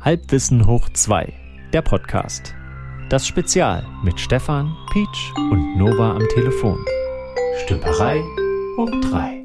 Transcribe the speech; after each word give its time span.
Halbwissen 0.00 0.64
hoch 0.64 0.88
2, 0.90 1.34
der 1.72 1.82
Podcast. 1.82 2.54
Das 3.08 3.26
Spezial 3.26 3.84
mit 4.04 4.20
Stefan, 4.20 4.76
Peach 4.92 5.32
und 5.50 5.76
Nova 5.76 6.14
am 6.14 6.22
Telefon. 6.28 6.78
Stümperei 7.64 8.22
hoch 8.76 8.92
3. 9.10 9.44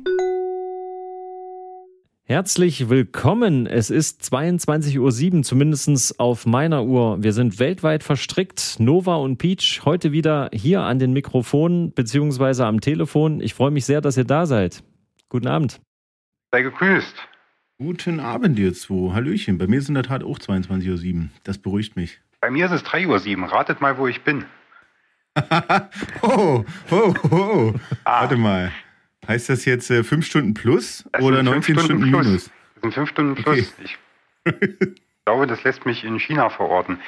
Herzlich 2.25 2.87
willkommen. 2.87 3.65
Es 3.65 3.89
ist 3.89 4.21
22.07 4.21 5.37
Uhr, 5.37 5.41
zumindest 5.41 6.19
auf 6.19 6.45
meiner 6.45 6.83
Uhr. 6.83 7.23
Wir 7.23 7.33
sind 7.33 7.57
weltweit 7.57 8.03
verstrickt. 8.03 8.79
Nova 8.79 9.15
und 9.15 9.39
Peach 9.39 9.81
heute 9.85 10.11
wieder 10.11 10.51
hier 10.53 10.81
an 10.81 10.99
den 10.99 11.13
Mikrofonen 11.13 11.93
beziehungsweise 11.93 12.67
am 12.67 12.79
Telefon. 12.79 13.41
Ich 13.41 13.55
freue 13.55 13.71
mich 13.71 13.85
sehr, 13.85 14.01
dass 14.01 14.17
ihr 14.17 14.23
da 14.23 14.45
seid. 14.45 14.83
Guten 15.29 15.47
Abend. 15.47 15.81
Sei 16.51 16.61
gegrüßt. 16.61 17.32
Guten 17.79 18.19
Abend, 18.19 18.59
ihr 18.59 18.73
zwei. 18.73 19.13
Hallöchen. 19.13 19.57
Bei 19.57 19.67
mir 19.67 19.79
ist 19.79 19.89
in 19.89 19.95
der 19.95 20.03
Tat 20.03 20.23
auch 20.23 20.37
22.07 20.37 21.15
Uhr. 21.15 21.29
Das 21.43 21.57
beruhigt 21.57 21.95
mich. 21.95 22.21
Bei 22.39 22.51
mir 22.51 22.65
ist 22.67 22.71
es 22.71 22.85
3.07 22.85 23.41
Uhr. 23.41 23.51
Ratet 23.51 23.81
mal, 23.81 23.97
wo 23.97 24.07
ich 24.07 24.21
bin. 24.21 24.45
oh, 26.21 26.63
oh, 26.91 27.13
oh. 27.31 27.73
Ah. 28.03 28.21
Warte 28.21 28.37
mal. 28.37 28.71
Heißt 29.27 29.49
das 29.49 29.65
jetzt 29.65 29.89
äh, 29.89 30.03
5 30.03 30.25
Stunden 30.25 30.53
plus 30.53 31.05
das 31.11 31.23
oder 31.23 31.41
19 31.41 31.79
Stunden, 31.79 31.85
Stunden 31.85 32.11
plus. 32.11 32.25
minus? 32.25 32.51
Das 32.75 32.81
sind 32.83 32.93
5 32.93 33.09
Stunden 33.09 33.35
plus. 33.35 33.73
Okay. 34.45 34.75
Ich 34.79 35.25
glaube, 35.25 35.47
das 35.47 35.63
lässt 35.63 35.85
mich 35.85 36.03
in 36.03 36.19
China 36.19 36.49
verorten. 36.49 36.99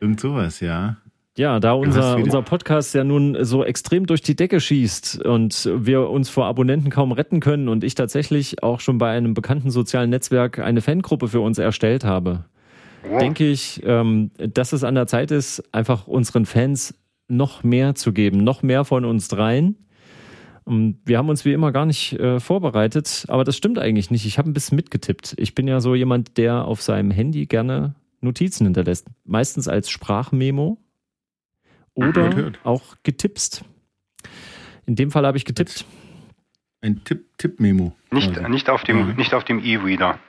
Irgend 0.00 0.20
sowas, 0.20 0.60
ja. 0.60 0.96
Ja, 1.36 1.60
da 1.60 1.74
unser, 1.74 2.16
unser 2.16 2.40
Podcast 2.40 2.94
ja 2.94 3.04
nun 3.04 3.44
so 3.44 3.62
extrem 3.62 4.06
durch 4.06 4.22
die 4.22 4.34
Decke 4.34 4.58
schießt 4.58 5.22
und 5.22 5.68
wir 5.76 6.08
uns 6.08 6.30
vor 6.30 6.46
Abonnenten 6.46 6.88
kaum 6.88 7.12
retten 7.12 7.40
können 7.40 7.68
und 7.68 7.84
ich 7.84 7.94
tatsächlich 7.94 8.62
auch 8.62 8.80
schon 8.80 8.96
bei 8.96 9.10
einem 9.10 9.34
bekannten 9.34 9.70
sozialen 9.70 10.08
Netzwerk 10.08 10.58
eine 10.58 10.80
Fangruppe 10.80 11.28
für 11.28 11.40
uns 11.40 11.58
erstellt 11.58 12.04
habe, 12.04 12.46
ja. 13.10 13.18
denke 13.18 13.46
ich, 13.46 13.82
ähm, 13.84 14.30
dass 14.38 14.72
es 14.72 14.82
an 14.82 14.94
der 14.94 15.06
Zeit 15.06 15.30
ist, 15.30 15.62
einfach 15.72 16.06
unseren 16.06 16.46
Fans 16.46 16.94
noch 17.28 17.62
mehr 17.62 17.94
zu 17.94 18.14
geben, 18.14 18.42
noch 18.42 18.62
mehr 18.62 18.84
von 18.86 19.04
uns 19.04 19.28
dreien. 19.28 19.76
Und 20.64 20.98
wir 21.04 21.18
haben 21.18 21.28
uns 21.28 21.44
wie 21.44 21.52
immer 21.52 21.70
gar 21.70 21.84
nicht 21.84 22.14
äh, 22.14 22.40
vorbereitet, 22.40 23.26
aber 23.28 23.44
das 23.44 23.56
stimmt 23.56 23.78
eigentlich 23.78 24.10
nicht. 24.10 24.24
Ich 24.24 24.38
habe 24.38 24.50
ein 24.50 24.54
bisschen 24.54 24.76
mitgetippt. 24.76 25.34
Ich 25.36 25.54
bin 25.54 25.68
ja 25.68 25.80
so 25.80 25.94
jemand, 25.94 26.38
der 26.38 26.64
auf 26.64 26.80
seinem 26.80 27.10
Handy 27.10 27.44
gerne 27.44 27.94
Notizen 28.22 28.64
hinterlässt. 28.64 29.06
Meistens 29.24 29.68
als 29.68 29.90
Sprachmemo 29.90 30.78
oder 31.96 32.52
auch 32.62 32.82
getippst. 33.02 33.64
In 34.86 34.94
dem 34.94 35.10
Fall 35.10 35.26
habe 35.26 35.36
ich 35.36 35.44
getippt. 35.44 35.84
Ein 36.80 37.02
Tipp-Tipp-Memo. 37.02 37.92
Nicht, 38.12 38.36
also. 38.36 38.48
nicht 38.48 38.70
auf 38.70 38.84
dem, 38.84 39.16
nicht 39.16 39.34
auf 39.34 39.42
dem 39.42 39.64
E-Reader. 39.64 40.20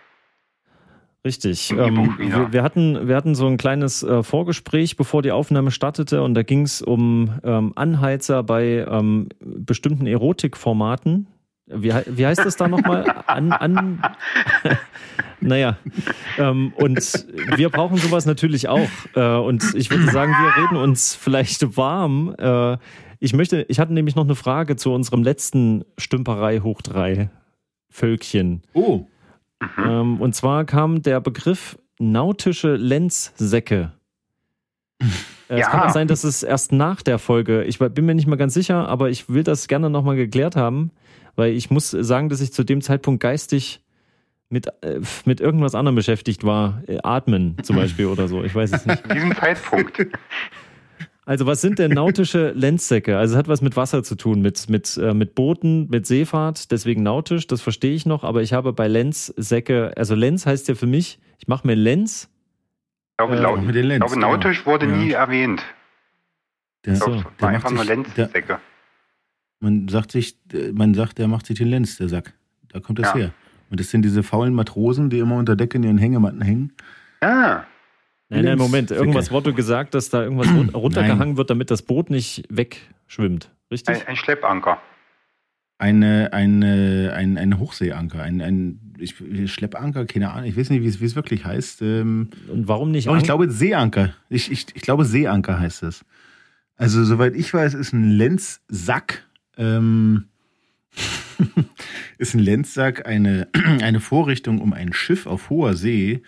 Richtig. 1.23 1.71
Ähm, 1.71 2.15
wir, 2.17 2.53
wir, 2.53 2.63
hatten, 2.63 3.07
wir 3.07 3.15
hatten 3.15 3.35
so 3.35 3.47
ein 3.47 3.57
kleines 3.57 4.01
äh, 4.01 4.23
Vorgespräch, 4.23 4.95
bevor 4.95 5.21
die 5.21 5.31
Aufnahme 5.31 5.71
startete, 5.71 6.23
und 6.23 6.33
da 6.33 6.43
ging 6.43 6.61
es 6.61 6.81
um 6.81 7.39
ähm, 7.43 7.73
Anheizer 7.75 8.43
bei 8.43 8.85
ähm, 8.89 9.27
bestimmten 9.39 10.07
Erotikformaten. 10.07 11.27
Wie, 11.67 11.93
wie 12.05 12.25
heißt 12.25 12.45
das 12.45 12.55
da 12.55 12.69
nochmal? 12.69 13.23
An, 13.27 13.51
an, 13.51 14.01
naja, 15.41 15.77
ähm, 16.37 16.71
und 16.77 17.25
wir 17.57 17.69
brauchen 17.69 17.97
sowas 17.97 18.25
natürlich 18.25 18.69
auch. 18.69 18.89
Äh, 19.15 19.35
und 19.35 19.75
ich 19.75 19.91
würde 19.91 20.09
sagen, 20.09 20.31
wir 20.31 20.63
reden 20.63 20.77
uns 20.77 21.13
vielleicht 21.13 21.75
warm. 21.75 22.33
Äh, 22.37 22.77
ich 23.19 23.33
möchte, 23.33 23.65
ich 23.67 23.79
hatte 23.79 23.93
nämlich 23.93 24.15
noch 24.15 24.23
eine 24.23 24.35
Frage 24.35 24.77
zu 24.77 24.93
unserem 24.93 25.23
letzten 25.23 25.83
Stümperei 25.97 26.59
hoch 26.59 26.81
drei 26.81 27.29
Völkchen. 27.89 28.61
Oh. 28.73 29.05
Ähm, 29.77 30.21
und 30.21 30.35
zwar 30.35 30.63
kam 30.63 31.01
der 31.01 31.19
Begriff 31.19 31.77
nautische 31.99 32.75
Lenzsäcke. 32.75 33.91
Äh, 35.01 35.05
ja. 35.49 35.57
Es 35.57 35.67
kann 35.67 35.81
auch 35.81 35.89
sein, 35.89 36.07
dass 36.07 36.23
es 36.23 36.43
erst 36.43 36.71
nach 36.71 37.01
der 37.01 37.19
Folge, 37.19 37.63
ich 37.65 37.79
bin 37.79 38.05
mir 38.05 38.15
nicht 38.15 38.27
mal 38.27 38.37
ganz 38.37 38.53
sicher, 38.53 38.87
aber 38.87 39.09
ich 39.09 39.27
will 39.27 39.43
das 39.43 39.67
gerne 39.67 39.89
nochmal 39.89 40.15
geklärt 40.15 40.55
haben 40.55 40.91
weil 41.37 41.53
ich 41.53 41.71
muss 41.71 41.91
sagen, 41.91 42.27
dass 42.27 42.41
ich 42.41 42.51
zu 42.51 42.65
dem 42.65 42.81
Zeitpunkt 42.81 43.21
geistig 43.21 43.81
mit, 44.49 44.67
äh, 44.81 44.99
mit 45.25 45.39
irgendwas 45.39 45.75
anderem 45.75 45.95
beschäftigt 45.95 46.43
war. 46.43 46.81
Äh, 46.87 46.97
atmen 47.03 47.55
zum 47.63 47.75
Beispiel 47.77 48.07
oder 48.07 48.27
so. 48.27 48.43
Ich 48.43 48.53
weiß 48.53 48.73
es 48.73 48.85
nicht. 48.85 49.13
Diesem 49.13 49.33
Zeitpunkt. 49.35 50.07
Also 51.25 51.45
was 51.45 51.59
sind 51.59 51.77
denn 51.77 51.91
nautische 51.91 52.51
Lenzsäcke? 52.51 53.17
Also 53.17 53.33
es 53.35 53.37
hat 53.37 53.49
was 53.49 53.61
mit 53.61 53.75
Wasser 53.75 54.01
zu 54.01 54.15
tun, 54.15 54.41
mit, 54.41 54.69
mit, 54.69 54.97
äh, 54.97 55.13
mit 55.13 55.35
Booten, 55.35 55.89
mit 55.89 56.07
Seefahrt, 56.07 56.71
deswegen 56.71 57.03
nautisch, 57.03 57.47
das 57.47 57.61
verstehe 57.61 57.93
ich 57.93 58.05
noch, 58.05 58.23
aber 58.23 58.41
ich 58.41 58.53
habe 58.53 58.71
bei 58.71 58.87
Lenzsäcke, 58.87 59.91
also 59.97 60.15
Lenz 60.15 60.45
heißt 60.45 60.69
ja 60.69 60.75
für 60.75 60.87
mich, 60.87 61.19
ich 61.37 61.49
mache 61.49 61.67
mir 61.67 61.75
Lenz. 61.75 62.29
Ich 63.11 63.17
glaube, 63.17 63.35
äh, 63.35 63.61
mit 63.61 63.75
den 63.75 63.87
Lenz, 63.87 64.05
ich 64.05 64.11
glaube 64.13 64.21
nautisch 64.21 64.59
genau. 64.63 64.71
wurde 64.71 64.85
ja. 64.85 64.95
nie 64.95 65.11
erwähnt. 65.11 65.61
Der, 66.85 66.93
ich 66.93 66.99
glaube, 67.01 67.25
war 67.39 67.49
einfach 67.49 67.71
nur 67.71 67.83
Lenzsäcke. 67.83 68.61
Man 69.59 69.87
sagt 69.87 70.11
sich, 70.11 70.37
man 70.73 70.93
sagt, 70.93 71.17
der 71.17 71.27
macht 71.27 71.45
sich 71.47 71.57
den 71.57 71.67
Lenz, 71.67 71.97
der 71.97 72.09
Sack. 72.09 72.33
Da 72.69 72.79
kommt 72.79 72.99
das 72.99 73.07
ja. 73.09 73.15
her. 73.15 73.33
Und 73.69 73.79
das 73.79 73.89
sind 73.89 74.03
diese 74.03 74.23
faulen 74.23 74.53
Matrosen, 74.53 75.09
die 75.09 75.19
immer 75.19 75.35
unter 75.35 75.55
Decke 75.55 75.77
in 75.77 75.83
ihren 75.83 75.97
Hängematten 75.97 76.41
hängen. 76.41 76.73
Ah. 77.21 77.63
Nein, 78.29 78.43
nein, 78.43 78.57
Moment. 78.57 78.91
Irgendwas 78.91 79.31
wurde 79.31 79.53
gesagt, 79.53 79.93
dass 79.93 80.09
da 80.09 80.23
irgendwas 80.23 80.47
runtergehangen 80.73 81.29
nein. 81.29 81.37
wird, 81.37 81.49
damit 81.49 81.71
das 81.71 81.81
Boot 81.81 82.09
nicht 82.09 82.43
wegschwimmt. 82.49 83.51
Richtig? 83.71 83.95
Ein, 84.01 84.07
ein 84.07 84.15
Schleppanker. 84.15 84.81
Eine, 85.79 86.33
eine, 86.33 87.13
ein, 87.15 87.37
ein 87.37 87.59
Hochseeanker. 87.59 88.21
Ein, 88.21 88.41
ein 88.41 88.95
ich, 88.97 89.15
Schleppanker, 89.51 90.05
keine 90.05 90.31
Ahnung. 90.31 90.49
Ich 90.49 90.57
weiß 90.57 90.71
nicht, 90.71 90.81
wie 90.81 90.87
es, 90.87 90.99
wie 90.99 91.05
es 91.05 91.15
wirklich 91.15 91.45
heißt. 91.45 91.81
Ähm, 91.83 92.29
Und 92.47 92.67
warum 92.67 92.91
nicht? 92.91 93.07
Oh, 93.07 93.15
ich 93.15 93.23
glaube 93.23 93.49
Seeanker. 93.49 94.13
Ich, 94.29 94.51
ich, 94.51 94.65
ich 94.73 94.81
glaube 94.81 95.05
Seeanker 95.05 95.59
heißt 95.59 95.83
es. 95.83 96.03
Also, 96.77 97.03
soweit 97.03 97.35
ich 97.35 97.53
weiß, 97.53 97.75
ist 97.75 97.93
ein 97.93 98.09
Lenzsack 98.11 99.23
ähm, 99.57 100.25
ist 102.17 102.33
ein 102.33 102.39
Lenzsack 102.39 103.05
eine, 103.05 103.47
eine 103.53 103.99
Vorrichtung, 103.99 104.59
um 104.59 104.73
ein 104.73 104.93
Schiff 104.93 105.25
auf 105.25 105.49
hoher 105.49 105.75
See 105.75 106.21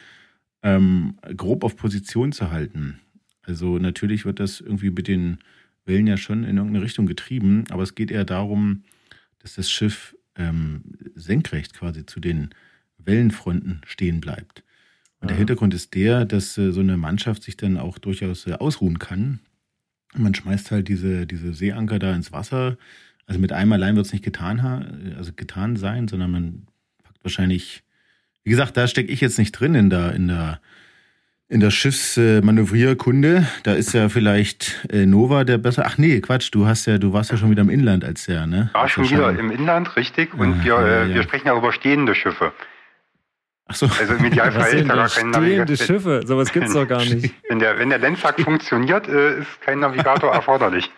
ähm, 0.62 1.18
grob 1.36 1.64
auf 1.64 1.76
Position 1.76 2.32
zu 2.32 2.52
halten. 2.52 3.00
Also 3.44 3.80
natürlich 3.80 4.26
wird 4.26 4.40
das 4.40 4.60
irgendwie 4.60 4.92
mit 4.92 5.08
den 5.08 5.40
Wellen 5.86 6.08
ja 6.08 6.18
schon 6.18 6.44
in 6.44 6.58
irgendeine 6.58 6.84
Richtung 6.84 7.08
getrieben, 7.08 7.64
aber 7.70 7.84
es 7.84 7.96
geht 7.96 8.12
eher 8.12 8.26
darum, 8.26 8.84
dass 9.40 9.56
das 9.56 9.72
Schiff 9.72 10.16
ähm, 10.36 10.84
senkrecht 11.16 11.74
quasi 11.74 12.06
zu 12.06 12.20
den 12.20 12.50
Wellenfronten 12.98 13.82
stehen 13.86 14.22
bleibt. 14.22 14.64
Und 15.22 15.30
der 15.30 15.38
Hintergrund 15.38 15.74
ist 15.74 15.96
der, 15.96 16.26
dass 16.26 16.58
äh, 16.58 16.72
so 16.72 16.80
eine 16.80 16.96
Mannschaft 16.96 17.44
sich 17.44 17.58
dann 17.58 17.78
auch 17.78 17.98
durchaus 17.98 18.48
äh, 18.48 18.54
ausruhen 18.54 19.00
kann. 19.00 19.40
Man 20.16 20.34
schmeißt 20.34 20.72
halt 20.72 20.88
diese, 20.88 21.28
diese 21.28 21.54
Seeanker 21.54 22.00
da 22.00 22.16
ins 22.16 22.32
Wasser, 22.32 22.78
also 23.30 23.40
mit 23.40 23.54
einem 23.54 23.72
allein 23.72 23.96
wird 23.96 24.08
es 24.08 24.12
nicht 24.12 24.26
getan, 24.26 25.14
also 25.16 25.32
getan 25.36 25.76
sein, 25.76 26.08
sondern 26.08 26.32
man 26.32 26.68
packt 27.04 27.24
wahrscheinlich, 27.24 27.84
wie 28.44 28.50
gesagt, 28.50 28.76
da 28.76 28.88
stecke 28.88 29.12
ich 29.12 29.22
jetzt 29.22 29.38
nicht 29.38 29.52
drin 29.52 29.76
in 29.76 29.92
der, 29.92 30.14
in 30.14 30.28
der, 30.28 30.60
in 31.48 31.60
der 31.60 31.70
Schiffsmanövrierkunde. 31.70 33.48
Da 33.62 33.74
ist 33.74 33.94
ja 33.94 34.10
vielleicht 34.10 34.88
äh, 34.92 35.06
Nova 35.06 35.44
der 35.44 35.60
besser. 35.60 35.84
Ach 35.86 36.00
nee, 36.00 36.20
Quatsch, 36.22 36.50
du 36.52 36.66
hast 36.66 36.88
ja, 36.88 36.98
du 36.98 37.14
warst 37.14 37.30
ja 37.30 37.38
schon 37.38 37.52
wieder 37.52 37.62
im 37.62 37.70
Inland 37.70 38.04
als 38.04 38.26
der, 38.26 38.48
ne? 38.48 38.72
War 38.74 38.90
schon 38.90 39.08
wieder 39.08 39.30
im 39.38 39.52
Inland, 39.52 39.96
richtig. 39.96 40.34
Und 40.34 40.62
ah, 40.62 40.64
wir, 40.64 40.74
ja, 40.74 41.04
äh, 41.04 41.14
wir 41.14 41.22
sprechen 41.22 41.48
ja 41.48 41.56
über 41.56 41.72
stehende 41.72 42.16
Schiffe. 42.16 42.52
Ach 43.68 43.76
so. 43.76 43.86
Also 43.86 44.16
im 44.16 44.26
Idealfall 44.26 44.74
ist 44.74 44.90
da 44.90 44.96
gar 44.96 45.08
kein 45.08 45.30
Navigator. 45.30 45.76
Stehende 45.76 45.78
Schiffe, 45.78 46.22
sowas 46.26 46.52
gibt's 46.52 46.74
doch 46.74 46.88
gar 46.88 47.06
nicht. 47.06 47.36
Wenn 47.48 47.60
der, 47.60 47.78
wenn 47.78 47.90
der 47.90 48.00
Lenzsack 48.00 48.42
funktioniert, 48.42 49.08
äh, 49.08 49.42
ist 49.42 49.62
kein 49.62 49.82
Navigator 49.82 50.34
erforderlich. 50.34 50.90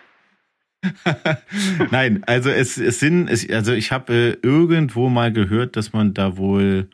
Nein, 1.90 2.24
also 2.24 2.50
es, 2.50 2.76
es 2.76 2.98
sind, 2.98 3.28
es, 3.28 3.48
also 3.50 3.72
ich 3.72 3.92
habe 3.92 4.12
äh, 4.12 4.46
irgendwo 4.46 5.08
mal 5.08 5.32
gehört, 5.32 5.76
dass 5.76 5.92
man 5.92 6.14
da 6.14 6.36
wohl 6.36 6.88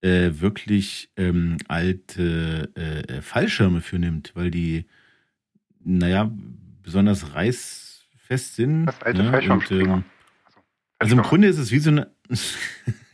äh, 0.00 0.30
wirklich 0.40 1.10
ähm, 1.16 1.58
alte 1.68 2.70
äh, 2.74 3.20
Fallschirme 3.20 3.80
für 3.80 3.98
nimmt, 3.98 4.32
weil 4.34 4.50
die, 4.50 4.86
naja, 5.84 6.30
besonders 6.82 7.34
reißfest 7.34 8.56
sind. 8.56 8.86
Das 8.86 9.02
alte 9.02 9.22
ne? 9.22 9.30
Fallschirmspringer. 9.30 9.94
Ähm, 9.94 10.04
also, 10.98 11.14
also 11.14 11.16
im 11.16 11.22
Grunde 11.22 11.48
ist 11.48 11.58
es 11.58 11.70
wie 11.70 11.78
so 11.78 11.90
eine 11.90 12.10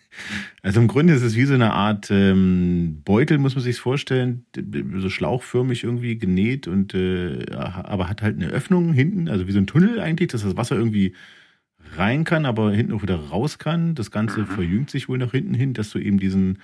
Also 0.63 0.81
im 0.81 0.89
Grunde 0.89 1.15
ist 1.15 1.23
es 1.23 1.37
wie 1.37 1.45
so 1.45 1.55
eine 1.55 1.73
Art 1.73 2.11
ähm, 2.11 3.03
Beutel, 3.05 3.39
muss 3.39 3.55
man 3.55 3.65
sich 3.65 3.79
vorstellen, 3.79 4.47
so 4.97 5.09
schlauchförmig 5.09 5.85
irgendwie 5.85 6.17
genäht 6.19 6.69
und 6.69 6.95
äh, 6.95 7.47
aber 7.53 8.09
hat 8.09 8.23
halt 8.23 8.37
eine 8.37 8.49
Öffnung 8.49 8.93
hinten, 8.93 9.29
also 9.29 9.47
wie 9.47 9.53
so 9.53 9.59
ein 9.59 9.67
Tunnel 9.67 10.01
eigentlich, 10.01 10.31
dass 10.31 10.43
das 10.43 10.57
Wasser 10.57 10.77
irgendwie 10.77 11.15
rein 11.97 12.25
kann, 12.25 12.47
aber 12.47 12.73
hinten 12.73 12.93
auch 12.93 13.03
wieder 13.03 13.17
raus 13.17 13.59
kann. 13.59 13.95
Das 13.95 14.11
Ganze 14.11 14.41
mhm. 14.41 14.47
verjüngt 14.47 14.91
sich 14.91 15.09
wohl 15.09 15.19
nach 15.19 15.33
hinten 15.33 15.55
hin, 15.55 15.75
dass 15.75 15.91
du 15.91 15.99
eben 15.99 16.19
diesen 16.19 16.59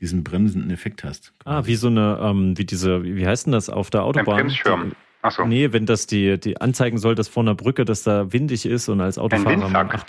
diesen 0.00 0.24
bremsenden 0.24 0.70
Effekt 0.70 1.04
hast. 1.04 1.32
Quasi. 1.38 1.56
Ah, 1.56 1.66
wie 1.66 1.76
so 1.76 1.86
eine, 1.86 2.18
ähm, 2.20 2.58
wie 2.58 2.64
diese, 2.64 3.04
wie 3.04 3.26
heißt 3.26 3.46
denn 3.46 3.52
das 3.52 3.70
auf 3.70 3.90
der 3.90 4.02
Autobahn? 4.02 4.34
Ein 4.34 4.46
Bremsschirm. 4.46 4.92
Achso. 5.22 5.46
Nee, 5.46 5.72
wenn 5.72 5.86
das 5.86 6.06
die, 6.06 6.38
die 6.38 6.60
anzeigen 6.60 6.98
soll, 6.98 7.14
dass 7.14 7.28
vor 7.28 7.42
einer 7.42 7.54
Brücke, 7.54 7.84
dass 7.86 8.02
da 8.02 8.32
windig 8.32 8.66
ist 8.66 8.88
und 8.90 9.00
als 9.00 9.16
Autofahrer. 9.16 9.50
Ein 9.50 9.62
Windsack. 9.62 10.06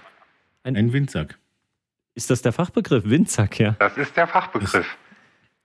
Ein, 0.64 0.76
ein 0.76 0.94
Windsack. 0.94 1.40
Ist 2.16 2.30
das 2.30 2.42
der 2.42 2.54
Fachbegriff? 2.54 3.04
Windsack, 3.06 3.60
ja. 3.60 3.76
Das 3.78 3.98
ist 3.98 4.16
der 4.16 4.26
Fachbegriff. 4.26 4.72
Das, 4.72 4.86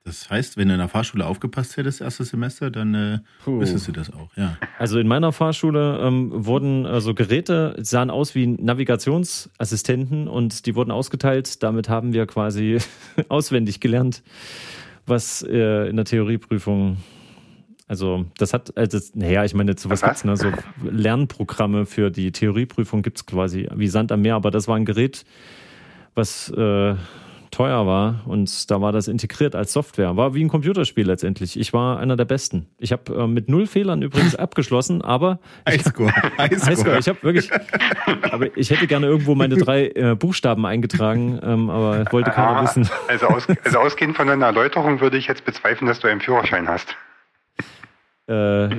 Das 0.03 0.31
heißt, 0.31 0.57
wenn 0.57 0.69
du 0.69 0.75
in 0.75 0.81
der 0.81 0.89
Fahrschule 0.89 1.25
aufgepasst 1.25 1.77
hättest, 1.77 2.01
erstes 2.01 2.31
Semester, 2.31 2.71
dann 2.71 2.95
äh, 2.95 3.19
wüsstest 3.47 3.87
du 3.87 3.93
das 3.93 4.13
auch, 4.13 4.31
ja. 4.37 4.57
Also 4.79 4.99
in 4.99 5.07
meiner 5.07 5.31
Fahrschule 5.31 6.01
ähm, 6.03 6.31
wurden 6.33 6.87
also 6.87 7.15
Geräte, 7.15 7.77
sahen 7.79 8.11
aus 8.11 8.35
wie 8.35 8.49
Navigationsassistenten 8.49 10.27
und 10.27 10.67
die 10.67 10.75
wurden 10.75 10.91
ausgeteilt. 10.91 11.63
Damit 11.63 11.89
haben 11.89 12.13
wir 12.13 12.27
quasi 12.27 12.79
auswendig 13.29 13.79
gelernt, 13.79 14.23
was 15.07 15.43
äh, 15.43 15.89
in 15.89 15.97
der 15.97 16.05
Theorieprüfung 16.05 16.97
also 17.87 18.25
das 18.39 18.53
hat, 18.53 18.77
also, 18.77 19.01
naja, 19.15 19.45
ich 19.45 19.53
meine, 19.53 19.75
zu 19.75 19.91
was 19.91 20.03
gibt's 20.03 20.23
ne? 20.23 20.37
So 20.37 20.53
Lernprogramme 20.89 21.87
für 21.87 22.13
die 22.13 22.31
Theorieprüfung 22.31 23.03
gibt's 23.03 23.27
quasi 23.27 23.69
wie 23.75 23.89
Sand 23.89 24.13
am 24.13 24.23
Meer, 24.23 24.37
aber 24.37 24.53
das 24.53 24.69
war 24.69 24.77
ein 24.77 24.85
Gerät, 24.85 25.25
was 26.15 26.51
äh, 26.51 26.95
teuer 27.51 27.87
war 27.87 28.21
und 28.27 28.71
da 28.71 28.81
war 28.81 28.93
das 28.93 29.09
integriert 29.09 29.55
als 29.55 29.73
Software. 29.73 30.17
War 30.17 30.35
wie 30.35 30.45
ein 30.45 30.49
Computerspiel 30.49 31.07
letztendlich. 31.07 31.59
Ich 31.59 31.73
war 31.73 31.99
einer 31.99 32.17
der 32.17 32.25
Besten. 32.25 32.67
Ich 32.79 32.93
habe 32.93 33.15
äh, 33.15 33.27
mit 33.27 33.49
null 33.49 33.67
Fehlern 33.67 34.03
übrigens 34.03 34.35
abgeschlossen, 34.37 35.03
aber 35.03 35.41
Highscore. 35.69 36.13
Highscore. 36.39 36.71
Highscore. 36.71 36.99
Ich 36.99 37.09
habe 37.09 37.23
wirklich, 37.23 37.51
aber 38.31 38.57
ich 38.57 38.71
hätte 38.71 38.87
gerne 38.87 39.07
irgendwo 39.07 39.35
meine 39.35 39.57
drei 39.57 39.89
äh, 39.89 40.15
Buchstaben 40.15 40.65
eingetragen, 40.67 41.41
ähm, 41.43 41.71
aber 41.71 42.05
wollte 42.13 42.31
keiner 42.31 42.59
ah, 42.59 42.63
wissen. 42.63 42.89
Also, 43.09 43.27
aus, 43.27 43.47
also 43.65 43.79
ausgehend 43.79 44.17
von 44.17 44.29
deiner 44.29 44.47
Erläuterung 44.47 45.01
würde 45.01 45.17
ich 45.17 45.27
jetzt 45.27 45.45
bezweifeln, 45.45 45.89
dass 45.89 46.01
du 46.01 46.09
einen 46.09 46.21
Führerschein 46.21 46.69
hast. 46.69 46.97
Äh, 48.31 48.75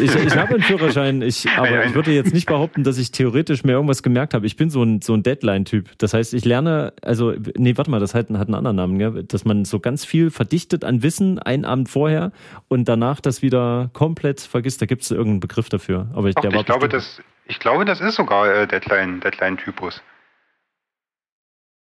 ich, 0.00 0.14
ich 0.14 0.36
habe 0.36 0.54
einen 0.54 0.62
Führerschein, 0.62 1.22
ich, 1.22 1.48
aber 1.56 1.84
ich 1.84 1.94
würde 1.94 2.12
jetzt 2.12 2.32
nicht 2.32 2.46
behaupten, 2.46 2.84
dass 2.84 2.98
ich 2.98 3.10
theoretisch 3.10 3.64
mir 3.64 3.72
irgendwas 3.72 4.04
gemerkt 4.04 4.32
habe. 4.32 4.46
Ich 4.46 4.56
bin 4.56 4.70
so 4.70 4.84
ein, 4.84 5.02
so 5.02 5.12
ein 5.14 5.24
Deadline-Typ. 5.24 5.98
Das 5.98 6.14
heißt, 6.14 6.32
ich 6.34 6.44
lerne, 6.44 6.92
also, 7.02 7.34
nee, 7.56 7.76
warte 7.76 7.90
mal, 7.90 7.98
das 7.98 8.14
hat, 8.14 8.30
hat 8.30 8.46
einen 8.46 8.54
anderen 8.54 8.76
Namen, 8.76 8.98
gell? 8.98 9.24
dass 9.24 9.44
man 9.44 9.64
so 9.64 9.80
ganz 9.80 10.04
viel 10.04 10.30
verdichtet 10.30 10.84
an 10.84 11.02
Wissen 11.02 11.40
einen 11.40 11.64
Abend 11.64 11.88
vorher 11.88 12.30
und 12.68 12.88
danach 12.88 13.20
das 13.20 13.42
wieder 13.42 13.90
komplett 13.92 14.40
vergisst. 14.40 14.80
Da 14.80 14.86
gibt 14.86 15.02
es 15.02 15.10
irgendeinen 15.10 15.40
Begriff 15.40 15.68
dafür. 15.68 16.06
Aber 16.14 16.28
ich, 16.28 16.36
Doch, 16.36 16.42
der 16.42 16.54
ich, 16.54 16.66
glaube, 16.66 16.88
das, 16.88 17.20
ich 17.46 17.58
glaube, 17.58 17.84
das 17.84 18.00
ist 18.00 18.14
sogar 18.14 18.54
äh, 18.54 18.68
Deadline, 18.68 19.20
Deadline-Typus. 19.20 20.00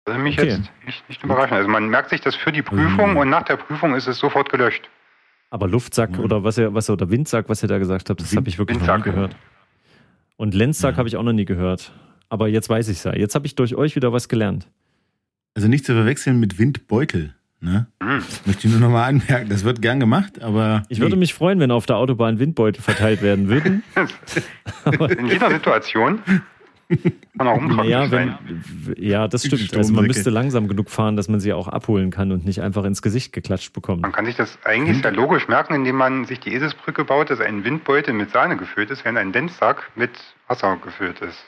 Das 0.03 0.15
würde 0.15 0.23
mich 0.23 0.37
okay. 0.37 0.49
jetzt 0.49 0.71
nicht, 0.85 1.09
nicht 1.09 1.23
überraschen. 1.23 1.55
Also 1.55 1.69
man 1.69 1.87
merkt 1.87 2.09
sich 2.09 2.19
das 2.19 2.35
für 2.35 2.51
die 2.51 2.61
Prüfung 2.61 3.11
mhm. 3.11 3.17
und 3.17 3.29
nach 3.29 3.43
der 3.43 3.55
Prüfung 3.55 3.95
ist 3.95 4.07
es 4.07 4.19
sofort 4.19 4.49
gelöscht. 4.51 4.89
Aber 5.49 5.67
Luftsack 5.67 6.17
mhm. 6.17 6.23
oder 6.23 6.43
was 6.43 6.57
ihr, 6.57 6.73
was 6.73 6.89
ihr, 6.89 6.93
oder 6.93 7.09
Windsack, 7.09 7.49
was 7.49 7.63
ihr 7.63 7.69
da 7.69 7.77
gesagt 7.77 8.09
habt, 8.09 8.21
das 8.21 8.35
habe 8.35 8.49
ich 8.49 8.57
wirklich 8.57 8.79
Windsack. 8.79 8.99
noch 8.99 9.05
nie 9.05 9.11
gehört. 9.11 9.35
Und 10.37 10.53
Lenzsack 10.53 10.93
ja. 10.93 10.97
habe 10.97 11.07
ich 11.07 11.15
auch 11.17 11.23
noch 11.23 11.33
nie 11.33 11.45
gehört. 11.45 11.93
Aber 12.29 12.47
jetzt 12.47 12.69
weiß 12.69 12.89
ich 12.89 12.97
es 12.97 13.03
ja. 13.03 13.15
Jetzt 13.15 13.35
habe 13.35 13.45
ich 13.45 13.55
durch 13.55 13.75
euch 13.75 13.95
wieder 13.95 14.11
was 14.11 14.27
gelernt. 14.27 14.67
Also 15.53 15.67
nicht 15.67 15.85
zu 15.85 15.93
verwechseln 15.93 16.39
mit 16.39 16.59
Windbeutel. 16.59 17.33
Ne? 17.61 17.87
Mhm. 18.01 18.23
Möchte 18.45 18.67
ich 18.67 18.73
nur 18.73 18.81
nochmal 18.81 19.09
anmerken. 19.09 19.49
Das 19.49 19.63
wird 19.63 19.81
gern 19.81 19.99
gemacht, 19.99 20.41
aber. 20.41 20.83
Ich 20.89 20.99
nee. 20.99 21.03
würde 21.03 21.15
mich 21.15 21.33
freuen, 21.33 21.59
wenn 21.59 21.71
auf 21.71 21.85
der 21.85 21.97
Autobahn 21.97 22.37
Windbeutel 22.39 22.81
verteilt 22.81 23.21
werden 23.21 23.47
würden. 23.47 23.83
In 25.17 25.27
jeder 25.27 25.49
Situation. 25.49 26.19
Kann 27.37 27.47
auch 27.47 27.83
ja, 27.83 28.11
wenn, 28.11 28.35
ja, 28.97 29.27
das 29.27 29.45
stimmt. 29.45 29.75
Also 29.75 29.93
man 29.93 30.05
müsste 30.05 30.29
langsam 30.29 30.67
genug 30.67 30.89
fahren, 30.89 31.15
dass 31.15 31.27
man 31.27 31.39
sie 31.39 31.51
auch 31.53 31.67
abholen 31.67 32.11
kann 32.11 32.31
und 32.31 32.45
nicht 32.45 32.61
einfach 32.61 32.83
ins 32.83 33.01
Gesicht 33.01 33.33
geklatscht 33.33 33.73
bekommt. 33.73 34.03
Man 34.03 34.11
kann 34.11 34.25
sich 34.25 34.35
das 34.35 34.59
eigentlich 34.63 35.01
sehr 35.01 35.11
logisch 35.11 35.47
merken, 35.47 35.73
indem 35.73 35.95
man 35.95 36.25
sich 36.25 36.39
die 36.39 36.53
Eselsbrücke 36.53 37.03
baut, 37.03 37.29
dass 37.31 37.39
ein 37.39 37.63
Windbeutel 37.63 38.13
mit 38.13 38.29
Sahne 38.31 38.55
gefüllt 38.55 38.91
ist, 38.91 39.03
während 39.03 39.17
ein 39.17 39.31
Denzsack 39.31 39.91
mit 39.95 40.11
Wasser 40.47 40.77
gefüllt 40.77 41.21
ist. 41.21 41.43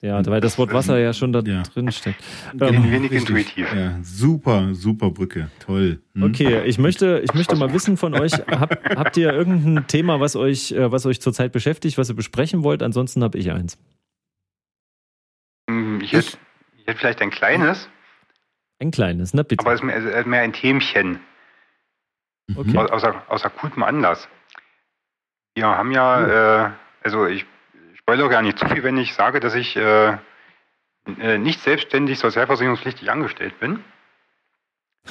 Ja, 0.00 0.24
weil 0.26 0.40
das 0.40 0.58
Wort 0.58 0.72
Wasser 0.72 0.98
ja 0.98 1.12
schon 1.12 1.32
da 1.32 1.42
ja. 1.42 1.62
drin 1.62 1.92
steckt. 1.92 2.20
Ähm, 2.60 2.90
wenig 2.90 3.12
intuitiv. 3.12 3.72
Ja, 3.72 4.00
super, 4.02 4.70
super 4.74 5.10
Brücke. 5.10 5.48
Toll. 5.64 6.00
Hm? 6.14 6.24
Okay, 6.24 6.64
ich 6.64 6.78
möchte, 6.78 7.22
ich 7.22 7.34
möchte 7.34 7.54
mal 7.54 7.72
wissen 7.72 7.96
von 7.96 8.12
euch, 8.14 8.32
hab, 8.32 8.84
habt 8.96 9.16
ihr 9.16 9.32
irgendein 9.32 9.86
Thema, 9.86 10.18
was 10.18 10.34
euch, 10.34 10.72
äh, 10.72 10.90
was 10.90 11.06
euch 11.06 11.20
zurzeit 11.20 11.52
beschäftigt, 11.52 11.98
was 11.98 12.08
ihr 12.08 12.16
besprechen 12.16 12.64
wollt? 12.64 12.82
Ansonsten 12.82 13.22
habe 13.22 13.38
ich 13.38 13.52
eins. 13.52 13.78
Ich 16.02 16.12
hätte, 16.12 16.36
ich 16.78 16.86
hätte 16.86 16.98
vielleicht 16.98 17.22
ein 17.22 17.30
kleines. 17.30 17.88
Ein 18.80 18.90
kleines, 18.90 19.34
ne, 19.34 19.44
bitte. 19.44 19.64
Aber 19.64 19.72
es 19.72 19.80
ist 19.80 19.84
mehr, 19.84 20.26
mehr 20.26 20.42
ein 20.42 20.52
Themchen. 20.52 21.20
Okay. 22.56 22.76
Aus, 22.76 22.90
aus, 22.90 23.14
aus 23.28 23.44
akutem 23.44 23.82
Anlass. 23.82 24.28
Wir 25.54 25.66
haben 25.66 25.92
ja, 25.92 26.66
äh, 26.66 26.70
also 27.02 27.26
ich 27.26 27.46
spoilere 27.94 28.28
gar 28.28 28.42
nicht 28.42 28.58
zu 28.58 28.66
viel, 28.66 28.82
wenn 28.82 28.96
ich 28.96 29.14
sage, 29.14 29.38
dass 29.38 29.54
ich 29.54 29.76
äh, 29.76 30.16
äh 31.20 31.38
nicht 31.38 31.60
selbstständig 31.60 32.18
sozialversicherungspflichtig 32.18 33.10
angestellt 33.10 33.58
bin. 33.60 33.84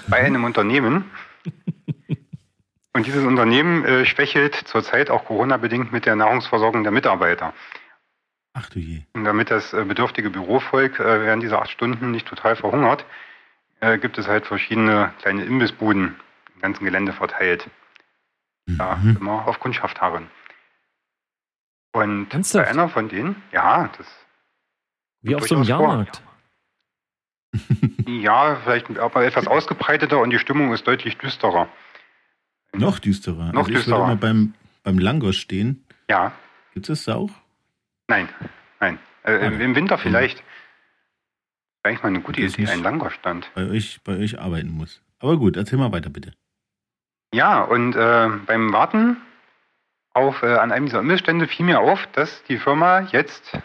Bei 0.08 0.18
einem 0.26 0.44
Unternehmen. 0.44 1.10
Und 2.94 3.06
dieses 3.06 3.24
Unternehmen 3.24 3.86
äh, 3.86 4.06
schwächelt 4.06 4.56
zurzeit 4.56 5.10
auch 5.10 5.24
Corona-bedingt 5.24 5.94
mit 5.94 6.06
der 6.06 6.18
Nahrungsversorgung 6.18 6.84
der 6.84 6.92
Mitarbeiter. 6.92 7.54
Ach 8.53 8.69
du 8.69 8.80
je. 8.80 9.01
Und 9.13 9.24
damit 9.24 9.50
das 9.50 9.74
äh, 9.74 9.86
bedürftige 9.86 10.30
Bürovolk 10.30 11.00
äh, 11.00 11.21
während 11.21 11.44
dieser 11.44 11.62
acht 11.62 11.71
Stunden 11.71 12.12
nicht 12.12 12.27
total 12.27 12.56
verhungert, 12.56 13.06
äh, 13.80 13.98
gibt 13.98 14.18
es 14.18 14.27
halt 14.27 14.45
verschiedene 14.45 15.13
kleine 15.19 15.44
Imbissbuden 15.44 16.15
im 16.56 16.62
ganzen 16.62 16.83
Gelände 16.83 17.13
verteilt. 17.13 17.69
Mhm. 18.65 18.75
Ja, 18.77 19.00
immer 19.19 19.48
auf 19.48 19.59
Kundschaft 19.59 20.01
haben. 20.01 20.30
Und 21.94 22.33
Ernsthaft? 22.33 22.65
bei 22.65 22.71
einer 22.71 22.89
von 22.89 23.09
denen, 23.09 23.42
ja, 23.51 23.89
das. 23.98 24.07
Wie 25.21 25.36
auf 25.36 25.48
so 25.48 25.56
einem 25.56 25.63
Jahrmarkt. 25.63 26.21
ja, 28.07 28.56
vielleicht 28.63 28.98
aber 28.98 29.25
etwas 29.25 29.48
ausgebreiteter 29.48 30.19
und 30.19 30.30
die 30.30 30.39
Stimmung 30.39 30.74
ist 30.74 30.88
deutlich 30.88 31.18
düsterer. 31.18 31.68
Noch 32.74 33.00
düsterer. 33.00 33.51
Noch 33.51 33.62
also 33.62 33.71
düsterer. 33.71 33.77
Ich 33.77 33.88
würde 33.88 34.07
mal 34.07 34.15
beim, 34.15 34.53
beim 34.83 35.00
Langos 35.00 35.36
stehen. 35.36 35.86
Ja. 36.09 36.31
Gibt 36.74 36.89
es 36.89 37.03
das 37.03 37.15
auch? 37.15 37.30
Nein, 38.12 38.28
nein. 38.81 39.00
Äh, 39.24 39.36
okay. 39.36 39.63
Im 39.63 39.74
Winter 39.74 39.98
vielleicht. 39.98 40.40
Mhm. 40.40 40.44
Eigentlich 41.84 42.04
mal 42.04 42.10
eine 42.10 42.19
gute 42.19 42.42
Idee, 42.42 42.68
ein 42.68 42.84
Langorstand. 42.84 43.50
Bei 43.56 43.69
euch, 43.69 44.02
bei 44.04 44.18
euch 44.18 44.38
arbeiten 44.38 44.69
muss. 44.69 45.02
Aber 45.19 45.38
gut, 45.38 45.56
erzähl 45.56 45.80
mal 45.80 45.94
weiter 45.94 46.10
bitte. 46.10 46.34
Ja, 47.34 47.62
und 47.62 47.96
äh, 47.96 48.30
beim 48.46 48.74
Warten 48.74 49.16
auf, 50.13 50.44
äh, 50.44 50.58
an 50.58 50.74
einem 50.74 50.88
dieser 50.88 51.00
Imbissstände 51.00 51.48
fiel 51.48 51.66
mir 51.66 51.80
auf, 51.80 52.06
dass 52.08 52.44
die 52.44 52.58
Firma 52.58 53.08
jetzt 53.13 53.58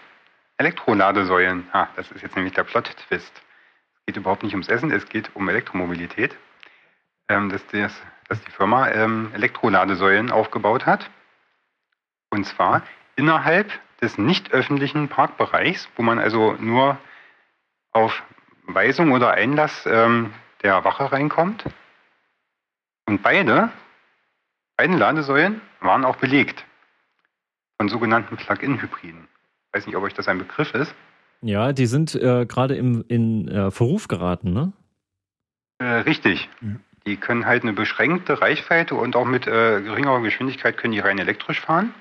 Elektroladesäulen, 0.59 1.67
ah, 1.73 1.89
das 1.97 2.13
ist 2.13 2.23
jetzt 2.23 2.37
nämlich 2.37 2.55
der 2.55 2.63
Plot-Twist. 2.63 3.33
Es 3.97 4.07
geht 4.07 4.17
überhaupt 4.17 4.45
nicht 4.45 4.53
ums 4.53 4.69
Essen, 4.69 4.93
es 4.93 5.09
geht 5.09 5.35
um 5.35 5.49
Elektromobilität. 5.49 6.37
Ähm, 7.29 7.51
dass, 7.51 7.67
das, 7.73 8.01
dass 8.29 8.41
die 8.45 8.53
Firma 8.53 8.91
ähm, 8.91 9.31
Elektroladesäulen 9.35 10.31
aufgebaut 10.31 10.87
hat. 10.87 11.11
Und 12.31 12.47
zwar 12.47 12.83
innerhalb 13.17 13.73
des 14.01 14.19
nicht 14.19 14.53
öffentlichen 14.53 15.09
Parkbereichs, 15.09 15.89
wo 15.97 16.03
man 16.03 16.19
also 16.19 16.53
nur 16.59 16.99
auf 17.93 18.23
Weisung 18.67 19.13
oder 19.13 19.33
Einlass 19.33 19.87
ähm, 19.87 20.33
der 20.63 20.85
Wache 20.85 21.11
reinkommt. 21.13 21.65
Und 23.07 23.23
beide, 23.23 23.71
beide 24.77 24.97
Ladesäulen 24.97 25.61
waren 25.81 26.05
auch 26.05 26.17
belegt 26.17 26.65
von 27.77 27.89
sogenannten 27.89 28.37
Plug-in-Hybriden. 28.37 29.29
Ich 29.69 29.75
weiß 29.75 29.87
nicht, 29.87 29.97
ob 29.97 30.03
euch 30.03 30.15
das 30.15 30.29
ein 30.29 30.39
Begriff 30.39 30.75
ist. 30.75 30.95
Ja, 31.43 31.73
die 31.73 31.87
sind 31.87 32.15
äh, 32.15 32.47
gerade 32.47 32.75
in 32.75 33.49
äh, 33.49 33.71
Verruf 33.71 34.09
geraten, 34.09 34.53
ne? 34.53 34.73
Äh, 35.79 35.85
richtig. 35.85 36.49
Mhm. 36.61 36.81
Die 37.07 37.17
können 37.17 37.47
halt 37.47 37.63
eine 37.63 37.73
beschränkte 37.73 38.41
Reichweite 38.41 38.97
und 38.97 39.15
auch 39.15 39.27
mit 39.27 39.47
äh, 39.47 39.81
geringerer 39.81 40.23
Geschwindigkeit 40.23 40.77
können 40.77 40.93
die 40.93 40.99
rein 40.99 41.19
elektrisch 41.19 41.61
fahren 41.61 41.95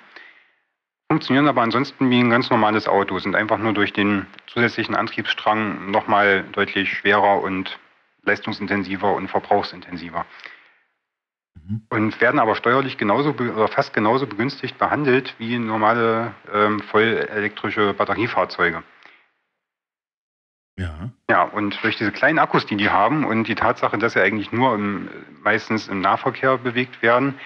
funktionieren 1.07 1.47
aber 1.47 1.61
ansonsten 1.61 2.09
wie 2.09 2.19
ein 2.19 2.29
ganz 2.29 2.49
normales 2.49 2.87
Auto, 2.87 3.19
sind 3.19 3.35
einfach 3.35 3.57
nur 3.57 3.73
durch 3.73 3.93
den 3.93 4.25
zusätzlichen 4.47 4.95
Antriebsstrang 4.95 5.91
nochmal 5.91 6.43
deutlich 6.51 6.91
schwerer 6.97 7.41
und 7.41 7.79
leistungsintensiver 8.23 9.13
und 9.13 9.27
verbrauchsintensiver. 9.27 10.25
Mhm. 11.55 11.81
Und 11.89 12.21
werden 12.21 12.39
aber 12.39 12.55
steuerlich 12.55 12.97
genauso 12.97 13.31
oder 13.31 13.67
fast 13.67 13.93
genauso 13.93 14.27
begünstigt 14.27 14.77
behandelt 14.77 15.35
wie 15.37 15.57
normale 15.57 16.33
ähm, 16.51 16.79
vollelektrische 16.79 17.93
Batteriefahrzeuge. 17.93 18.83
Ja. 20.77 21.09
Ja, 21.29 21.43
und 21.43 21.81
durch 21.83 21.95
diese 21.95 22.11
kleinen 22.11 22.39
Akkus, 22.39 22.65
die 22.65 22.75
die 22.75 22.89
haben 22.89 23.25
und 23.25 23.47
die 23.47 23.55
Tatsache, 23.55 23.97
dass 23.97 24.13
sie 24.13 24.21
eigentlich 24.21 24.51
nur 24.51 24.75
im, 24.75 25.07
meistens 25.41 25.87
im 25.87 26.01
Nahverkehr 26.01 26.57
bewegt 26.57 27.01
werden, 27.01 27.39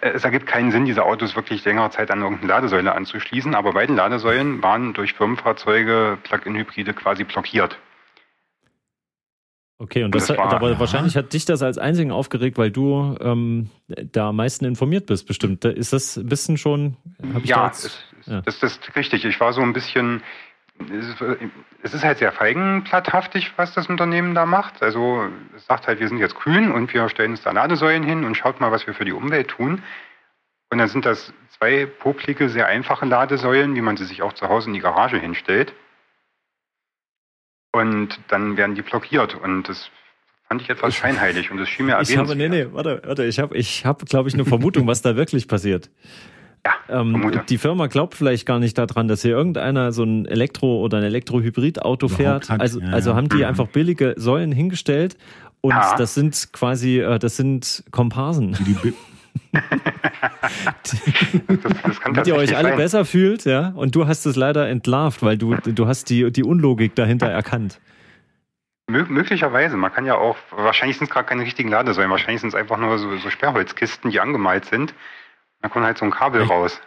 es 0.00 0.24
ergibt 0.24 0.46
keinen 0.46 0.70
Sinn, 0.70 0.86
diese 0.86 1.04
Autos 1.04 1.36
wirklich 1.36 1.64
längere 1.64 1.90
Zeit 1.90 2.10
an 2.10 2.22
irgendeine 2.22 2.48
Ladesäule 2.48 2.94
anzuschließen, 2.94 3.54
aber 3.54 3.72
beide 3.72 3.92
Ladesäulen 3.92 4.62
waren 4.62 4.94
durch 4.94 5.12
Firmenfahrzeuge, 5.12 6.18
Plug-in-Hybride 6.22 6.94
quasi 6.94 7.24
blockiert. 7.24 7.78
Okay, 9.80 10.02
und 10.02 10.12
das, 10.12 10.26
das 10.26 10.36
war, 10.36 10.52
aber 10.52 10.80
wahrscheinlich 10.80 11.16
hat 11.16 11.32
dich 11.32 11.44
das 11.44 11.62
als 11.62 11.78
einzigen 11.78 12.10
aufgeregt, 12.10 12.58
weil 12.58 12.72
du 12.72 13.16
ähm, 13.20 13.70
da 13.86 14.30
am 14.30 14.36
meisten 14.36 14.64
informiert 14.64 15.06
bist, 15.06 15.28
bestimmt. 15.28 15.64
Ist 15.64 15.92
das 15.92 16.16
ein 16.16 16.26
bisschen 16.26 16.56
schon? 16.56 16.96
ja, 17.44 17.56
da 17.56 17.66
jetzt, 17.66 17.84
ist, 17.84 18.04
ja, 18.26 18.40
das, 18.40 18.58
das 18.58 18.72
ist 18.72 18.96
richtig. 18.96 19.24
Ich 19.24 19.38
war 19.38 19.52
so 19.52 19.60
ein 19.60 19.72
bisschen 19.72 20.22
es 21.82 21.94
ist 21.94 22.04
halt 22.04 22.18
sehr 22.18 22.32
feigenblatthaftig, 22.32 23.52
was 23.56 23.74
das 23.74 23.88
Unternehmen 23.88 24.34
da 24.34 24.46
macht. 24.46 24.82
Also 24.82 25.28
es 25.56 25.66
sagt 25.66 25.86
halt, 25.86 26.00
wir 26.00 26.08
sind 26.08 26.18
jetzt 26.18 26.34
grün 26.34 26.70
und 26.70 26.92
wir 26.94 27.08
stellen 27.08 27.32
uns 27.32 27.42
da 27.42 27.50
Ladesäulen 27.50 28.02
hin 28.02 28.24
und 28.24 28.36
schaut 28.36 28.60
mal, 28.60 28.70
was 28.70 28.86
wir 28.86 28.94
für 28.94 29.04
die 29.04 29.12
Umwelt 29.12 29.48
tun. 29.48 29.82
Und 30.70 30.78
dann 30.78 30.88
sind 30.88 31.06
das 31.06 31.32
zwei 31.58 31.86
poplige, 31.86 32.48
sehr 32.48 32.66
einfache 32.66 33.06
Ladesäulen, 33.06 33.74
wie 33.74 33.80
man 33.80 33.96
sie 33.96 34.04
sich 34.04 34.22
auch 34.22 34.32
zu 34.32 34.48
Hause 34.48 34.68
in 34.68 34.74
die 34.74 34.80
Garage 34.80 35.18
hinstellt. 35.18 35.72
Und 37.72 38.18
dann 38.28 38.56
werden 38.56 38.74
die 38.74 38.82
blockiert. 38.82 39.34
Und 39.34 39.68
das 39.68 39.90
fand 40.48 40.62
ich 40.62 40.70
etwas 40.70 40.94
scheinheilig 40.94 41.50
und 41.50 41.58
das 41.58 41.68
schien 41.68 41.86
mir 41.86 41.92
erwähnenswert. 41.92 42.26
Ich 42.26 42.30
habe, 42.30 42.36
nee, 42.36 42.48
nee, 42.48 42.72
warte, 42.72 43.02
warte, 43.04 43.24
ich 43.24 43.38
habe, 43.38 43.56
ich 43.56 43.84
habe, 43.84 44.04
glaube 44.06 44.28
ich, 44.28 44.34
eine 44.34 44.44
Vermutung, 44.44 44.86
was 44.86 45.02
da 45.02 45.16
wirklich 45.16 45.46
passiert. 45.48 45.90
Ja, 46.64 47.00
ähm, 47.00 47.40
die 47.48 47.58
Firma 47.58 47.86
glaubt 47.86 48.14
vielleicht 48.14 48.46
gar 48.46 48.58
nicht 48.58 48.76
daran, 48.76 49.08
dass 49.08 49.22
hier 49.22 49.32
irgendeiner 49.32 49.92
so 49.92 50.02
ein 50.02 50.26
Elektro- 50.26 50.80
oder 50.80 50.98
ein 50.98 51.04
Elektrohybrid-Auto 51.04 52.08
fährt. 52.08 52.50
Hat, 52.50 52.60
also, 52.60 52.80
ja, 52.80 52.88
also 52.88 53.14
haben 53.14 53.28
die 53.28 53.44
einfach 53.44 53.68
billige 53.68 54.14
Säulen 54.16 54.52
hingestellt 54.52 55.16
und 55.60 55.72
ja. 55.72 55.96
das 55.96 56.14
sind 56.14 56.52
quasi, 56.52 57.00
äh, 57.00 57.18
das 57.18 57.36
sind 57.36 57.84
Komparsen. 57.90 58.56
Die, 58.60 58.94
das, 60.82 60.96
das 61.82 62.00
Damit 62.04 62.26
ihr 62.26 62.34
euch 62.34 62.56
alle 62.56 62.70
sein. 62.70 62.76
besser 62.76 63.04
fühlt, 63.04 63.44
ja. 63.44 63.72
Und 63.74 63.94
du 63.94 64.06
hast 64.06 64.26
es 64.26 64.36
leider 64.36 64.68
entlarvt, 64.68 65.22
weil 65.22 65.38
du, 65.38 65.54
du 65.56 65.86
hast 65.86 66.10
die, 66.10 66.30
die 66.30 66.44
Unlogik 66.44 66.94
dahinter 66.94 67.26
erkannt. 67.26 67.80
Mö 68.90 69.04
möglicherweise. 69.08 69.76
Man 69.76 69.92
kann 69.92 70.06
ja 70.06 70.16
auch, 70.16 70.36
wahrscheinlich 70.50 70.96
sind 70.98 71.08
es 71.08 71.14
gar 71.14 71.24
keine 71.24 71.42
richtigen 71.42 71.68
Ladesäulen, 71.68 72.10
wahrscheinlich 72.10 72.40
sind 72.40 72.48
es 72.48 72.54
einfach 72.54 72.78
nur 72.78 72.98
so, 72.98 73.16
so 73.18 73.30
Sperrholzkisten, 73.30 74.10
die 74.10 74.20
angemalt 74.20 74.64
sind. 74.64 74.94
Da 75.62 75.68
kommt 75.68 75.84
halt 75.84 75.98
so 75.98 76.04
ein 76.04 76.10
Kabel 76.10 76.40
vielleicht, 76.40 76.50
raus. 76.50 76.80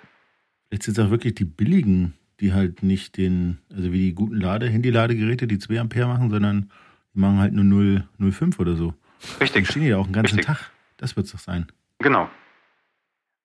Vielleicht 0.68 0.84
sind 0.84 0.98
es 0.98 1.06
auch 1.06 1.12
wirklich 1.12 1.36
die 1.36 1.46
billigen, 1.46 2.13
die 2.40 2.54
halt 2.54 2.84
nicht 2.84 3.18
den, 3.18 3.60
also 3.75 3.92
wie 3.92 4.00
die 4.00 4.16
guten 4.16 4.36
Lade, 4.36 4.68
Handy-Ladegeräte, 4.68 5.48
die 5.48 5.60
2 5.60 5.80
Ampere 5.80 6.08
machen, 6.08 6.30
sondern 6.30 6.72
die 7.13 7.20
machen 7.20 7.40
halt 7.40 7.54
nur 7.54 7.66
0,05 7.66 8.60
oder 8.60 8.75
so. 8.75 8.94
Richtig. 9.40 9.54
Dann 9.54 9.66
stehen 9.66 9.84
die 9.84 9.90
ja 9.90 9.98
auch 9.98 10.06
einen 10.06 10.13
ganzen 10.13 10.38
Richtig. 10.38 10.58
Tag. 10.58 10.72
Das 10.98 11.16
wird 11.16 11.25
es 11.25 11.32
doch 11.32 11.40
sein. 11.40 11.68
Genau. 12.00 12.30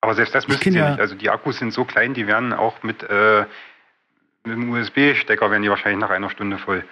Aber 0.00 0.14
selbst 0.14 0.34
das 0.34 0.46
müssen 0.46 0.72
sie 0.72 0.78
ja 0.78 0.90
nicht. 0.90 1.00
Also 1.00 1.14
die 1.14 1.30
Akkus 1.30 1.58
sind 1.58 1.72
so 1.72 1.84
klein, 1.84 2.14
die 2.14 2.26
werden 2.26 2.52
auch 2.52 2.82
mit, 2.82 3.02
äh, 3.02 3.44
mit 4.44 4.54
einem 4.54 4.70
USB-Stecker 4.70 5.50
werden 5.50 5.62
die 5.62 5.70
wahrscheinlich 5.70 6.00
nach 6.00 6.10
einer 6.10 6.30
Stunde 6.30 6.58
voll. 6.58 6.84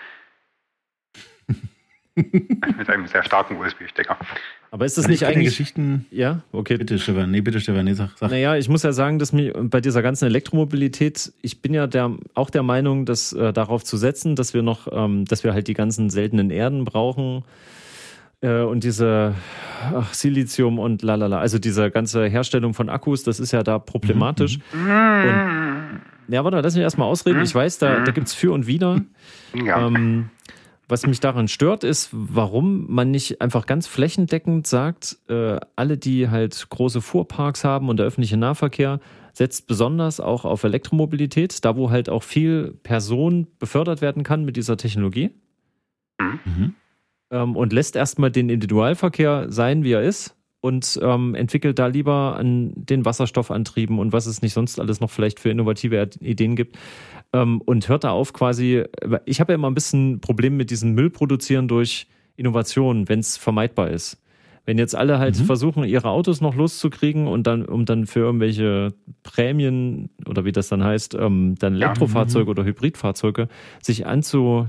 mit 2.15 2.91
einem 2.91 3.07
sehr 3.07 3.25
starken 3.25 3.57
USB-Stecker. 3.57 4.19
Aber 4.75 4.87
ist 4.87 4.99
das 4.99 5.07
nicht 5.07 5.25
eigentlich. 5.25 5.51
Geschichten. 5.51 6.05
Ja, 6.11 6.41
okay. 6.51 6.79
Bitte, 6.79 6.99
Stefan. 6.99 7.31
Nee, 7.31 7.43
bitte, 7.43 7.61
Stefan. 7.61 7.85
Nee, 7.85 7.93
sag, 7.93 8.11
sag. 8.19 8.29
Naja, 8.29 8.57
ich 8.57 8.69
muss 8.69 8.83
ja 8.83 8.93
sagen, 8.93 9.21
dass 9.21 9.33
mir 9.33 9.53
bei 9.53 9.81
dieser 9.81 10.03
ganzen 10.03 10.25
Elektromobilität, 10.25 11.33
ich 11.43 11.63
bin 11.63 11.75
ja 11.75 11.87
der, 11.87 12.11
auch 12.35 12.51
der 12.51 12.65
Meinung, 12.65 13.07
dass 13.07 13.33
äh, 13.33 13.53
darauf 13.53 13.85
zu 13.85 13.97
setzen, 13.97 14.35
dass 14.35 14.53
wir 14.53 14.63
noch, 14.63 14.89
ähm, 14.91 15.27
dass 15.27 15.45
wir 15.45 15.53
halt 15.53 15.69
die 15.69 15.75
ganzen 15.75 16.11
seltenen 16.11 16.51
Erden 16.51 16.85
brauchen 16.85 17.45
äh, 18.41 18.63
und 18.63 18.83
diese 18.83 19.37
ach, 19.95 20.13
Silizium 20.13 20.81
und 20.81 21.03
lalala, 21.03 21.39
also 21.39 21.61
diese 21.61 21.93
ganze 21.93 22.27
Herstellung 22.27 22.75
von 22.75 22.89
Akkus, 22.89 23.23
das 23.23 23.39
ist 23.39 23.53
ja 23.53 23.63
da 23.63 23.79
problematisch. 23.79 24.59
Mhm. 24.73 24.81
Und, 24.81 26.35
ja, 26.35 26.43
warte, 26.43 26.61
lass 26.61 26.75
mich 26.75 26.83
erstmal 26.83 27.07
ausreden. 27.07 27.43
Ich 27.43 27.55
weiß, 27.55 27.79
da, 27.79 28.01
da 28.01 28.11
gibt 28.11 28.27
es 28.27 28.35
für 28.35 28.51
und 28.51 28.67
wider. 28.67 29.03
Ja. 29.55 29.87
Ähm, 29.87 30.31
was 30.89 31.07
mich 31.07 31.21
daran 31.21 31.49
stört, 31.49 31.85
ist, 31.85 32.11
warum 32.13 32.87
man 32.93 33.11
nicht 33.11 33.41
einfach 33.41 33.67
ganz 33.67 33.87
flächendeckend 33.87 34.67
sagt, 34.67 35.19
äh, 35.29 35.59
alle, 35.77 35.97
die 35.97 36.29
halt 36.29 36.67
große 36.69 37.01
Fuhrparks 37.01 37.65
haben 37.65 37.89
und 37.89 37.99
der 37.99 38.07
öffentliche 38.07 38.37
Nahverkehr, 38.37 39.01
setzt 39.33 39.67
besonders 39.67 40.21
auch 40.21 40.45
auf 40.45 40.63
Elektromobilität, 40.63 41.65
da 41.65 41.77
wo 41.77 41.91
halt 41.91 42.09
auch 42.09 42.23
viel 42.23 42.79
Person 42.83 43.47
befördert 43.59 44.01
werden 44.01 44.23
kann 44.23 44.45
mit 44.45 44.57
dieser 44.57 44.77
Technologie. 44.77 45.31
Mhm. 46.21 46.75
Ähm, 47.31 47.57
und 47.57 47.73
lässt 47.73 47.97
erstmal 47.97 48.31
den 48.31 48.49
Individualverkehr 48.49 49.51
sein, 49.51 49.83
wie 49.85 49.93
er 49.93 50.03
ist 50.03 50.37
und 50.65 50.99
ähm, 51.03 51.35
entwickelt 51.35 51.79
da 51.79 51.89
lieber 51.89 52.37
an 52.39 52.73
den 52.75 53.05
Wasserstoffantrieben 53.05 53.99
und 53.99 54.15
was 54.15 54.25
es 54.25 54.41
nicht 54.41 54.55
sonst 54.55 54.81
alles 54.81 54.99
noch 54.99 55.11
vielleicht 55.11 55.39
für 55.39 55.51
innovative 55.51 56.09
Ideen 56.21 56.57
gibt 56.57 56.79
ähm, 57.35 57.61
und 57.61 57.87
hört 57.91 58.05
da 58.05 58.13
auf 58.13 58.33
quasi, 58.33 58.83
ich 59.27 59.41
habe 59.41 59.53
ja 59.53 59.57
immer 59.57 59.69
ein 59.69 59.75
bisschen 59.75 60.23
Problem 60.23 60.57
mit 60.57 60.71
diesem 60.71 60.95
Müll 60.95 61.11
produzieren 61.11 61.69
durch 61.69 62.07
Innovation, 62.37 63.11
wenn 63.11 63.19
es 63.19 63.37
vermeidbar 63.37 63.91
ist. 63.91 64.23
Wenn 64.65 64.79
jetzt 64.79 64.97
alle 64.97 65.19
halt 65.19 65.39
mhm. 65.39 65.45
versuchen, 65.45 65.85
ihre 65.85 66.09
Autos 66.09 66.41
noch 66.41 66.55
loszukriegen 66.55 67.27
und 67.27 67.47
dann, 67.47 67.67
um 67.67 67.85
dann 67.85 68.07
für 68.07 68.21
irgendwelche 68.21 68.95
Prämien 69.23 70.09
oder 70.27 70.47
wie 70.47 70.53
das 70.53 70.69
dann 70.71 70.83
heißt, 70.83 71.13
ähm, 71.13 71.57
dann 71.59 71.75
Elektrofahrzeuge 71.75 72.47
ja. 72.47 72.51
oder 72.53 72.65
Hybridfahrzeuge 72.65 73.49
sich 73.83 74.07
anzu, 74.07 74.67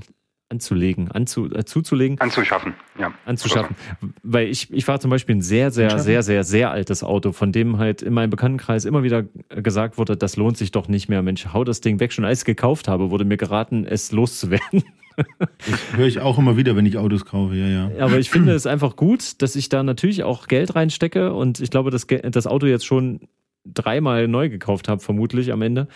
anzulegen, 0.50 1.12
anzu, 1.12 1.52
äh, 1.52 1.66
zuzulegen. 1.66 2.20
Anzuschaffen, 2.20 2.74
ja. 3.00 3.14
Anzuschaffen. 3.25 3.75
Weil 4.24 4.48
ich, 4.48 4.72
ich 4.72 4.86
fahre 4.86 5.00
zum 5.00 5.10
Beispiel 5.10 5.36
ein 5.36 5.42
sehr, 5.42 5.72
sehr, 5.72 6.00
sehr, 6.00 6.24
sehr, 6.24 6.44
sehr 6.44 6.72
altes 6.72 7.04
Auto, 7.04 7.32
von 7.32 7.52
dem 7.52 7.78
halt 7.78 8.02
in 8.02 8.14
meinem 8.14 8.30
Bekanntenkreis 8.30 8.86
immer 8.86 9.04
wieder 9.04 9.24
gesagt 9.50 9.98
wurde, 9.98 10.16
das 10.16 10.36
lohnt 10.36 10.58
sich 10.58 10.72
doch 10.72 10.88
nicht 10.88 11.10
mehr. 11.10 11.22
Mensch, 11.22 11.48
hau 11.52 11.64
das 11.64 11.82
Ding 11.82 12.00
weg. 12.00 12.14
Schon 12.14 12.25
als 12.25 12.40
ich 12.40 12.46
gekauft 12.46 12.88
habe, 12.88 13.10
wurde 13.10 13.25
mir 13.25 13.38
geraten, 13.38 13.86
es 13.86 14.12
loszuwerden. 14.12 14.84
Das 15.18 15.98
höre 15.98 16.08
ich 16.08 16.20
auch 16.20 16.38
immer 16.38 16.58
wieder, 16.58 16.75
wenn 16.75 16.86
ich 16.86 16.98
Autos 16.98 17.25
kaufe, 17.25 17.56
ja, 17.56 17.68
ja. 17.68 18.04
Aber 18.04 18.20
ich 18.20 18.30
finde 18.30 18.54
es 18.54 18.66
einfach 18.66 18.98
gut, 18.98 19.42
dass 19.42 19.56
ich 19.56 19.70
da 19.70 19.82
natürlich 19.82 20.24
auch 20.24 20.48
Geld 20.48 20.75
reinstecke 20.75 21.34
und 21.34 21.62
ich 21.62 21.70
glaube, 21.70 21.90
dass 21.90 22.06
das 22.08 22.48
Auto 22.48 22.66
jetzt 22.66 22.86
schon 22.86 23.22
dreimal 23.66 24.28
neu 24.28 24.50
gekauft 24.50 24.90
habe, 24.90 25.02
vermutlich 25.02 25.52
am 25.52 25.62
Ende. 25.62 25.88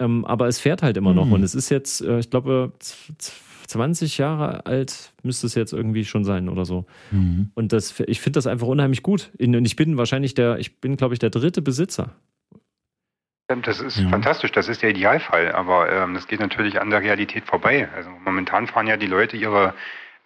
Ähm, 0.00 0.24
aber 0.24 0.48
es 0.48 0.58
fährt 0.58 0.82
halt 0.82 0.96
immer 0.96 1.14
noch. 1.14 1.26
Mhm. 1.26 1.34
Und 1.34 1.42
es 1.44 1.54
ist 1.54 1.70
jetzt, 1.70 2.00
äh, 2.00 2.18
ich 2.18 2.30
glaube, 2.30 2.72
20 3.66 4.18
Jahre 4.18 4.66
alt 4.66 5.12
müsste 5.22 5.46
es 5.46 5.54
jetzt 5.54 5.72
irgendwie 5.72 6.04
schon 6.04 6.24
sein 6.24 6.48
oder 6.48 6.64
so. 6.64 6.86
Mhm. 7.10 7.50
Und 7.54 7.72
das, 7.72 7.98
ich 8.06 8.20
finde 8.20 8.38
das 8.38 8.46
einfach 8.46 8.66
unheimlich 8.66 9.02
gut. 9.02 9.30
Und 9.38 9.64
ich 9.64 9.76
bin 9.76 9.96
wahrscheinlich 9.96 10.34
der, 10.34 10.58
ich 10.58 10.80
bin, 10.80 10.96
glaube 10.96 11.14
ich, 11.14 11.18
der 11.18 11.30
dritte 11.30 11.62
Besitzer. 11.62 12.14
Das 13.46 13.80
ist 13.80 13.98
ja. 13.98 14.08
fantastisch, 14.08 14.52
das 14.52 14.68
ist 14.68 14.82
der 14.82 14.90
Idealfall, 14.90 15.52
aber 15.52 15.92
ähm, 15.92 16.14
das 16.14 16.26
geht 16.26 16.40
natürlich 16.40 16.80
an 16.80 16.88
der 16.88 17.02
Realität 17.02 17.44
vorbei. 17.44 17.88
Also 17.94 18.08
momentan 18.24 18.66
fahren 18.66 18.86
ja 18.86 18.96
die 18.96 19.06
Leute 19.06 19.36
ihre 19.36 19.74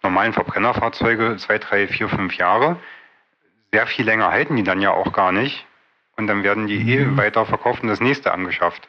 normalen 0.01 0.31
Verbrennerfahrzeuge 0.31 1.35
zwei, 1.37 1.57
drei, 1.57 1.87
vier, 1.87 2.07
fünf 2.07 2.37
Jahre. 2.37 2.77
Sehr 3.73 3.87
viel 3.87 4.05
länger 4.05 4.31
halten 4.31 4.55
die 4.55 4.63
dann 4.63 4.81
ja 4.81 4.91
auch 4.91 5.11
gar 5.11 5.33
nicht. 5.33 5.65
Und 6.15 6.27
dann 6.27 6.43
werden 6.43 6.67
die 6.67 6.77
eh 6.77 7.05
mhm. 7.05 7.13
eh 7.15 7.17
weiter 7.17 7.45
verkauft 7.45 7.83
und 7.83 7.89
das 7.89 7.99
nächste 7.99 8.31
angeschafft. 8.31 8.87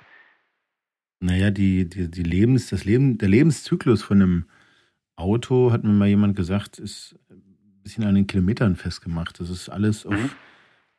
Naja, 1.21 1.51
die, 1.51 1.89
die, 1.89 2.11
die 2.11 2.23
Lebens, 2.23 2.71
das 2.71 2.85
Leben, 2.85 3.19
der 3.19 3.29
Lebenszyklus 3.29 4.03
von 4.03 4.23
einem 4.23 4.45
Auto, 5.17 5.71
hat 5.71 5.85
mir 5.85 5.93
mal 5.93 6.09
jemand 6.09 6.35
gesagt, 6.35 6.79
ist 6.79 7.15
ein 7.31 7.83
bisschen 7.83 8.05
an 8.05 8.15
den 8.15 8.27
Kilometern 8.27 8.75
festgemacht. 8.75 9.39
Das 9.39 9.51
ist 9.51 9.69
alles 9.69 10.07
auf 10.07 10.15
mhm. 10.15 10.31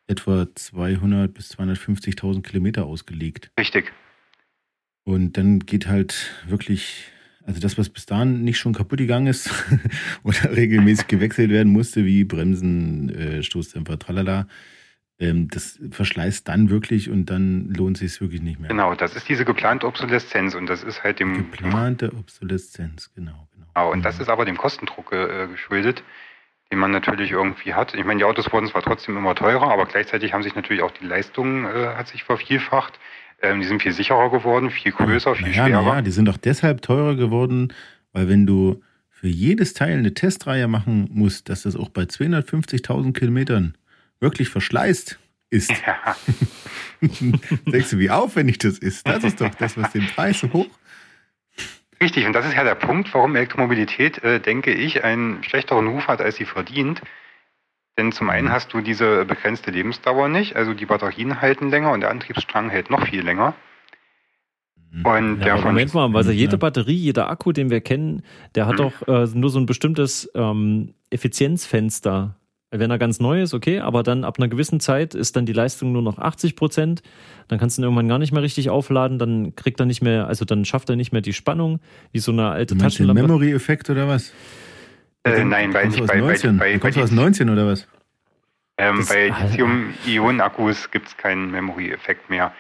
etwa 0.06 0.48
200 0.54 1.34
bis 1.34 1.52
250.000 1.58 2.44
Kilometer 2.44 2.86
ausgelegt. 2.86 3.52
Richtig. 3.60 3.92
Und 5.04 5.38
dann 5.38 5.62
geht 5.62 5.88
halt 5.88 6.32
wirklich, 6.48 7.06
also 7.44 7.60
das, 7.60 7.80
was 7.80 7.90
bis 7.90 8.06
dahin 8.06 8.44
nicht 8.44 8.60
schon 8.60 8.74
kaputt 8.74 9.00
gegangen 9.00 9.26
ist 9.26 9.50
oder 10.24 10.56
regelmäßig 10.56 11.08
gewechselt 11.08 11.50
werden 11.50 11.72
musste, 11.72 12.06
wie 12.06 12.24
Bremsen, 12.24 13.10
äh, 13.10 13.42
Stoßdämpfer, 13.42 13.98
tralala, 13.98 14.48
das 15.22 15.80
verschleißt 15.92 16.48
dann 16.48 16.70
wirklich 16.70 17.10
und 17.10 17.26
dann 17.28 17.70
lohnt 17.70 17.98
sich 17.98 18.14
es 18.14 18.22
wirklich 18.22 18.42
nicht 18.42 18.60
mehr. 18.60 18.70
Genau, 18.70 18.96
das 18.96 19.16
ist 19.16 19.30
diese 19.30 19.46
geplante 19.46 19.86
Obsoleszenz 19.86 20.56
und 20.56 20.68
das 20.68 20.84
ist 20.84 21.04
halt 21.04 21.20
dem. 21.20 21.52
Geplante 21.52 22.12
Obsoleszenz, 22.14 23.12
genau. 23.14 23.48
Genau, 23.54 23.68
genau 23.74 23.92
und 23.92 24.00
mhm. 24.00 24.04
das 24.04 24.20
ist 24.20 24.30
aber 24.30 24.46
dem 24.46 24.58
Kostendruck 24.58 25.14
äh, 25.14 25.48
geschuldet, 25.48 26.04
den 26.72 26.80
man 26.80 26.92
natürlich 26.92 27.32
irgendwie 27.32 27.74
hat. 27.74 27.94
Ich 27.94 28.04
meine, 28.04 28.18
die 28.18 28.24
Autos 28.24 28.52
wurden 28.52 28.68
zwar 28.68 28.82
trotzdem 28.82 29.16
immer 29.16 29.36
teurer, 29.36 29.72
aber 29.72 29.86
gleichzeitig 29.86 30.34
haben 30.34 30.44
sich 30.44 30.56
natürlich 30.56 30.82
auch 30.82 30.92
die 30.92 31.06
Leistungen 31.06 31.66
äh, 31.66 31.96
hat 31.96 32.08
sich 32.08 32.24
vervielfacht. 32.24 33.00
Ähm, 33.44 33.60
die 33.60 33.68
sind 33.68 33.82
viel 33.82 33.92
sicherer 33.92 34.32
geworden, 34.32 34.72
viel 34.72 34.92
größer, 34.92 35.36
viel 35.36 35.50
naja, 35.50 35.68
schwerer. 35.68 35.96
Ja, 35.96 36.02
die 36.02 36.12
sind 36.12 36.30
auch 36.30 36.38
deshalb 36.38 36.82
teurer 36.82 37.16
geworden, 37.16 37.74
weil 38.12 38.28
wenn 38.28 38.46
du 38.46 38.82
für 39.10 39.28
jedes 39.28 39.76
Teil 39.76 40.00
eine 40.00 40.16
Testreihe 40.16 40.68
machen 40.68 41.08
musst, 41.12 41.50
dass 41.50 41.64
das 41.64 41.76
auch 41.76 41.90
bei 41.90 42.04
250.000 42.04 43.14
Kilometern 43.14 43.76
wirklich 44.22 44.50
verschleißt 44.50 45.20
ist. 45.50 45.72
Ja. 45.86 46.16
Denkst 47.02 47.90
du, 47.90 48.00
wie 48.00 48.10
aufwendig 48.10 48.60
das 48.60 48.78
ist? 48.78 49.08
Das 49.08 49.24
ist 49.24 49.42
doch 49.42 49.54
das, 49.56 49.76
was 49.78 49.92
den 49.92 50.08
Preis 50.08 50.40
so 50.40 50.52
hoch. 50.54 50.70
Richtig, 52.02 52.26
und 52.26 52.34
das 52.34 52.48
ist 52.48 52.56
ja 52.56 52.64
der 52.64 52.76
Punkt, 52.76 53.14
warum 53.14 53.36
Elektromobilität, 53.36 54.24
äh, 54.24 54.40
denke 54.40 54.74
ich, 54.74 55.04
einen 55.04 55.44
schlechteren 55.44 55.88
Ruf 55.88 56.08
hat, 56.08 56.22
als 56.22 56.38
sie 56.38 56.46
verdient. 56.46 57.02
Denn 57.98 58.12
zum 58.12 58.30
einen 58.30 58.48
mhm. 58.48 58.52
hast 58.52 58.74
du 58.74 58.82
diese 58.82 59.26
begrenzte 59.26 59.70
Lebensdauer 59.70 60.30
nicht, 60.30 60.56
also 60.56 60.74
die 60.74 60.86
Batterien 60.86 61.42
halten 61.42 61.70
länger 61.70 61.92
und 61.92 62.02
der 62.02 62.10
Antriebsstrang 62.10 62.70
hält 62.70 62.90
noch 62.90 63.06
viel 63.06 63.22
länger. 63.22 63.54
Mhm. 64.92 65.06
Und 65.06 65.42
ja, 65.42 65.58
Moment 65.58 65.94
mal, 65.94 66.16
also 66.16 66.32
jede 66.32 66.58
Batterie, 66.58 66.96
jeder 66.96 67.30
Akku, 67.30 67.52
den 67.52 67.70
wir 67.70 67.82
kennen, 67.82 68.24
der 68.56 68.66
hat 68.66 68.80
doch 68.80 69.08
äh, 69.08 69.28
nur 69.34 69.50
so 69.50 69.60
ein 69.60 69.66
bestimmtes 69.66 70.32
ähm, 70.34 70.96
Effizienzfenster 71.12 72.41
Wenn 72.74 72.90
er 72.90 72.98
ganz 72.98 73.20
neu 73.20 73.42
ist, 73.42 73.54
okay, 73.54 73.80
aber 73.80 74.02
dann 74.02 74.24
ab 74.24 74.36
einer 74.38 74.48
gewissen 74.48 74.80
Zeit 74.80 75.14
ist 75.14 75.36
dann 75.36 75.46
die 75.46 75.52
Leistung 75.52 75.92
nur 75.92 76.02
noch 76.02 76.20
80 76.20 76.56
Prozent. 76.56 77.02
Dann 77.50 77.60
kannst 77.60 77.78
du 77.78 77.82
ihn 77.82 77.84
irgendwann 77.84 78.08
gar 78.08 78.18
nicht 78.18 78.32
mehr 78.32 78.42
richtig 78.42 78.70
aufladen. 78.70 79.20
Dann 79.20 79.58
kriegt 79.58 79.82
er 79.82 79.86
nicht 79.86 80.02
mehr, 80.02 80.28
also 80.28 80.46
dann 80.46 80.64
schafft 80.64 80.90
er 80.90 80.96
nicht 80.96 81.12
mehr 81.12 81.22
die 81.22 81.34
Spannung, 81.34 81.82
wie 82.14 82.20
so 82.20 82.32
eine 82.32 82.50
alte 82.50 82.76
du 82.76 82.82
Taschenlampe. 82.82 83.24
Memory-Effekt 83.24 83.90
oder 83.90 84.08
was? 84.08 84.34
Äh, 85.24 85.44
nein, 85.44 85.74
weil 85.74 85.90
nicht 85.90 86.08
bei, 86.08 86.20
19. 86.20 86.58
bei, 86.58 86.78
bei, 86.78 86.78
bei, 86.78 86.92
bei 86.92 87.04
aus 87.04 87.12
19 87.12 87.50
oder 87.50 87.68
was? 87.68 87.88
Ähm, 88.78 89.06
bei 89.08 89.28
Lithium-Ionen-Akkus 89.28 90.92
gibt 90.92 91.10
es 91.10 91.18
keinen 91.18 91.52
Memory-Effekt 91.52 92.30
mehr. 92.30 92.54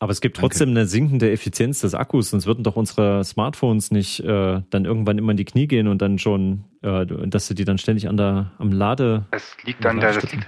Aber 0.00 0.12
es 0.12 0.20
gibt 0.20 0.36
trotzdem 0.36 0.68
Danke. 0.68 0.80
eine 0.80 0.88
sinkende 0.88 1.30
Effizienz 1.30 1.80
des 1.80 1.94
Akkus, 1.94 2.30
sonst 2.30 2.46
würden 2.46 2.62
doch 2.62 2.76
unsere 2.76 3.24
Smartphones 3.24 3.90
nicht 3.90 4.20
äh, 4.20 4.62
dann 4.70 4.84
irgendwann 4.84 5.18
immer 5.18 5.32
in 5.32 5.36
die 5.36 5.44
Knie 5.44 5.66
gehen 5.66 5.88
und 5.88 6.00
dann 6.00 6.18
schon, 6.18 6.64
äh, 6.82 7.04
dass 7.06 7.48
du 7.48 7.54
die 7.54 7.64
dann 7.64 7.78
ständig 7.78 8.08
an 8.08 8.16
der, 8.16 8.52
am 8.58 8.70
Lade. 8.70 9.26
Das 9.32 9.56
liegt 9.64 9.84
an 9.84 9.98
der. 9.98 10.12
Das 10.12 10.30
liegt, 10.30 10.46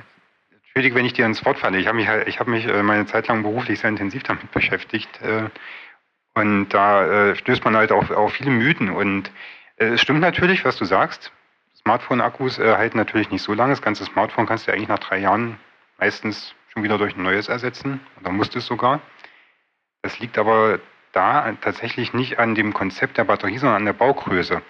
Entschuldige, 0.73 0.95
wenn 0.95 1.05
ich 1.05 1.15
dir 1.15 1.27
ins 1.27 1.45
Wort 1.45 1.59
falle. 1.59 1.79
Ich 1.79 1.89
habe 1.89 1.97
mich, 1.97 2.07
halt, 2.07 2.29
ich 2.29 2.39
hab 2.39 2.47
mich 2.47 2.65
äh, 2.65 2.85
meine 2.85 3.05
Zeit 3.07 3.27
lang 3.27 3.43
beruflich 3.43 3.81
sehr 3.81 3.91
intensiv 3.91 4.23
damit 4.23 4.53
beschäftigt. 4.53 5.09
Äh, 5.21 5.49
und 6.35 6.69
da 6.69 7.31
äh, 7.31 7.37
stößt 7.37 7.65
man 7.65 7.77
halt 7.77 7.91
auf, 7.91 8.13
auf 8.13 8.35
viele 8.35 8.53
Mythen. 8.53 8.89
Und 8.89 9.33
äh, 9.79 9.87
es 9.87 10.01
stimmt 10.01 10.21
natürlich, 10.21 10.65
was 10.65 10.77
du 10.77 10.85
sagst. 10.85 11.33
Smartphone-Akkus 11.81 12.59
halten 12.59 12.99
natürlich 12.99 13.31
nicht 13.31 13.43
so 13.43 13.55
lange. 13.55 13.73
Das 13.73 13.83
ganze 13.83 14.05
Smartphone 14.05 14.47
kannst 14.47 14.69
du 14.69 14.73
eigentlich 14.73 14.89
nach 14.89 14.99
drei 14.99 15.19
Jahren 15.19 15.57
meistens 15.99 16.55
schon 16.69 16.83
wieder 16.83 16.99
durch 16.99 17.17
ein 17.17 17.23
neues 17.23 17.49
ersetzen. 17.49 18.01
Oder 18.21 18.31
musst 18.31 18.55
es 18.55 18.67
sogar. 18.67 19.01
Das 20.03 20.19
liegt 20.19 20.39
aber 20.39 20.81
da 21.13 21.53
tatsächlich 21.61 22.13
nicht 22.13 22.39
an 22.39 22.55
dem 22.55 22.73
Konzept 22.73 23.19
der 23.19 23.25
Batterie, 23.25 23.59
sondern 23.59 23.79
an 23.79 23.85
der 23.85 23.93
Baugröße. 23.93 24.63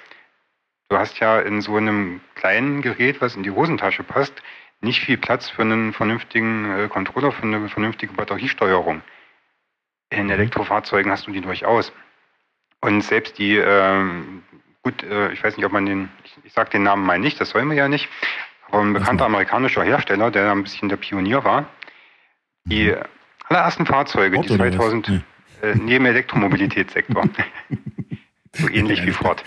Du 0.89 0.99
hast 0.99 1.21
ja 1.21 1.39
in 1.41 1.61
so 1.61 1.77
einem 1.77 2.21
kleinen 2.35 2.83
Gerät, 2.83 3.21
was 3.21 3.37
in 3.37 3.43
die 3.43 3.51
Hosentasche 3.51 4.03
passt, 4.03 4.43
nicht 4.81 5.01
viel 5.01 5.19
Platz 5.19 5.49
für 5.49 5.63
einen 5.63 5.93
vernünftigen 5.93 6.79
äh, 6.79 6.89
Controller, 6.89 7.33
für 7.33 7.43
eine 7.43 7.69
vernünftige 7.69 8.15
Batteriesteuerung. 8.15 9.03
In 10.09 10.25
mhm. 10.25 10.31
Elektrofahrzeugen 10.31 11.13
hast 11.13 11.27
du 11.27 11.33
die 11.33 11.43
durchaus. 11.43 11.93
Und 12.81 13.03
selbst 13.03 13.39
die, 13.39 13.57
äh, 13.57 14.05
gut, 14.83 15.03
äh, 15.03 15.33
ich 15.33 15.45
weiß 15.45 15.57
nicht, 15.57 15.67
ob 15.67 15.73
man 15.73 15.87
den, 15.87 16.09
ich, 16.25 16.39
ich 16.45 16.53
sage 16.55 16.71
den 16.71 16.83
Namen 16.83 17.05
mal 17.05 17.19
nicht, 17.19 17.41
das 17.41 17.51
soll 17.51 17.65
man 17.65 17.77
ja 17.77 17.89
nicht, 17.89 18.09
aber 18.69 18.81
ein 18.81 18.95
bekannter 18.95 19.27
amerikanischer 19.27 19.85
Hersteller, 19.85 20.31
der 20.31 20.51
ein 20.51 20.63
bisschen 20.63 20.89
der 20.89 20.97
Pionier 20.97 21.45
war, 21.45 21.67
die 22.65 22.93
mhm 22.93 23.05
allerersten 23.51 23.87
Fahrzeuge, 23.87 24.39
Auto 24.39 24.55
die 24.55 24.57
2000 24.57 25.07
hm. 25.09 25.23
äh, 25.63 25.75
neben 25.75 26.07
Elektromobilitätssektor, 26.07 27.29
so 28.53 28.69
ähnlich 28.69 29.05
wie 29.05 29.13
Ford. 29.13 29.43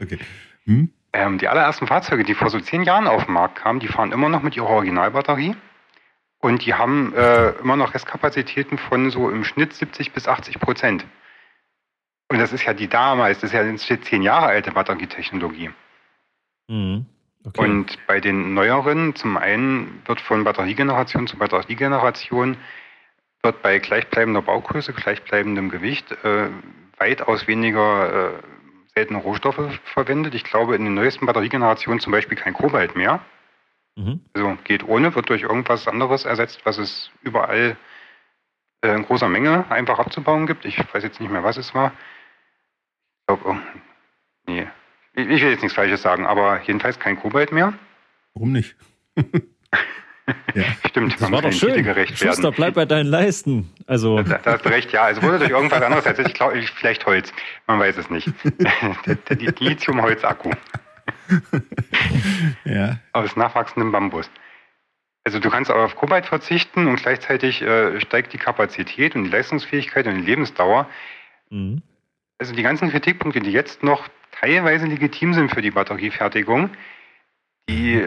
Okay. 0.00 0.18
Hm? 0.66 0.90
Ähm, 1.12 1.38
die 1.38 1.48
allerersten 1.48 1.86
Fahrzeuge, 1.86 2.24
die 2.24 2.34
vor 2.34 2.50
so 2.50 2.58
zehn 2.60 2.82
Jahren 2.82 3.06
auf 3.06 3.26
den 3.26 3.34
Markt 3.34 3.56
kamen, 3.56 3.80
die 3.80 3.88
fahren 3.88 4.12
immer 4.12 4.28
noch 4.28 4.42
mit 4.42 4.56
ihrer 4.56 4.68
Originalbatterie 4.68 5.54
und 6.40 6.64
die 6.64 6.74
haben 6.74 7.14
äh, 7.14 7.50
immer 7.60 7.76
noch 7.76 7.94
Restkapazitäten 7.94 8.78
von 8.78 9.10
so 9.10 9.30
im 9.30 9.44
Schnitt 9.44 9.74
70 9.74 10.12
bis 10.12 10.26
80 10.26 10.58
Prozent. 10.58 11.06
Und 12.28 12.38
das 12.38 12.52
ist 12.52 12.64
ja 12.64 12.72
die 12.72 12.88
damals, 12.88 13.40
das 13.40 13.52
ist 13.52 13.54
ja 13.54 13.62
jetzt 13.62 14.06
zehn 14.06 14.22
Jahre 14.22 14.46
alte 14.46 14.72
Batterietechnologie. 14.72 15.70
Mhm. 16.68 17.06
Okay. 17.44 17.60
Und 17.60 17.98
bei 18.06 18.20
den 18.20 18.54
neueren, 18.54 19.14
zum 19.16 19.36
einen 19.36 20.00
wird 20.06 20.20
von 20.20 20.44
Batteriegeneration 20.44 21.26
zu 21.26 21.36
Batteriegeneration 21.36 22.56
wird 23.42 23.62
bei 23.62 23.78
gleichbleibender 23.78 24.42
Baugröße, 24.42 24.92
gleichbleibendem 24.92 25.68
Gewicht 25.68 26.12
äh, 26.24 26.48
weitaus 26.98 27.46
weniger 27.46 28.34
äh, 28.34 28.42
seltene 28.94 29.18
Rohstoffe 29.18 29.80
verwendet. 29.84 30.34
Ich 30.34 30.44
glaube, 30.44 30.76
in 30.76 30.84
den 30.84 30.94
neuesten 30.94 31.26
Batteriegenerationen 31.26 32.00
zum 32.00 32.12
Beispiel 32.12 32.36
kein 32.36 32.54
Kobalt 32.54 32.94
mehr. 32.94 33.20
Mhm. 33.96 34.20
Also 34.34 34.56
geht 34.64 34.84
ohne, 34.84 35.14
wird 35.14 35.28
durch 35.28 35.42
irgendwas 35.42 35.88
anderes 35.88 36.24
ersetzt, 36.24 36.60
was 36.64 36.78
es 36.78 37.10
überall 37.22 37.76
äh, 38.82 38.94
in 38.94 39.04
großer 39.04 39.28
Menge 39.28 39.70
einfach 39.70 39.98
abzubauen 39.98 40.46
gibt. 40.46 40.64
Ich 40.64 40.78
weiß 40.78 41.02
jetzt 41.02 41.20
nicht 41.20 41.30
mehr, 41.30 41.42
was 41.42 41.56
es 41.56 41.74
war. 41.74 41.92
Ich 43.20 43.26
glaube, 43.26 43.48
oh, 43.48 43.56
nee. 44.46 44.66
Ich, 45.14 45.28
ich 45.28 45.42
will 45.42 45.50
jetzt 45.50 45.62
nichts 45.62 45.74
Falsches 45.74 46.02
sagen, 46.02 46.26
aber 46.26 46.62
jedenfalls 46.62 46.98
kein 46.98 47.18
Kobalt 47.18 47.52
mehr. 47.52 47.74
Warum 48.34 48.52
nicht? 48.52 48.76
Ja. 50.54 50.64
Stimmt, 50.88 51.20
das 51.20 51.30
war 51.30 51.42
doch 51.42 51.52
schön. 51.52 51.82
Gerecht 51.82 52.18
Schuster, 52.18 52.44
werden. 52.44 52.54
bleib 52.56 52.74
bei 52.74 52.84
deinen 52.84 53.06
Leisten. 53.06 53.70
Also. 53.86 54.22
Da, 54.22 54.38
da 54.38 54.52
hast 54.52 54.64
du 54.64 54.68
recht, 54.68 54.92
ja. 54.92 55.04
Also 55.04 55.22
wurde 55.22 55.38
durch 55.38 55.50
irgendwas 55.50 55.82
anderes 55.82 56.06
ersetzt. 56.06 56.28
Ich 56.28 56.34
glaube, 56.34 56.62
vielleicht 56.62 57.06
Holz. 57.06 57.32
Man 57.66 57.80
weiß 57.80 57.96
es 57.96 58.10
nicht. 58.10 58.28
Lithium-Holz-Akku. 59.58 60.50
ja. 62.64 62.98
Aus 63.12 63.36
nachwachsendem 63.36 63.92
Bambus. 63.92 64.30
Also 65.24 65.38
du 65.38 65.50
kannst 65.50 65.70
aber 65.70 65.84
auf 65.84 65.96
Kobalt 65.96 66.26
verzichten 66.26 66.86
und 66.88 66.96
gleichzeitig 66.96 67.62
äh, 67.62 68.00
steigt 68.00 68.32
die 68.32 68.38
Kapazität 68.38 69.14
und 69.14 69.24
die 69.24 69.30
Leistungsfähigkeit 69.30 70.06
und 70.06 70.16
die 70.16 70.26
Lebensdauer. 70.26 70.88
Mhm. 71.50 71.82
Also 72.38 72.54
die 72.54 72.62
ganzen 72.62 72.90
Kritikpunkte, 72.90 73.40
die 73.40 73.52
jetzt 73.52 73.82
noch 73.84 74.08
teilweise 74.32 74.86
legitim 74.86 75.32
sind 75.34 75.50
für 75.54 75.62
die 75.62 75.70
Batteriefertigung, 75.70 76.70
die 77.68 78.04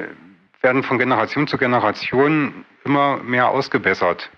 werden 0.66 0.82
von 0.82 0.98
Generation 0.98 1.48
zu 1.48 1.60
Generation 1.60 2.66
immer 2.84 3.18
mehr 3.18 3.50
ausgebessert. 3.50 4.32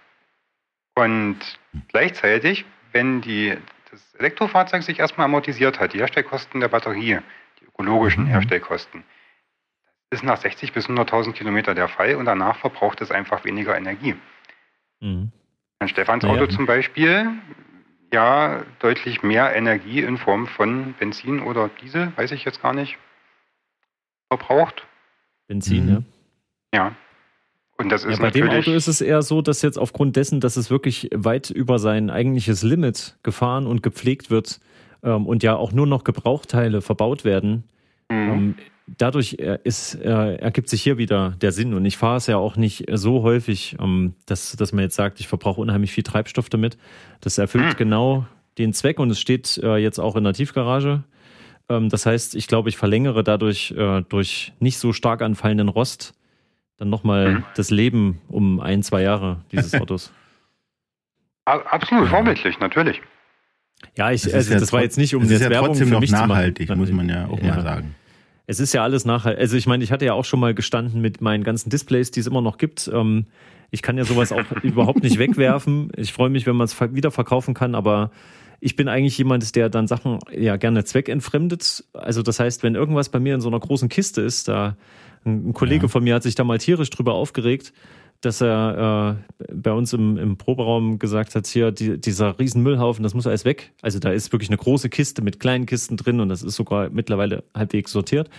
Und 0.93 1.39
gleichzeitig, 1.87 2.65
wenn 2.91 3.21
die, 3.21 3.55
das 3.89 4.13
Elektrofahrzeug 4.15 4.83
sich 4.83 4.99
erstmal 4.99 5.25
amortisiert 5.25 5.79
hat, 5.79 5.93
die 5.93 5.99
Herstellkosten 5.99 6.59
der 6.59 6.67
Batterie, 6.67 7.19
die 7.61 7.65
ökologischen 7.65 8.25
mhm. 8.25 8.27
Herstellkosten, 8.27 9.05
das 10.09 10.19
ist 10.19 10.25
nach 10.25 10.35
60 10.35 10.73
bis 10.73 10.89
100.000 10.89 11.31
Kilometer 11.31 11.73
der 11.73 11.87
Fall 11.87 12.15
und 12.15 12.25
danach 12.25 12.57
verbraucht 12.57 12.99
es 12.99 13.09
einfach 13.09 13.45
weniger 13.45 13.77
Energie. 13.77 14.15
Mhm. 14.99 15.31
Ein 15.79 15.87
Stefans 15.87 16.25
Auto 16.25 16.43
ja. 16.43 16.49
zum 16.49 16.65
Beispiel, 16.65 17.31
ja, 18.11 18.65
deutlich 18.79 19.23
mehr 19.23 19.55
Energie 19.55 20.01
in 20.01 20.17
Form 20.17 20.47
von 20.47 20.93
Benzin 20.99 21.39
oder 21.39 21.69
Diesel, 21.81 22.11
weiß 22.17 22.33
ich 22.33 22.43
jetzt 22.43 22.61
gar 22.61 22.73
nicht, 22.73 22.97
verbraucht. 24.27 24.85
Benzin, 25.47 25.85
mhm. 25.85 25.91
ja. 25.91 26.16
Ja. 26.77 26.95
Und 27.79 27.91
das 27.91 28.05
ist 28.05 28.17
ja, 28.17 28.23
bei 28.23 28.31
dem 28.31 28.49
Auto 28.49 28.71
ist 28.71 28.87
es 28.87 29.01
eher 29.01 29.21
so, 29.21 29.41
dass 29.41 29.61
jetzt 29.61 29.77
aufgrund 29.77 30.15
dessen, 30.15 30.39
dass 30.39 30.57
es 30.57 30.71
wirklich 30.71 31.09
weit 31.13 31.49
über 31.49 31.77
sein 31.77 32.09
eigentliches 32.09 32.63
Limit 32.63 33.17
gefahren 33.23 33.67
und 33.67 33.83
gepflegt 33.83 34.31
wird 34.31 34.59
ähm, 35.03 35.27
und 35.27 35.43
ja 35.43 35.55
auch 35.55 35.71
nur 35.71 35.85
noch 35.85 36.03
Gebrauchteile 36.03 36.81
verbaut 36.81 37.23
werden, 37.23 37.63
mhm. 38.09 38.17
ähm, 38.17 38.55
dadurch 38.97 39.37
äh, 39.39 39.59
ist, 39.63 39.95
äh, 39.95 40.35
ergibt 40.35 40.69
sich 40.69 40.81
hier 40.81 40.97
wieder 40.97 41.35
der 41.41 41.51
Sinn. 41.51 41.75
Und 41.75 41.85
ich 41.85 41.97
fahre 41.97 42.17
es 42.17 42.27
ja 42.27 42.37
auch 42.37 42.55
nicht 42.55 42.85
so 42.91 43.21
häufig, 43.21 43.75
ähm, 43.79 44.15
dass, 44.25 44.55
dass 44.55 44.71
man 44.73 44.83
jetzt 44.83 44.95
sagt, 44.95 45.19
ich 45.19 45.27
verbrauche 45.27 45.61
unheimlich 45.61 45.91
viel 45.91 46.03
Treibstoff 46.03 46.49
damit. 46.49 46.77
Das 47.21 47.37
erfüllt 47.37 47.73
mhm. 47.73 47.77
genau 47.77 48.25
den 48.57 48.73
Zweck 48.73 48.99
und 48.99 49.11
es 49.11 49.19
steht 49.19 49.59
äh, 49.61 49.77
jetzt 49.77 49.99
auch 49.99 50.15
in 50.15 50.23
der 50.23 50.33
Tiefgarage. 50.33 51.03
Ähm, 51.69 51.89
das 51.89 52.07
heißt, 52.07 52.33
ich 52.33 52.47
glaube, 52.47 52.69
ich 52.69 52.77
verlängere 52.77 53.23
dadurch 53.23 53.71
äh, 53.77 54.01
durch 54.09 54.53
nicht 54.59 54.79
so 54.79 54.93
stark 54.93 55.21
anfallenden 55.21 55.69
Rost 55.69 56.15
dann 56.77 56.89
nochmal 56.89 57.31
mhm. 57.31 57.43
das 57.55 57.69
Leben 57.69 58.21
um 58.27 58.59
ein, 58.59 58.83
zwei 58.83 59.01
Jahre 59.01 59.41
dieses 59.51 59.73
Autos. 59.79 60.11
Absolut 61.45 62.09
vorbildlich, 62.09 62.59
natürlich. 62.59 63.01
Ja, 63.95 64.11
ich, 64.11 64.23
das, 64.23 64.33
also, 64.33 64.53
ja 64.53 64.59
das 64.59 64.73
war 64.73 64.81
jetzt 64.81 64.97
nicht 64.97 65.15
um 65.15 65.23
jetzt 65.23 65.41
ja 65.41 65.49
Werbung 65.49 65.69
trotzdem 65.69 65.89
für 65.89 65.99
mich 65.99 66.11
noch 66.11 66.27
nachhaltig, 66.27 66.75
muss 66.75 66.91
man 66.91 67.07
ja 67.07 67.27
auch 67.27 67.39
ja. 67.39 67.55
mal 67.55 67.61
sagen. 67.61 67.95
Es 68.47 68.59
ist 68.59 68.73
ja 68.73 68.83
alles 68.83 69.05
nachhaltig. 69.05 69.39
Also 69.39 69.57
ich 69.57 69.67
meine, 69.67 69.83
ich 69.83 69.91
hatte 69.91 70.05
ja 70.05 70.13
auch 70.13 70.25
schon 70.25 70.39
mal 70.39 70.53
gestanden 70.53 71.01
mit 71.01 71.21
meinen 71.21 71.43
ganzen 71.43 71.69
Displays, 71.69 72.11
die 72.11 72.21
es 72.21 72.27
immer 72.27 72.41
noch 72.41 72.57
gibt. 72.57 72.89
Ähm, 72.93 73.25
ich 73.71 73.81
kann 73.81 73.97
ja 73.97 74.05
sowas 74.05 74.31
auch 74.31 74.51
überhaupt 74.63 75.03
nicht 75.03 75.19
wegwerfen. 75.19 75.91
Ich 75.95 76.13
freue 76.13 76.29
mich, 76.29 76.45
wenn 76.45 76.55
man 76.55 76.65
es 76.65 76.79
wieder 76.93 77.11
verkaufen 77.11 77.53
kann, 77.53 77.75
aber 77.75 78.11
ich 78.59 78.75
bin 78.75 78.87
eigentlich 78.87 79.17
jemand, 79.17 79.55
der 79.55 79.69
dann 79.69 79.87
Sachen 79.87 80.19
ja 80.31 80.55
gerne 80.55 80.83
zweckentfremdet. 80.83 81.83
Also 81.93 82.23
das 82.23 82.39
heißt, 82.39 82.63
wenn 82.63 82.75
irgendwas 82.75 83.09
bei 83.09 83.19
mir 83.19 83.35
in 83.35 83.41
so 83.41 83.49
einer 83.49 83.59
großen 83.59 83.89
Kiste 83.89 84.21
ist, 84.21 84.47
da 84.47 84.77
ein, 85.25 85.53
Kollege 85.53 85.83
ja. 85.83 85.87
von 85.87 86.03
mir 86.03 86.15
hat 86.15 86.23
sich 86.23 86.35
da 86.35 86.43
mal 86.43 86.57
tierisch 86.57 86.89
drüber 86.89 87.13
aufgeregt, 87.13 87.73
dass 88.21 88.41
er 88.41 89.19
äh, 89.39 89.45
bei 89.53 89.71
uns 89.71 89.93
im, 89.93 90.17
im 90.17 90.37
Proberaum 90.37 90.97
gesagt 90.99 91.35
hat, 91.35 91.45
hier, 91.47 91.71
die, 91.71 91.99
dieser 91.99 92.39
riesen 92.39 92.63
Müllhaufen, 92.63 93.03
das 93.03 93.13
muss 93.13 93.27
alles 93.27 93.45
weg. 93.45 93.73
Also 93.81 93.99
da 93.99 94.11
ist 94.11 94.31
wirklich 94.31 94.49
eine 94.49 94.57
große 94.57 94.89
Kiste 94.89 95.21
mit 95.21 95.39
kleinen 95.39 95.65
Kisten 95.65 95.97
drin 95.97 96.19
und 96.19 96.29
das 96.29 96.41
ist 96.43 96.55
sogar 96.55 96.89
mittlerweile 96.89 97.43
halbwegs 97.53 97.91
sortiert. 97.91 98.29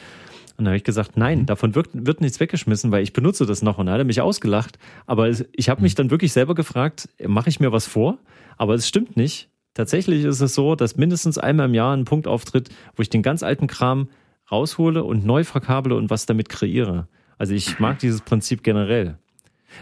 Und 0.56 0.64
da 0.64 0.70
habe 0.70 0.76
ich 0.76 0.84
gesagt, 0.84 1.16
nein, 1.16 1.40
mhm. 1.40 1.46
davon 1.46 1.74
wird, 1.76 1.90
wird 1.92 2.20
nichts 2.20 2.40
weggeschmissen, 2.40 2.90
weil 2.90 3.04
ich 3.04 3.12
benutze 3.12 3.46
das 3.46 3.62
noch. 3.62 3.78
Und 3.78 3.86
da 3.86 3.92
hat 3.92 4.00
er 4.00 4.04
mich 4.04 4.20
ausgelacht. 4.20 4.78
Aber 5.06 5.28
ich 5.28 5.68
habe 5.68 5.82
mich 5.82 5.92
mhm. 5.92 5.96
dann 5.96 6.10
wirklich 6.10 6.32
selber 6.32 6.56
gefragt, 6.56 7.08
mache 7.24 7.48
ich 7.48 7.60
mir 7.60 7.70
was 7.70 7.86
vor? 7.86 8.18
Aber 8.56 8.74
es 8.74 8.88
stimmt 8.88 9.16
nicht. 9.16 9.48
Tatsächlich 9.74 10.24
ist 10.24 10.40
es 10.40 10.54
so, 10.56 10.74
dass 10.74 10.96
mindestens 10.96 11.38
einmal 11.38 11.66
im 11.66 11.74
Jahr 11.74 11.96
ein 11.96 12.04
Punkt 12.04 12.26
auftritt, 12.26 12.70
wo 12.96 13.02
ich 13.02 13.08
den 13.08 13.22
ganz 13.22 13.44
alten 13.44 13.68
Kram 13.68 14.08
raushole 14.50 15.04
und 15.04 15.24
neu 15.24 15.44
verkabele 15.44 15.94
und 15.94 16.10
was 16.10 16.26
damit 16.26 16.48
kreiere. 16.48 17.08
Also 17.38 17.54
ich 17.54 17.78
mag 17.78 17.98
dieses 18.00 18.20
Prinzip 18.20 18.62
generell. 18.62 19.18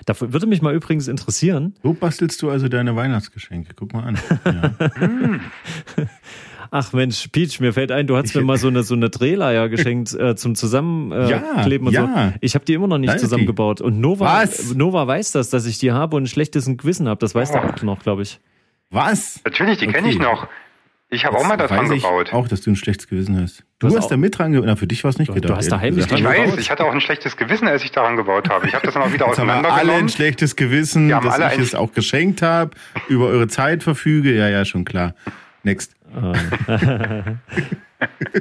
Da 0.05 0.14
würde 0.20 0.46
mich 0.46 0.62
mal 0.62 0.74
übrigens 0.74 1.09
interessieren. 1.09 1.74
Wo 1.83 1.92
bastelst 1.92 2.42
du 2.42 2.50
also 2.50 2.68
deine 2.68 2.96
Weihnachtsgeschenke? 2.96 3.72
Guck 3.74 3.92
mal 3.92 4.02
an. 4.02 4.18
Ja. 4.44 4.74
Ach 6.70 6.92
Mensch, 6.92 7.29
Peach, 7.29 7.61
mir 7.61 7.72
fällt 7.72 7.92
ein, 7.92 8.09
du 8.09 8.16
hast 8.16 8.35
mir 8.35 8.42
mal 8.42 8.59
so 8.59 8.66
eine 8.68 8.83
so 8.83 8.94
eine 8.94 9.09
Drehleier 9.11 9.68
geschenkt 9.68 10.12
äh, 10.14 10.35
zum 10.35 10.57
Zusammenkleben 10.57 11.88
äh, 11.88 11.92
ja, 11.92 12.02
und 12.02 12.09
ja. 12.09 12.29
so. 12.29 12.38
Ich 12.40 12.55
habe 12.57 12.64
die 12.64 12.74
immer 12.74 12.88
noch 12.88 12.98
nicht 12.98 13.11
Nein, 13.11 13.18
zusammengebaut. 13.18 13.81
Und 13.81 14.00
Nova, 14.00 14.42
Was? 14.42 14.74
Nova 14.74 15.07
weiß 15.07 15.33
das, 15.33 15.50
dass 15.50 15.66
ich 15.66 15.79
die 15.79 15.92
habe 15.92 16.16
und 16.16 16.24
ein 16.24 16.26
schlechtes 16.26 16.66
Gewissen 16.66 17.09
habe. 17.09 17.20
Das 17.20 17.35
weiß 17.35 17.52
der 17.52 17.64
auch 17.64 17.83
noch, 17.83 18.02
glaube 18.02 18.22
ich. 18.22 18.40
Was? 18.90 19.40
Natürlich, 19.44 19.79
die 19.79 19.87
kenne 19.87 20.09
ich 20.09 20.16
Okay. 20.16 20.24
noch. 20.24 20.48
Ich 21.08 21.24
habe 21.24 21.36
auch 21.38 21.46
mal 21.46 21.56
das 21.56 21.70
weiß 21.70 21.86
dran 21.86 21.92
ich 21.96 22.02
gebaut. 22.02 22.32
auch, 22.32 22.48
dass 22.48 22.62
du 22.62 22.70
ein 22.70 22.76
schlechtes 22.76 23.06
Gewissen 23.06 23.40
hast. 23.40 23.62
Du, 23.78 23.88
Du 23.88 23.96
hast 23.96 24.08
da 24.08 24.16
mit 24.16 24.36
dran 24.36 24.50
gebaut. 24.52 24.66
Na, 24.66 24.74
für 24.76 24.88
dich 24.88 25.04
war 25.04 25.10
es 25.10 25.18
nicht 25.18 25.28
Du- 25.28 25.34
gedacht. 25.34 25.52
du 25.52 25.56
hast 25.56 25.68
da 25.70 25.78
heimlich 25.78 26.04
gesagt. 26.06 26.18
Ich 26.20 26.24
dran 26.26 26.34
weiß, 26.36 26.44
gebaut? 26.46 26.58
ich 26.60 26.70
hatte 26.70 26.84
auch 26.84 26.92
ein 26.92 27.00
schlechtes 27.00 27.36
Gewissen, 27.36 27.68
als 27.68 27.84
ich 27.84 27.92
daran 27.92 28.16
gebaut 28.16 28.48
habe. 28.48 28.66
Ich 28.66 28.74
habe 28.74 28.84
das 28.84 28.94
dann 28.94 29.04
auch 29.04 29.12
wieder 29.12 29.26
Jetzt 29.28 29.38
haben 29.38 29.46
wir 29.46 29.52
alle 29.54 29.60
ein 29.60 29.66
auseinandergenommen. 29.66 30.08
schlechtes 30.08 30.56
Gewissen, 30.56 31.08
dass 31.08 31.52
ich 31.54 31.58
es 31.60 31.74
auch 31.76 31.92
geschenkt 31.92 32.42
habe, 32.42 32.72
über 33.08 33.26
eure 33.26 33.46
Zeit 33.46 33.84
verfüge. 33.84 34.34
Ja, 34.34 34.48
ja, 34.48 34.64
schon 34.64 34.84
klar. 34.84 35.14
Next. 35.62 35.94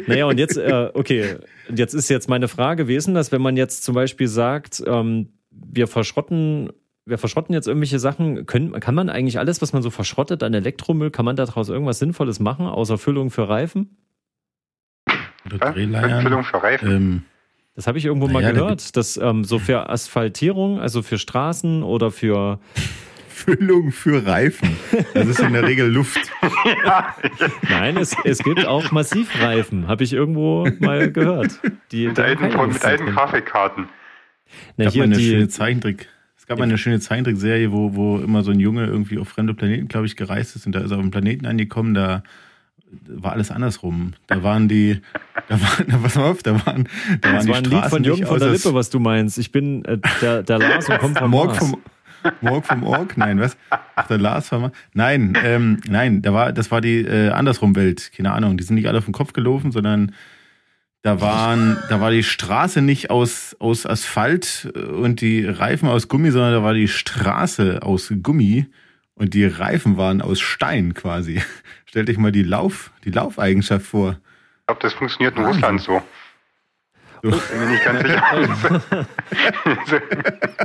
Naja, 0.08 0.26
und 0.26 0.38
jetzt, 0.38 0.58
äh, 0.58 0.90
okay, 0.94 1.36
jetzt 1.74 1.94
ist 1.94 2.10
jetzt 2.10 2.28
meine 2.30 2.48
Frage, 2.50 2.88
wie 2.90 2.96
ist 2.96 3.08
denn 3.08 3.14
das, 3.14 3.32
wenn 3.32 3.42
man 3.42 3.56
jetzt 3.56 3.84
zum 3.84 3.96
Beispiel 3.96 4.28
sagt, 4.28 4.84
ähm, 4.86 5.30
wir 5.50 5.88
verschrotten, 5.88 6.72
wir 7.06 7.18
verschrotten 7.18 7.54
jetzt 7.54 7.68
irgendwelche 7.68 8.00
Sachen, 8.00 8.46
können, 8.46 8.80
kann 8.80 8.96
man 8.96 9.10
eigentlich 9.10 9.38
alles, 9.38 9.62
was 9.62 9.74
man 9.74 9.84
so 9.84 9.92
verschrottet 9.92 10.42
an 10.42 10.54
Elektromüll, 10.54 11.12
kann 11.12 11.26
man 11.26 11.36
daraus 11.36 11.70
irgendwas 11.70 12.00
Sinnvolles 12.00 12.40
machen, 12.40 12.66
außer 12.66 12.98
Füllung 12.98 13.30
für 13.30 13.48
Reifen? 13.48 13.98
Oder 15.46 15.58
Ja? 15.58 15.72
Drehleiern. 15.72 16.22
Füllung 16.24 16.44
für 16.44 16.64
Reifen. 16.64 16.92
Ähm, 16.92 17.22
Das 17.76 17.86
habe 17.88 17.98
ich 17.98 18.06
irgendwo 18.06 18.28
mal 18.28 18.42
da 18.42 18.52
gehört, 18.52 18.96
dass 18.98 19.18
ähm, 19.18 19.44
so 19.44 19.60
für 19.60 19.90
Asphaltierung, 19.90 20.80
also 20.80 21.04
für 21.04 21.20
Straßen 21.20 21.84
oder 21.84 22.10
für 22.10 22.60
Füllung 23.28 23.92
für 23.92 24.26
Reifen. 24.26 24.76
Das 25.14 25.28
ist 25.28 25.42
in 25.42 25.54
der 25.54 25.64
Regel 25.68 25.92
Luft. 25.92 26.32
Nein, 27.70 27.98
es, 27.98 28.16
es 28.24 28.40
gibt 28.40 28.66
auch 28.66 28.92
Massivreifen, 28.92 29.88
habe 29.88 30.04
ich 30.06 30.14
irgendwo 30.14 30.68
mal 30.80 31.12
gehört. 31.12 31.60
Die, 31.92 32.08
mit 32.08 32.18
alten, 32.18 32.46
mit 32.46 32.84
alten. 32.84 33.06
Grafikkarten. 33.08 33.90
Na, 34.78 34.86
gab 34.86 34.94
hier 34.94 35.04
eine 35.04 35.20
schöne 35.20 35.44
die, 35.44 35.50
Zeichentrick. 35.50 36.08
Es 36.46 36.50
gab 36.50 36.60
mal 36.60 36.66
eine 36.66 36.78
schöne 36.78 37.00
Zeichentrickserie, 37.00 37.72
wo, 37.72 37.96
wo 37.96 38.20
immer 38.20 38.44
so 38.44 38.52
ein 38.52 38.60
Junge 38.60 38.86
irgendwie 38.86 39.18
auf 39.18 39.30
fremde 39.30 39.56
Planeten, 39.56 39.88
glaube 39.88 40.06
ich, 40.06 40.16
gereist 40.16 40.56
ist 40.56 40.68
und 40.68 40.76
da 40.76 40.82
ist 40.82 40.92
er 40.92 40.98
auf 40.98 41.02
einen 41.02 41.10
Planeten 41.10 41.48
angekommen, 41.48 41.96
da 41.96 42.22
war 43.08 43.32
alles 43.32 43.50
andersrum. 43.50 44.14
Da 44.28 44.44
waren 44.44 44.68
die, 44.68 45.02
da 45.48 45.60
waren, 45.60 46.04
pass 46.04 46.14
mal 46.14 46.26
auf, 46.26 46.44
da 46.44 46.54
waren, 46.68 46.88
da 47.20 47.30
waren 47.30 47.36
das 47.38 47.46
die 47.46 47.50
war 47.50 47.58
ein 47.58 47.64
Lied 47.64 47.72
Straßen 47.72 47.90
von 47.90 48.04
Jürgen 48.04 48.28
von 48.28 48.38
der 48.38 48.52
Lippe, 48.52 48.76
was 48.76 48.92
du 48.92 49.00
meinst. 49.00 49.40
Ich 49.40 49.52
bin 49.52 49.84
äh, 49.86 49.98
der, 50.22 50.44
der 50.44 50.60
Lars 50.60 50.88
und 50.88 51.00
komme 51.00 51.16
vom 51.16 51.32
Morg 51.32 51.56
vom, 51.56 51.78
Morg 52.42 52.64
vom 52.64 52.84
Org? 52.84 53.18
Nein, 53.18 53.40
was? 53.40 53.58
Ach, 53.96 54.06
der 54.06 54.20
Lars 54.20 54.50
vom 54.50 54.70
Nein, 54.94 55.36
ähm, 55.44 55.80
nein, 55.88 56.22
da 56.22 56.32
war, 56.32 56.54
das 56.54 56.70
war 56.70 56.80
die 56.80 57.00
äh, 57.00 57.30
andersrum 57.30 57.76
Welt. 57.76 58.12
Keine 58.16 58.34
Ahnung. 58.34 58.56
Die 58.58 58.64
sind 58.64 58.76
nicht 58.76 58.88
alle 58.88 59.00
auf 59.00 59.06
den 59.06 59.14
Kopf 59.14 59.34
gelaufen, 59.34 59.72
sondern 59.72 60.12
da 61.06 61.22
waren, 61.22 61.78
da 61.88 62.02
war 62.02 62.10
die 62.10 62.24
Straße 62.24 62.82
nicht 62.82 63.12
aus, 63.12 63.56
aus 63.60 63.86
Asphalt 63.86 64.72
äh, 64.74 64.80
und 64.80 65.22
die 65.22 65.46
Reifen 65.46 65.88
aus 65.88 66.08
Gummi, 66.08 66.32
sondern 66.32 66.54
da 66.54 66.64
war 66.64 66.74
die 66.74 66.88
Straße 66.88 67.84
aus 67.84 68.12
Gummi 68.24 68.66
und 69.14 69.36
die 69.36 69.46
Reifen 69.46 69.98
waren 69.98 70.24
aus 70.24 70.40
Stein 70.40 70.96
quasi. 70.96 71.44
Stellt 71.86 72.10
euch 72.10 72.18
mal 72.18 72.32
die 72.32 72.42
Lauf, 72.42 72.92
die 73.04 73.12
Laufeigenschaft 73.12 73.86
vor. 73.86 74.18
Ich 74.62 74.66
glaube, 74.66 74.82
das 74.82 74.94
funktioniert 74.94 75.38
in 75.38 75.44
Wahnsinn. 75.44 75.64
Russland 75.64 75.82
so. 75.82 76.02
So. 77.22 77.30
Bin 77.30 77.60
mir 77.60 77.70
nicht 77.70 77.86
ganz 77.86 78.02
sicher. 78.02 79.06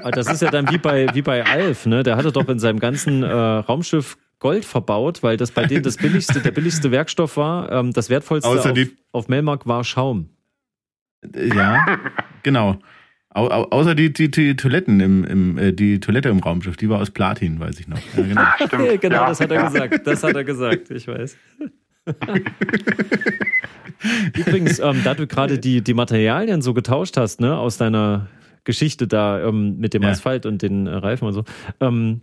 Das 0.13 0.27
ist 0.27 0.41
ja 0.41 0.51
dann 0.51 0.71
wie 0.71 0.79
bei, 0.79 1.07
wie 1.13 1.23
bei 1.23 1.45
Alf, 1.45 1.85
ne? 1.85 2.03
Der 2.03 2.17
hatte 2.17 2.33
doch 2.33 2.49
in 2.49 2.59
seinem 2.59 2.79
ganzen 2.79 3.23
äh, 3.23 3.31
Raumschiff 3.31 4.17
Gold 4.41 4.65
verbaut, 4.65 5.23
weil 5.23 5.37
das 5.37 5.53
bei 5.53 5.67
denen 5.67 5.83
das 5.85 5.97
billigste, 5.97 6.41
der 6.41 6.51
billigste 6.51 6.91
Werkstoff 6.91 7.37
war. 7.37 7.71
Ähm, 7.71 7.93
das 7.93 8.11
wertvollste 8.11 8.49
Außer 8.49 8.73
auf, 8.73 8.79
auf 9.13 9.29
Melmark 9.29 9.67
war 9.67 9.85
Schaum. 9.85 10.31
Äh, 11.23 11.49
Ja, 11.55 11.99
genau. 12.43 12.79
Au, 13.33 13.47
au, 13.49 13.65
außer 13.71 13.95
die, 13.95 14.13
die, 14.13 14.29
die 14.31 14.57
Toiletten 14.57 14.99
im, 14.99 15.25
im 15.25 15.57
äh, 15.59 15.73
die 15.73 16.01
Toilette 16.01 16.31
im 16.31 16.41
Raumschiff, 16.41 16.77
die 16.77 16.89
war 16.89 17.01
aus 17.01 17.13
Platin, 17.13 17.61
weiß 17.61 17.79
ich 17.79 17.87
noch. 17.87 18.01
Ja, 18.17 18.23
genau. 18.25 18.43
Stimmt. 18.57 19.01
genau, 19.01 19.15
ja, 19.15 19.29
das 19.29 19.41
hat 19.41 19.51
er 19.53 19.57
ja. 19.59 19.69
gesagt. 19.69 20.07
Das 20.07 20.25
hat 20.25 20.35
er 20.35 20.43
gesagt, 20.43 20.91
ich 20.91 21.07
weiß. 21.07 21.37
Übrigens, 24.37 24.79
ähm, 24.81 25.03
da 25.05 25.15
du 25.15 25.27
gerade 25.27 25.59
die, 25.59 25.83
die 25.83 25.95
Materialien 25.95 26.63
so 26.63 26.75
getauscht 26.75 27.17
hast, 27.17 27.41
ne, 27.41 27.57
aus 27.57 27.77
deiner 27.77 28.29
Geschichte 28.65 29.07
da 29.07 29.47
ähm, 29.47 29.77
mit 29.79 29.95
dem 29.95 30.03
Ja. 30.03 30.11
Asphalt 30.11 30.47
und 30.47 30.63
den 30.63 30.87
äh, 30.87 30.95
Reifen 30.95 31.29
und 31.29 31.35
so, 31.35 31.45
ähm, 31.81 32.23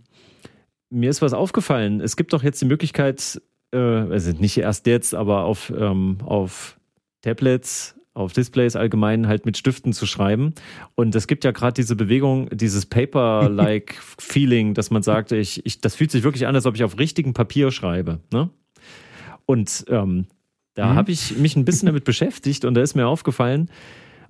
mir 0.90 1.10
ist 1.10 1.22
was 1.22 1.32
aufgefallen. 1.32 2.00
Es 2.00 2.16
gibt 2.16 2.32
doch 2.32 2.42
jetzt 2.42 2.60
die 2.60 2.66
Möglichkeit, 2.66 3.40
äh, 3.72 3.78
also 3.78 4.32
nicht 4.32 4.56
erst 4.58 4.86
jetzt, 4.86 5.14
aber 5.14 5.44
auf, 5.44 5.72
ähm, 5.76 6.18
auf 6.24 6.78
Tablets, 7.22 7.94
auf 8.14 8.32
Displays 8.32 8.74
allgemein 8.74 9.28
halt 9.28 9.46
mit 9.46 9.56
Stiften 9.56 9.92
zu 9.92 10.06
schreiben. 10.06 10.54
Und 10.94 11.14
es 11.14 11.26
gibt 11.26 11.44
ja 11.44 11.50
gerade 11.52 11.74
diese 11.74 11.94
Bewegung, 11.94 12.48
dieses 12.50 12.86
Paper-like 12.86 13.94
Feeling, 14.18 14.74
dass 14.74 14.90
man 14.90 15.02
sagt, 15.02 15.32
ich, 15.32 15.64
ich, 15.66 15.80
das 15.80 15.94
fühlt 15.94 16.10
sich 16.10 16.22
wirklich 16.24 16.46
an, 16.46 16.54
als 16.54 16.66
ob 16.66 16.74
ich 16.74 16.84
auf 16.84 16.98
richtigem 16.98 17.32
Papier 17.34 17.70
schreibe. 17.70 18.20
Ne? 18.32 18.50
Und 19.46 19.84
ähm, 19.88 20.26
da 20.74 20.92
Mhm. 20.92 20.96
habe 20.96 21.10
ich 21.12 21.36
mich 21.36 21.56
ein 21.56 21.64
bisschen 21.64 21.86
damit 21.86 22.04
beschäftigt 22.04 22.64
und 22.64 22.74
da 22.74 22.80
ist 22.82 22.94
mir 22.94 23.06
aufgefallen, 23.06 23.68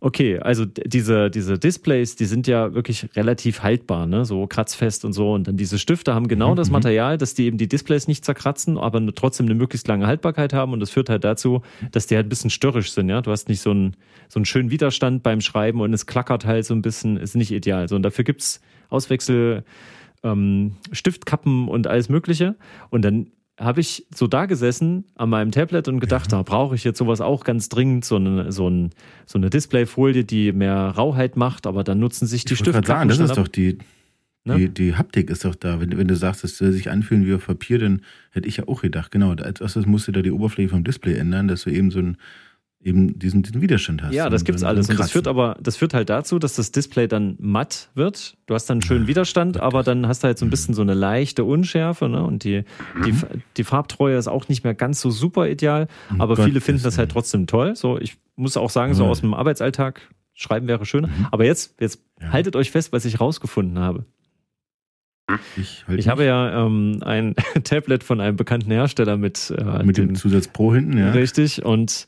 okay, 0.00 0.38
also 0.38 0.64
diese, 0.64 1.30
diese 1.30 1.58
Displays, 1.58 2.14
die 2.14 2.26
sind 2.26 2.46
ja 2.46 2.72
wirklich 2.74 3.08
relativ 3.16 3.62
haltbar, 3.62 4.06
ne? 4.06 4.24
so 4.24 4.46
kratzfest 4.46 5.04
und 5.04 5.12
so. 5.12 5.32
Und 5.32 5.48
dann 5.48 5.56
diese 5.56 5.78
Stifte 5.78 6.14
haben 6.14 6.28
genau 6.28 6.52
Mhm, 6.52 6.56
das 6.56 6.68
mhm. 6.68 6.74
Material, 6.74 7.18
dass 7.18 7.34
die 7.34 7.46
eben 7.46 7.58
die 7.58 7.68
Displays 7.68 8.06
nicht 8.06 8.24
zerkratzen, 8.24 8.78
aber 8.78 9.04
trotzdem 9.14 9.46
eine 9.46 9.54
möglichst 9.54 9.88
lange 9.88 10.06
Haltbarkeit 10.06 10.52
haben. 10.52 10.72
Und 10.72 10.80
das 10.80 10.90
führt 10.90 11.10
halt 11.10 11.24
dazu, 11.24 11.62
dass 11.90 12.06
die 12.06 12.14
halt 12.16 12.26
ein 12.26 12.28
bisschen 12.28 12.50
störrisch 12.50 12.92
sind. 12.92 13.08
Ja, 13.08 13.22
Du 13.22 13.32
hast 13.32 13.48
nicht 13.48 13.60
so 13.60 13.70
einen, 13.70 13.96
so 14.28 14.38
einen 14.38 14.44
schönen 14.44 14.70
Widerstand 14.70 15.22
beim 15.22 15.40
Schreiben 15.40 15.80
und 15.80 15.92
es 15.92 16.06
klackert 16.06 16.44
halt 16.44 16.64
so 16.64 16.74
ein 16.74 16.82
bisschen, 16.82 17.16
ist 17.16 17.34
nicht 17.34 17.50
ideal. 17.50 17.88
So, 17.88 17.96
und 17.96 18.02
dafür 18.02 18.24
gibt's 18.24 18.60
Auswechsel, 18.90 19.64
ähm, 20.22 20.76
Stiftkappen 20.92 21.68
und 21.68 21.86
alles 21.86 22.08
Mögliche. 22.08 22.56
Und 22.90 23.02
dann 23.04 23.28
habe 23.58 23.80
ich 23.80 24.06
so 24.14 24.26
da 24.26 24.46
gesessen 24.46 25.04
an 25.16 25.30
meinem 25.30 25.50
Tablet 25.50 25.88
und 25.88 26.00
gedacht, 26.00 26.32
da 26.32 26.42
brauche 26.42 26.74
ich 26.74 26.84
jetzt 26.84 26.98
sowas 26.98 27.20
auch 27.20 27.44
ganz 27.44 27.68
dringend, 27.68 28.04
so 28.04 28.16
eine, 28.16 28.52
so, 28.52 28.68
ein, 28.68 28.90
so 29.26 29.38
eine 29.38 29.50
Displayfolie, 29.50 30.24
die 30.24 30.52
mehr 30.52 30.76
Rauheit 30.76 31.36
macht, 31.36 31.66
aber 31.66 31.84
dann 31.84 31.98
nutzen 31.98 32.26
sich 32.26 32.44
die 32.44 32.56
Stiftkappen 32.56 32.86
sagen, 32.86 33.08
das 33.08 33.18
ist 33.18 33.36
doch 33.36 33.48
die, 33.48 33.78
Ne? 34.48 34.56
die, 34.56 34.68
die 34.68 34.94
Haptik 34.94 35.30
ist 35.30 35.44
doch 35.44 35.54
da. 35.54 35.80
Wenn, 35.80 35.96
wenn 35.96 36.08
du 36.08 36.16
sagst, 36.16 36.42
es 36.42 36.56
soll 36.56 36.72
sich 36.72 36.90
anfühlen 36.90 37.26
wie 37.26 37.34
auf 37.34 37.46
Papier, 37.46 37.78
dann 37.78 38.02
hätte 38.30 38.48
ich 38.48 38.56
ja 38.56 38.68
auch 38.68 38.82
gedacht, 38.82 39.10
genau, 39.10 39.32
als 39.32 39.60
erstes 39.60 39.86
musst 39.86 40.08
du 40.08 40.12
da 40.12 40.22
die 40.22 40.30
Oberfläche 40.30 40.70
vom 40.70 40.84
Display 40.84 41.14
ändern, 41.14 41.48
dass 41.48 41.64
du 41.64 41.70
eben 41.70 41.90
so 41.90 41.98
ein, 41.98 42.16
eben 42.80 43.18
diesen, 43.18 43.42
diesen 43.42 43.60
Widerstand 43.60 44.02
hast. 44.02 44.14
Ja, 44.14 44.30
das 44.30 44.44
gibt's 44.44 44.62
alles. 44.62 44.88
Und 44.88 44.98
das 44.98 45.10
führt 45.10 45.26
aber, 45.26 45.56
das 45.60 45.76
führt 45.76 45.94
halt 45.94 46.08
dazu, 46.10 46.38
dass 46.38 46.54
das 46.54 46.70
Display 46.70 47.08
dann 47.08 47.36
matt 47.40 47.90
wird. 47.94 48.36
Du 48.46 48.54
hast 48.54 48.66
dann 48.66 48.76
einen 48.76 48.82
schönen 48.82 49.06
Widerstand, 49.08 49.58
aber 49.60 49.82
dann 49.82 50.06
hast 50.06 50.22
du 50.22 50.26
halt 50.28 50.38
so 50.38 50.46
ein 50.46 50.50
bisschen 50.50 50.74
so 50.74 50.82
eine 50.82 50.94
leichte 50.94 51.44
Unschärfe, 51.44 52.08
ne? 52.08 52.22
Und 52.22 52.44
die, 52.44 52.64
die, 53.04 53.14
die 53.56 53.64
Farbtreue 53.64 54.16
ist 54.16 54.28
auch 54.28 54.48
nicht 54.48 54.62
mehr 54.64 54.74
ganz 54.74 55.00
so 55.00 55.10
super 55.10 55.48
ideal. 55.48 55.88
Aber 56.18 56.36
viele 56.36 56.50
Gottes 56.50 56.64
finden 56.64 56.82
das 56.84 56.98
halt 56.98 57.10
trotzdem 57.10 57.46
toll. 57.46 57.74
So, 57.74 57.98
ich 57.98 58.16
muss 58.36 58.56
auch 58.56 58.70
sagen, 58.70 58.94
so 58.94 59.06
aus 59.06 59.20
dem 59.20 59.34
Arbeitsalltag 59.34 60.08
schreiben 60.34 60.68
wäre 60.68 60.86
schöner. 60.86 61.08
Aber 61.32 61.44
jetzt, 61.44 61.80
jetzt 61.80 62.00
Ja. 62.20 62.32
haltet 62.32 62.54
euch 62.54 62.70
fest, 62.70 62.92
was 62.92 63.04
ich 63.04 63.18
rausgefunden 63.20 63.80
habe. 63.80 64.04
Ich, 65.56 65.84
halt 65.86 65.98
Ich 65.98 66.08
habe 66.08 66.24
ja 66.24 66.64
ähm, 66.64 67.02
ein 67.04 67.34
Tablet 67.64 68.02
von 68.04 68.20
einem 68.20 68.36
bekannten 68.36 68.70
Hersteller 68.70 69.16
mit, 69.16 69.52
äh, 69.58 69.82
mit 69.82 69.98
dem 69.98 70.08
dem 70.08 70.14
Zusatz 70.14 70.48
Pro 70.48 70.72
hinten, 70.72 70.96
ja. 70.96 71.10
Richtig. 71.10 71.64
Und 71.64 72.06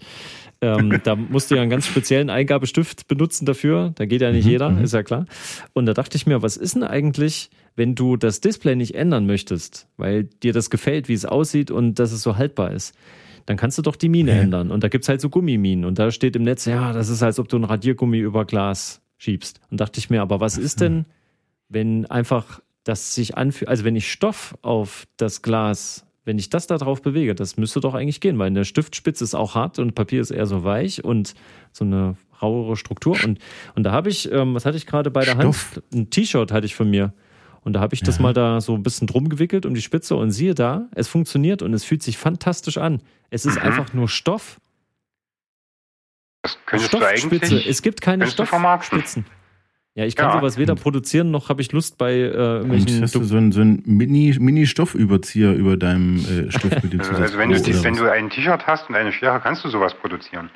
ähm, 0.60 1.00
da 1.04 1.16
musst 1.16 1.50
du 1.50 1.54
ja 1.56 1.62
einen 1.62 1.70
ganz 1.70 1.86
speziellen 1.86 2.30
Eingabestift 2.30 3.08
benutzen 3.08 3.46
dafür. 3.46 3.92
Da 3.96 4.06
geht 4.06 4.20
ja 4.22 4.30
nicht 4.32 4.44
Mhm, 4.44 4.50
jeder, 4.50 4.70
mhm. 4.70 4.84
ist 4.84 4.92
ja 4.94 5.02
klar. 5.02 5.26
Und 5.72 5.86
da 5.86 5.94
dachte 5.94 6.16
ich 6.16 6.26
mir, 6.26 6.42
was 6.42 6.56
ist 6.56 6.74
denn 6.74 6.84
eigentlich, 6.84 7.50
wenn 7.76 7.94
du 7.94 8.16
das 8.16 8.40
Display 8.40 8.76
nicht 8.76 8.94
ändern 8.94 9.26
möchtest, 9.26 9.88
weil 9.96 10.24
dir 10.24 10.52
das 10.52 10.70
gefällt, 10.70 11.08
wie 11.08 11.14
es 11.14 11.24
aussieht 11.24 11.70
und 11.70 11.98
dass 11.98 12.12
es 12.12 12.22
so 12.22 12.36
haltbar 12.36 12.72
ist? 12.72 12.94
Dann 13.46 13.56
kannst 13.56 13.78
du 13.78 13.82
doch 13.82 13.96
die 13.96 14.08
Mine 14.10 14.32
Ja. 14.36 14.42
ändern. 14.42 14.70
Und 14.70 14.84
da 14.84 14.88
gibt's 14.88 15.08
halt 15.08 15.20
so 15.20 15.28
Gummiminen. 15.30 15.84
Und 15.84 15.98
da 15.98 16.10
steht 16.10 16.36
im 16.36 16.42
Netz, 16.42 16.66
ja, 16.66 16.92
das 16.92 17.08
ist, 17.08 17.22
als 17.22 17.38
ob 17.38 17.48
du 17.48 17.56
ein 17.56 17.64
Radiergummi 17.64 18.18
über 18.18 18.44
Glas 18.44 19.00
schiebst. 19.16 19.60
Und 19.70 19.80
dachte 19.80 19.98
ich 19.98 20.10
mir, 20.10 20.20
aber 20.20 20.40
was 20.40 20.58
ist 20.58 20.80
denn, 20.80 21.06
wenn 21.68 22.06
einfach 22.06 22.60
das 22.84 23.14
sich 23.14 23.36
anfühlt, 23.36 23.68
also 23.68 23.84
wenn 23.84 23.96
ich 23.96 24.10
Stoff 24.10 24.56
auf 24.62 25.06
das 25.16 25.42
Glas, 25.42 26.06
wenn 26.24 26.38
ich 26.38 26.50
das 26.50 26.66
da 26.66 26.76
drauf 26.76 27.02
bewege, 27.02 27.34
das 27.34 27.56
müsste 27.56 27.80
doch 27.80 27.94
eigentlich 27.94 28.20
gehen, 28.20 28.38
weil 28.38 28.48
eine 28.48 28.64
Stiftspitze 28.64 29.24
ist 29.24 29.34
auch 29.34 29.54
hart 29.54 29.78
und 29.78 29.94
Papier 29.94 30.20
ist 30.20 30.30
eher 30.30 30.46
so 30.46 30.64
weich 30.64 31.02
und 31.04 31.34
so 31.72 31.84
eine 31.84 32.16
rauere 32.42 32.76
Struktur. 32.76 33.16
Und, 33.24 33.38
und 33.74 33.82
da 33.84 33.92
habe 33.92 34.08
ich, 34.10 34.30
ähm, 34.30 34.54
was 34.54 34.64
hatte 34.66 34.76
ich 34.76 34.86
gerade 34.86 35.10
bei 35.10 35.24
der 35.24 35.32
Stoff. 35.32 35.72
Hand? 35.76 35.84
Ein 35.94 36.10
T-Shirt 36.10 36.52
hatte 36.52 36.66
ich 36.66 36.74
von 36.74 36.88
mir. 36.90 37.12
Und 37.62 37.74
da 37.74 37.80
habe 37.80 37.94
ich 37.94 38.02
das 38.02 38.16
Ja. 38.16 38.22
mal 38.22 38.32
da 38.32 38.60
so 38.60 38.74
ein 38.74 38.82
bisschen 38.82 39.06
drum 39.06 39.28
gewickelt 39.28 39.66
um 39.66 39.74
die 39.74 39.82
Spitze 39.82 40.16
und 40.16 40.30
siehe 40.30 40.54
da, 40.54 40.88
es 40.94 41.08
funktioniert 41.08 41.60
und 41.62 41.74
es 41.74 41.84
fühlt 41.84 42.02
sich 42.02 42.16
fantastisch 42.16 42.78
an. 42.78 43.02
Es 43.30 43.44
ist 43.44 43.56
Mhm. 43.56 43.62
einfach 43.62 43.92
nur 43.92 44.08
Stoff. 44.08 44.58
Das 46.42 46.58
könntest 46.64 46.92
du 46.94 46.96
Stoffspitze. 46.98 47.46
eigentlich. 47.54 47.66
Es 47.66 47.82
gibt 47.82 48.00
keine. 48.00 48.26
Stoffspitzen. 48.26 49.26
Ja, 49.94 50.04
ich 50.04 50.14
kann 50.14 50.28
ja. 50.28 50.38
sowas 50.38 50.56
weder 50.56 50.76
produzieren, 50.76 51.32
noch 51.32 51.48
habe 51.48 51.60
ich 51.62 51.72
Lust 51.72 51.98
bei 51.98 52.12
äh, 52.12 52.28
irgendwelchen... 52.28 52.96
Und 52.96 53.02
hast 53.02 53.14
du 53.16 53.24
so 53.24 53.36
einen, 53.36 53.50
so 53.50 53.60
einen 53.60 53.82
Mini-Stoffüberzieher 53.84 55.48
Mini 55.48 55.60
über 55.60 55.76
deinem 55.76 56.18
äh, 56.18 56.50
Stift 56.50 56.84
mit 56.84 56.92
dem 56.92 57.00
Also, 57.00 57.14
also 57.14 57.38
wenn, 57.38 57.50
du, 57.50 57.84
wenn 57.84 57.96
du 57.96 58.10
ein 58.10 58.30
T-Shirt 58.30 58.66
hast 58.66 58.88
und 58.88 58.94
eine 58.94 59.12
Schere, 59.12 59.40
kannst 59.40 59.64
du 59.64 59.68
sowas 59.68 59.94
produzieren. 59.94 60.50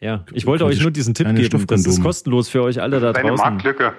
Ja, 0.00 0.24
ich 0.32 0.46
wollte 0.46 0.64
euch 0.64 0.80
nur 0.80 0.90
diesen 0.90 1.14
Tipp 1.14 1.32
geben. 1.34 1.66
Das 1.66 1.86
ist 1.86 2.02
kostenlos 2.02 2.48
für 2.48 2.62
euch 2.62 2.80
alle 2.80 3.00
da 3.00 3.12
draußen. 3.12 3.28
Eine 3.28 3.36
Marktlücke. 3.36 3.92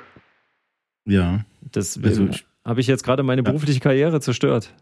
Ja. 1.06 1.46
Das 1.72 2.00
also, 2.04 2.30
habe 2.66 2.82
ich 2.82 2.88
jetzt 2.88 3.04
gerade 3.04 3.24
meine 3.24 3.44
berufliche 3.44 3.80
Karriere 3.80 4.20
zerstört. 4.20 4.74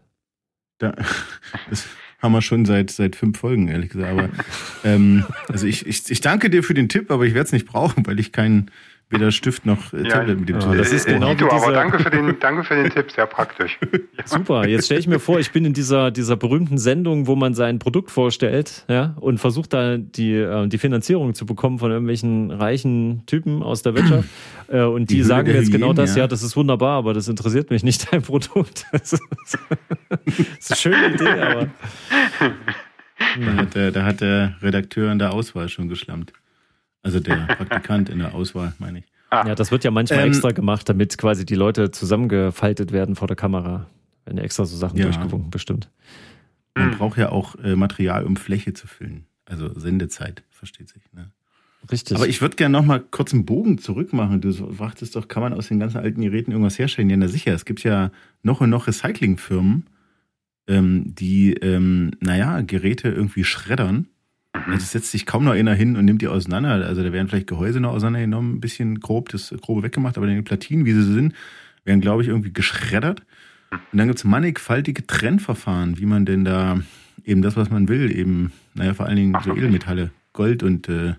Da, 0.78 0.94
das 1.70 1.86
haben 2.20 2.32
wir 2.32 2.42
schon 2.42 2.64
seit, 2.64 2.90
seit 2.90 3.16
fünf 3.16 3.38
Folgen, 3.38 3.68
ehrlich 3.68 3.90
gesagt. 3.90 4.10
Aber 4.10 4.28
ähm, 4.84 5.24
also 5.48 5.66
ich, 5.66 5.86
ich, 5.86 6.10
ich 6.10 6.20
danke 6.20 6.50
dir 6.50 6.62
für 6.62 6.74
den 6.74 6.88
Tipp, 6.88 7.10
aber 7.10 7.24
ich 7.24 7.34
werde 7.34 7.46
es 7.46 7.52
nicht 7.52 7.66
brauchen, 7.66 8.06
weil 8.06 8.18
ich 8.18 8.32
keinen 8.32 8.70
weder 9.10 9.32
Stift 9.32 9.66
noch 9.66 9.92
äh, 9.92 10.04
Tablet 10.04 10.38
mit 10.38 10.48
dem 10.48 10.60
ja, 10.60 10.74
Das 10.74 10.92
ist 10.92 11.06
genau 11.06 11.34
Dito, 11.34 11.50
aber 11.50 11.72
danke 11.72 11.98
für, 11.98 12.10
den, 12.10 12.36
danke 12.38 12.64
für 12.64 12.76
den 12.76 12.90
Tipp, 12.90 13.10
sehr 13.10 13.26
praktisch. 13.26 13.78
Ja. 14.20 14.26
Super, 14.26 14.66
jetzt 14.66 14.86
stelle 14.86 15.00
ich 15.00 15.06
mir 15.06 15.18
vor, 15.18 15.40
ich 15.40 15.50
bin 15.50 15.64
in 15.64 15.72
dieser, 15.72 16.10
dieser 16.10 16.36
berühmten 16.36 16.76
Sendung, 16.76 17.26
wo 17.26 17.36
man 17.36 17.54
sein 17.54 17.78
Produkt 17.78 18.10
vorstellt 18.10 18.84
ja, 18.86 19.14
und 19.18 19.38
versucht 19.38 19.72
da 19.72 19.96
die, 19.96 20.34
äh, 20.34 20.66
die 20.66 20.78
Finanzierung 20.78 21.34
zu 21.34 21.46
bekommen 21.46 21.78
von 21.78 21.90
irgendwelchen 21.90 22.50
reichen 22.50 23.22
Typen 23.26 23.62
aus 23.62 23.82
der 23.82 23.94
Wirtschaft. 23.94 24.28
äh, 24.68 24.82
und 24.82 25.10
die, 25.10 25.16
die 25.16 25.22
sagen 25.22 25.48
mir 25.48 25.54
jetzt 25.54 25.72
genau 25.72 25.94
das, 25.94 26.16
ja. 26.16 26.22
ja, 26.22 26.28
das 26.28 26.42
ist 26.42 26.54
wunderbar, 26.56 26.98
aber 26.98 27.14
das 27.14 27.28
interessiert 27.28 27.70
mich 27.70 27.82
nicht, 27.82 28.12
dein 28.12 28.22
Produkt. 28.22 28.86
Das 28.92 29.14
ist, 29.14 29.22
das 30.08 30.38
ist 30.58 30.70
eine 30.70 30.76
schöne 30.76 31.14
Idee, 31.14 31.40
aber... 31.40 31.68
Da 33.38 33.54
hat, 33.54 33.74
der, 33.74 33.90
da 33.92 34.04
hat 34.04 34.22
der 34.22 34.56
Redakteur 34.62 35.12
in 35.12 35.18
der 35.18 35.32
Auswahl 35.32 35.68
schon 35.68 35.88
geschlammt. 35.88 36.32
Also 37.02 37.20
der 37.20 37.36
Praktikant 37.46 38.08
in 38.08 38.18
der 38.18 38.34
Auswahl, 38.34 38.74
meine 38.78 38.98
ich. 38.98 39.04
Ah. 39.30 39.46
Ja, 39.46 39.54
das 39.54 39.70
wird 39.70 39.84
ja 39.84 39.90
manchmal 39.90 40.20
ähm, 40.20 40.28
extra 40.28 40.50
gemacht, 40.50 40.88
damit 40.88 41.16
quasi 41.16 41.46
die 41.46 41.54
Leute 41.54 41.90
zusammengefaltet 41.90 42.92
werden 42.92 43.14
vor 43.14 43.28
der 43.28 43.36
Kamera. 43.36 43.86
Wenn 44.24 44.36
ja 44.36 44.42
extra 44.42 44.64
so 44.64 44.76
Sachen 44.76 44.98
ja. 44.98 45.04
durchgewunken, 45.04 45.50
bestimmt. 45.50 45.88
Man 46.74 46.96
braucht 46.98 47.18
ja 47.18 47.30
auch 47.30 47.56
äh, 47.56 47.74
Material, 47.76 48.24
um 48.24 48.36
Fläche 48.36 48.72
zu 48.74 48.86
füllen. 48.86 49.26
Also 49.44 49.76
Sendezeit, 49.78 50.44
versteht 50.50 50.88
sich. 50.88 51.02
Ne? 51.12 51.30
Richtig. 51.90 52.16
Aber 52.16 52.28
ich 52.28 52.40
würde 52.40 52.56
gerne 52.56 52.78
noch 52.78 52.84
mal 52.84 53.00
kurz 53.00 53.32
einen 53.32 53.46
Bogen 53.46 53.78
zurück 53.78 54.12
machen. 54.12 54.40
Du 54.40 54.52
fragtest 54.52 55.16
doch, 55.16 55.28
kann 55.28 55.42
man 55.42 55.52
aus 55.52 55.68
den 55.68 55.80
ganzen 55.80 55.98
alten 55.98 56.20
Geräten 56.20 56.52
irgendwas 56.52 56.78
herstellen? 56.78 57.10
Ja, 57.10 57.16
na 57.16 57.28
sicher. 57.28 57.54
Es 57.54 57.64
gibt 57.64 57.82
ja 57.82 58.10
noch 58.42 58.60
und 58.60 58.70
noch 58.70 58.86
Recyclingfirmen, 58.86 59.86
ähm, 60.68 61.14
die, 61.14 61.54
ähm, 61.54 62.12
naja, 62.20 62.60
Geräte 62.60 63.08
irgendwie 63.08 63.44
schreddern 63.44 64.08
Mhm. 64.66 64.72
Das 64.72 64.92
setzt 64.92 65.10
sich 65.10 65.26
kaum 65.26 65.44
noch 65.44 65.52
einer 65.52 65.74
hin 65.74 65.96
und 65.96 66.04
nimmt 66.04 66.22
die 66.22 66.28
auseinander. 66.28 66.86
Also 66.86 67.02
da 67.02 67.12
werden 67.12 67.28
vielleicht 67.28 67.46
Gehäuse 67.46 67.80
noch 67.80 67.92
auseinandergenommen, 67.92 68.56
ein 68.56 68.60
bisschen 68.60 69.00
grob, 69.00 69.28
das 69.30 69.54
Grobe 69.60 69.82
weggemacht, 69.82 70.16
aber 70.16 70.26
die 70.26 70.42
Platinen, 70.42 70.84
wie 70.84 70.92
sie 70.92 71.02
sind, 71.02 71.34
werden, 71.84 72.00
glaube 72.00 72.22
ich, 72.22 72.28
irgendwie 72.28 72.52
geschreddert. 72.52 73.22
Und 73.70 73.98
dann 73.98 74.08
gibt 74.08 74.18
es 74.18 74.24
mannigfaltige 74.24 75.06
Trennverfahren, 75.06 75.98
wie 75.98 76.06
man 76.06 76.26
denn 76.26 76.44
da 76.44 76.80
eben 77.24 77.42
das, 77.42 77.56
was 77.56 77.70
man 77.70 77.88
will, 77.88 78.10
eben, 78.16 78.52
naja, 78.74 78.94
vor 78.94 79.06
allen 79.06 79.16
Dingen 79.16 79.36
so 79.44 79.54
Edelmetalle, 79.54 80.10
Gold 80.32 80.62
und 80.62 80.88
äh, 80.88 81.14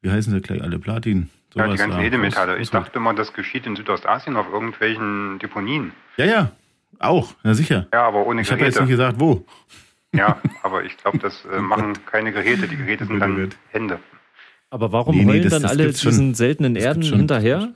wie 0.00 0.10
heißen 0.10 0.32
sie 0.32 0.40
gleich 0.40 0.62
alle, 0.62 0.78
Platin. 0.78 1.28
Sowas 1.52 1.66
ja, 1.66 1.72
die 1.72 1.78
ganzen 1.78 2.00
Edelmetalle. 2.00 2.58
Ich 2.58 2.70
dachte 2.70 2.98
immer, 2.98 3.14
das 3.14 3.32
geschieht 3.32 3.66
in 3.66 3.76
Südostasien 3.76 4.36
auf 4.36 4.46
irgendwelchen 4.52 5.38
Deponien. 5.38 5.92
Ja, 6.16 6.24
ja, 6.24 6.52
auch, 6.98 7.34
na 7.42 7.54
sicher. 7.54 7.88
Ja, 7.92 8.06
aber 8.06 8.26
ohne 8.26 8.42
Ich 8.42 8.50
habe 8.50 8.64
jetzt 8.64 8.80
nicht 8.80 8.88
gesagt, 8.88 9.18
wo. 9.18 9.44
Ja, 10.14 10.40
aber 10.62 10.84
ich 10.84 10.98
glaube, 10.98 11.18
das 11.18 11.44
äh, 11.46 11.60
machen 11.60 11.94
keine 12.06 12.32
Geräte. 12.32 12.68
Die 12.68 12.76
Geräte 12.76 13.06
sind 13.06 13.18
dann 13.20 13.48
Hände. 13.70 13.98
Aber 14.70 14.92
warum 14.92 15.16
nee, 15.16 15.24
nee, 15.24 15.32
heulen 15.32 15.42
das, 15.44 15.52
dann 15.52 15.62
das 15.62 15.70
alle 15.70 15.86
diesen 15.88 16.12
schon, 16.12 16.34
seltenen 16.34 16.76
Erden 16.76 17.02
hinterher? 17.02 17.72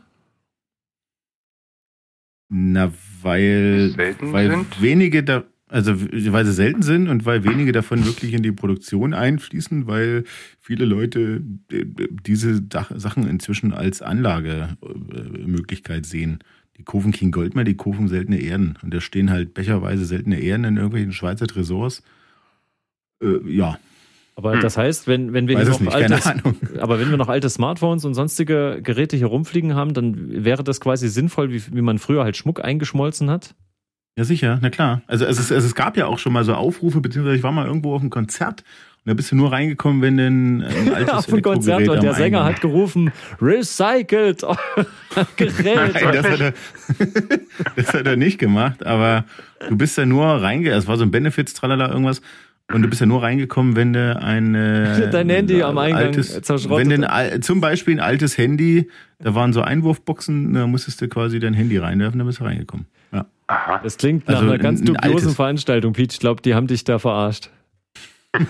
Na, 2.49 2.93
weil, 3.23 3.97
weil 3.97 4.51
sind? 4.51 4.81
wenige 4.81 5.25
da, 5.25 5.43
also 5.69 6.01
weil 6.01 6.47
sie 6.47 6.53
selten 6.53 6.83
sind 6.83 7.09
und 7.09 7.27
weil 7.27 7.43
wenige 7.45 7.73
davon 7.73 8.07
wirklich 8.07 8.35
in 8.35 8.43
die 8.43 8.53
Produktion 8.53 9.15
einfließen, 9.15 9.89
weil 9.89 10.23
viele 10.61 10.85
Leute 10.85 11.43
äh, 11.73 11.85
diese 12.25 12.63
Sachen 12.71 13.29
inzwischen 13.29 13.73
als 13.73 14.01
Anlagemöglichkeit 14.01 16.07
sehen. 16.07 16.39
Die 16.77 16.85
kaufen 16.85 17.13
kein 17.13 17.33
Gold 17.33 17.55
mehr, 17.55 17.65
die 17.65 17.77
kaufen 17.77 18.09
seltene 18.09 18.41
Erden. 18.41 18.79
Und 18.83 18.95
da 18.95 19.01
stehen 19.01 19.31
halt 19.31 19.55
becherweise 19.55 20.05
seltene 20.05 20.41
Erden 20.41 20.65
in 20.65 20.77
irgendwelchen 20.77 21.13
Schweizer 21.13 21.47
Tresors. 21.47 22.03
Äh, 23.23 23.51
ja. 23.51 23.79
Aber 24.35 24.53
hm. 24.53 24.61
das 24.61 24.77
heißt, 24.77 25.09
wenn, 25.09 25.33
wenn 25.33 25.49
wir 25.49 25.59
noch 25.65 25.81
nicht, 25.81 25.95
altes, 25.95 26.27
aber 26.81 27.01
wenn 27.01 27.11
wir 27.11 27.17
noch 27.17 27.29
alte 27.29 27.49
Smartphones 27.49 28.05
und 28.05 28.15
sonstige 28.15 28.81
Geräte 28.83 29.17
hier 29.17 29.29
rumfliegen 29.29 29.75
haben, 29.75 29.95
dann 29.95 30.45
wäre 30.45 30.63
das 30.63 30.81
quasi 30.81 31.09
sinnvoll, 31.09 31.53
wie, 31.53 31.63
wie 31.75 31.83
man 31.83 31.99
früher 31.99 32.23
halt 32.23 32.37
Schmuck 32.37 32.63
eingeschmolzen 32.63 33.31
hat? 33.31 33.55
Ja, 34.19 34.25
sicher, 34.25 34.59
na 34.63 34.71
klar. 34.71 35.03
Also 35.07 35.25
es, 35.25 35.39
ist, 35.39 35.53
also 35.53 35.67
es 35.67 35.75
gab 35.75 35.97
ja 35.97 36.07
auch 36.07 36.19
schon 36.19 36.33
mal 36.33 36.45
so 36.45 36.55
Aufrufe, 36.55 37.01
beziehungsweise 37.01 37.37
ich 37.37 37.43
war 37.43 37.53
mal 37.53 37.67
irgendwo 37.67 37.95
auf 37.95 38.01
einem 38.01 38.11
Konzert 38.11 38.63
und 39.07 39.11
da 39.11 39.15
bist 39.15 39.31
du 39.31 39.37
nur 39.37 39.53
reingekommen, 39.53 40.03
wenn 40.03 40.17
denn 40.17 40.63
ein 40.63 40.93
altes 40.95 41.15
Auf 41.15 41.27
dem 41.27 41.41
Konzert 41.41 41.89
und 41.89 42.03
der 42.03 42.15
Sänger 42.15 42.43
hat 42.43 42.61
gerufen, 42.61 43.13
recycelt 43.41 44.43
Gerät. 45.37 45.95
Nein, 45.95 46.13
das 46.13 46.29
hat, 46.29 46.41
er, 46.41 46.55
das 47.77 47.95
hat 47.95 48.07
er 48.07 48.17
nicht 48.17 48.39
gemacht, 48.39 48.85
aber 48.85 49.25
du 49.69 49.77
bist 49.77 49.97
da 49.97 50.05
nur 50.05 50.27
reingegangen, 50.27 50.79
es 50.79 50.89
war 50.89 50.97
so 50.97 51.05
ein 51.05 51.13
Benefits, 51.13 51.55
tralala, 51.55 51.89
irgendwas. 51.89 52.21
Und 52.73 52.83
du 52.83 52.89
bist 52.89 53.01
ja 53.01 53.07
nur 53.07 53.23
reingekommen, 53.23 53.77
wenn 53.77 53.93
du 53.93 54.17
ein 54.21 54.55
äh, 54.55 55.09
dein 55.13 55.29
Handy 55.31 55.63
am 55.63 55.79
Eingang 55.79 56.07
altes, 56.07 56.43
zerschrottet. 56.43 56.89
Wenn 56.89 57.03
du 57.03 57.41
zum 57.41 57.61
Beispiel 57.61 57.95
ein 57.95 58.01
altes 58.01 58.37
Handy, 58.37 58.91
da 59.21 59.35
waren 59.35 59.53
so 59.53 59.63
Einwurfboxen, 59.63 60.53
da 60.53 60.67
musstest 60.67 61.01
du 61.01 61.09
quasi 61.09 61.39
dein 61.39 61.55
Handy 61.55 61.79
reinwerfen, 61.79 62.19
dann 62.19 62.27
bist 62.27 62.41
du 62.41 62.45
reingekommen. 62.45 62.87
Ja. 63.13 63.27
Aha. 63.47 63.81
Das 63.85 63.97
klingt 63.99 64.27
nach 64.27 64.41
also 64.41 64.51
einer 64.51 64.59
ganz 64.59 64.83
dubiosen 64.83 65.33
Veranstaltung, 65.33 65.93
Pete. 65.93 66.13
Ich 66.13 66.19
glaube, 66.19 66.43
die 66.43 66.55
haben 66.55 66.67
dich 66.67 66.83
da 66.83 66.99
verarscht. 66.99 67.51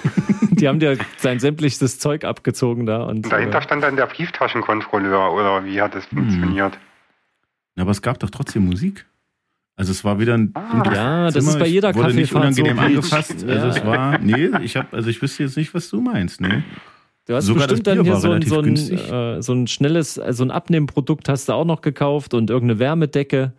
die 0.50 0.66
haben 0.66 0.81
dir 0.81 0.96
sein 1.18 1.38
sämtlichstes 1.38 1.98
Zeug 1.98 2.24
abgezogen 2.24 2.87
da. 2.87 3.02
Und, 3.02 3.26
und 3.26 3.33
dahinter 3.33 3.59
äh, 3.59 3.62
stand 3.62 3.83
dann 3.83 3.96
der 3.96 4.07
Brieftaschenkontrolleur 4.07 5.33
oder 5.33 5.64
wie 5.66 5.81
hat 5.81 5.94
das 5.94 6.11
hm. 6.11 6.18
funktioniert? 6.18 6.79
Ja, 7.76 7.83
aber 7.83 7.90
es 7.90 8.00
gab 8.00 8.18
doch 8.18 8.31
trotzdem 8.31 8.64
Musik. 8.64 9.05
Also 9.76 9.92
es 9.92 10.04
war 10.04 10.18
wieder 10.18 10.34
ein 10.34 10.52
ah, 10.54 10.82
ja, 10.92 11.30
das 11.30 11.46
ist 11.46 11.58
bei 11.58 11.66
jeder 11.66 11.94
wurde 11.94 12.14
nicht 12.14 12.34
unangenehm 12.34 12.76
so 12.76 12.82
angefasst. 12.82 13.44
Ja. 13.46 13.54
Also 13.54 13.68
es 13.68 13.84
war 13.84 14.18
nee, 14.18 14.50
ich 14.62 14.76
habe 14.76 14.96
also 14.96 15.10
ich 15.10 15.20
wüsste 15.20 15.42
jetzt 15.42 15.56
nicht, 15.56 15.74
was 15.74 15.90
du 15.90 16.00
meinst, 16.00 16.40
nee. 16.40 16.62
Du 17.26 17.34
hast 17.34 17.46
Sogar 17.46 17.66
bestimmt 17.66 17.88
dann 17.88 18.04
hier 18.04 18.16
so 18.16 18.30
ein, 18.30 18.42
so, 18.42 18.60
ein, 18.60 18.76
äh, 18.76 19.42
so 19.42 19.52
ein 19.52 19.66
schnelles, 19.66 20.18
also 20.18 20.44
ein 20.44 20.52
Abnehmprodukt 20.52 21.28
hast 21.28 21.48
du 21.48 21.54
auch 21.54 21.64
noch 21.64 21.80
gekauft 21.80 22.34
und 22.34 22.50
irgendeine 22.50 22.78
Wärmedecke. 22.78 23.52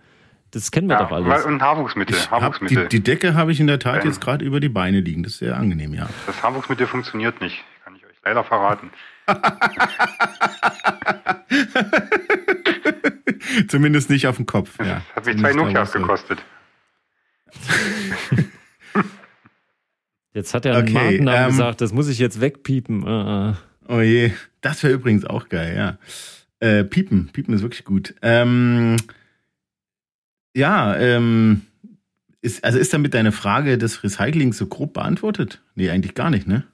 Das 0.52 0.72
kennen 0.72 0.88
wir 0.88 0.96
ja, 0.96 1.04
doch 1.04 1.12
alles. 1.12 1.46
Und 1.46 1.62
Haarwuchsmittel. 1.62 2.16
Haarwuchsmittel. 2.32 2.88
Die, 2.88 2.98
die, 2.98 3.04
Decke 3.04 3.34
habe 3.34 3.52
ich 3.52 3.60
in 3.60 3.68
der 3.68 3.80
Tat 3.80 4.04
ähm, 4.04 4.10
jetzt 4.10 4.22
gerade 4.22 4.46
über 4.46 4.62
die 4.62 4.70
Beine 4.70 5.02
liegen. 5.02 5.24
Das 5.24 5.34
ist 5.34 5.40
sehr 5.40 5.58
angenehm, 5.58 5.94
ja. 5.94 6.08
Das 6.26 6.42
Haarwuchsmittel 6.42 6.88
funktioniert 6.88 7.42
nicht. 7.42 7.58
Kann 7.84 7.98
ich 7.98 8.06
euch 8.06 8.16
leider 8.24 8.46
verraten. 8.46 8.90
Zumindest 13.68 14.10
nicht 14.10 14.28
auf 14.28 14.38
dem 14.38 14.46
Kopf. 14.46 14.78
Ja. 14.80 15.02
Hat 15.16 15.26
mich 15.26 15.38
zwei 15.38 15.54
Nokias 15.54 15.92
gekostet. 15.92 16.40
Jetzt 20.34 20.54
hat 20.54 20.66
er 20.66 20.76
einen 20.76 20.84
okay, 20.84 20.94
Markennamen 20.94 21.44
ähm, 21.46 21.50
gesagt, 21.50 21.82
das 21.82 21.94
muss 21.94 22.08
ich 22.08 22.20
jetzt 22.20 22.40
wegpiepen. 22.40 23.02
Uh, 23.02 23.08
uh. 23.50 23.54
Oh 23.88 24.02
je, 24.02 24.32
das 24.62 24.84
wäre 24.84 24.94
übrigens 24.94 25.26
auch 25.26 25.50
geil, 25.50 25.76
ja. 25.76 25.98
Äh, 26.60 26.84
piepen, 26.84 27.30
piepen 27.34 27.56
ist 27.56 27.64
wirklich 27.64 27.86
gut. 27.86 28.14
Ähm, 28.22 28.98
ja, 30.56 30.96
ähm, 30.96 31.64
ist, 32.42 32.64
also 32.64 32.78
ist 32.78 32.94
damit 32.94 33.16
deine 33.16 33.32
Frage 33.32 33.80
des 33.80 34.04
Recyclings 34.04 34.60
so 34.60 34.68
grob 34.68 34.94
beantwortet? 34.94 35.64
Nee, 35.74 35.90
eigentlich 35.90 36.14
gar 36.14 36.30
nicht, 36.30 36.46
ne? 36.46 36.66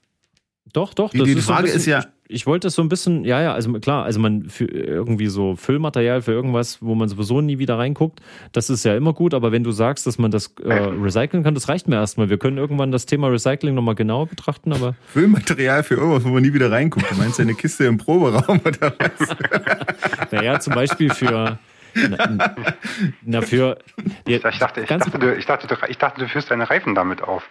Doch, 0.74 0.94
doch. 0.94 1.12
Die, 1.12 1.24
die 1.24 1.36
Frage 1.36 1.70
so 1.70 1.74
bisschen, 1.74 1.78
ist 1.78 1.86
ja, 1.86 2.13
ich 2.34 2.48
wollte 2.48 2.68
das 2.68 2.76
so 2.76 2.82
ein 2.82 2.90
bisschen, 2.90 3.24
ja, 3.24 3.42
ja, 3.42 3.54
also 3.54 3.72
klar, 3.74 4.04
also 4.06 4.20
man 4.20 4.50
für 4.50 4.66
irgendwie 4.66 5.28
so 5.28 5.56
Füllmaterial 5.56 6.22
für 6.22 6.32
irgendwas, 6.32 6.80
wo 6.82 6.96
man 6.96 7.08
sowieso 7.08 7.42
nie 7.42 7.60
wieder 7.60 7.78
reinguckt, 7.78 8.22
das 8.52 8.70
ist 8.70 8.84
ja 8.84 8.96
immer 8.96 9.14
gut, 9.14 9.34
aber 9.34 9.52
wenn 9.52 9.64
du 9.64 9.72
sagst, 9.72 10.08
dass 10.08 10.18
man 10.18 10.32
das 10.32 10.54
äh, 10.64 10.74
recyceln 10.74 11.44
kann, 11.44 11.54
das 11.54 11.70
reicht 11.70 11.88
mir 11.88 11.96
erstmal. 11.96 12.30
Wir 12.30 12.38
können 12.38 12.58
irgendwann 12.58 12.92
das 12.92 13.06
Thema 13.06 13.28
Recycling 13.28 13.76
nochmal 13.76 13.96
genauer 13.96 14.28
betrachten, 14.28 14.74
aber. 14.74 14.96
Füllmaterial 15.08 15.84
für 15.84 15.96
irgendwas, 15.96 16.24
wo 16.26 16.30
man 16.30 16.42
nie 16.42 16.54
wieder 16.54 16.72
reinguckt. 16.72 17.10
Du 17.10 17.16
meinst 17.16 17.40
eine 17.40 17.54
Kiste 17.54 17.86
im 17.86 17.98
Proberaum 17.98 18.60
oder 18.66 18.94
was? 18.98 20.32
naja, 20.32 20.60
zum 20.60 20.74
Beispiel 20.74 21.12
für. 21.12 21.60
Na, 21.96 22.56
na 23.22 23.42
für. 23.42 23.78
Ja, 24.28 24.38
ich, 24.50 24.58
dachte, 24.58 24.82
ich, 24.82 24.88
dachte, 24.88 25.20
du, 25.20 25.36
ich, 25.36 25.46
dachte, 25.46 25.78
ich 25.88 25.98
dachte, 26.00 26.22
du 26.22 26.28
führst 26.28 26.50
deine 26.50 26.68
Reifen 26.68 26.96
damit 26.96 27.22
auf. 27.22 27.48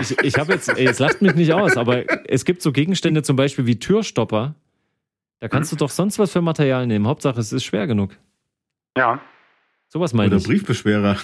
Ich, 0.00 0.18
ich 0.18 0.38
habe 0.38 0.52
jetzt, 0.52 0.68
jetzt 0.76 0.98
lacht 1.00 1.22
mich 1.22 1.34
nicht 1.34 1.52
aus, 1.52 1.76
aber 1.76 2.04
es 2.28 2.44
gibt 2.44 2.62
so 2.62 2.72
Gegenstände 2.72 3.22
zum 3.22 3.36
Beispiel 3.36 3.66
wie 3.66 3.78
Türstopper. 3.78 4.54
Da 5.40 5.48
kannst 5.48 5.72
du 5.72 5.76
doch 5.76 5.90
sonst 5.90 6.18
was 6.18 6.30
für 6.32 6.40
Material 6.40 6.86
nehmen. 6.86 7.06
Hauptsache, 7.06 7.40
es 7.40 7.52
ist 7.52 7.64
schwer 7.64 7.86
genug. 7.86 8.16
Ja. 8.96 9.20
Sowas 9.88 10.12
meine 10.14 10.28
Oder 10.28 10.36
ich. 10.36 10.44
Briefbeschwerer. 10.44 11.16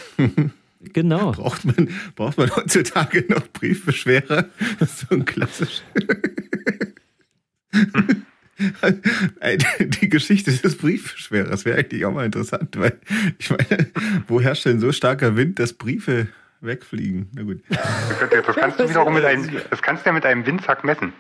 Genau. 0.81 1.33
Braucht 1.37 1.65
man, 1.65 1.89
braucht 2.15 2.39
man 2.39 2.55
heutzutage 2.55 3.25
noch 3.29 3.47
Briefbeschwerer? 3.49 4.47
Das 4.79 4.91
ist 4.91 5.09
so 5.09 5.15
ein 5.15 5.25
klassisch. 5.25 5.83
Die 10.01 10.09
Geschichte 10.09 10.51
des 10.51 10.77
Briefbeschwerers 10.77 11.65
wäre 11.65 11.79
eigentlich 11.79 12.05
auch 12.05 12.13
mal 12.13 12.27
interessant, 12.27 12.77
weil 12.77 12.99
ich 13.39 13.51
meine, 13.51 13.89
wo 14.27 14.41
herrscht 14.41 14.67
denn 14.67 14.81
so 14.81 14.91
starker 14.91 15.37
Wind, 15.37 15.61
dass 15.61 15.75
Briefe 15.75 16.27
wegfliegen? 16.61 17.31
Na 17.35 17.42
gut. 17.42 17.62
Das 17.68 18.57
kannst 18.57 18.81
du 18.81 18.88
wiederum 18.88 19.14
mit 19.14 19.25
einem, 19.25 19.49
das 19.71 19.83
kannst 19.83 20.05
du 20.05 20.11
ja 20.11 20.12
mit 20.12 20.25
einem 20.25 20.47
Windsack 20.47 20.85
messen. 20.85 21.12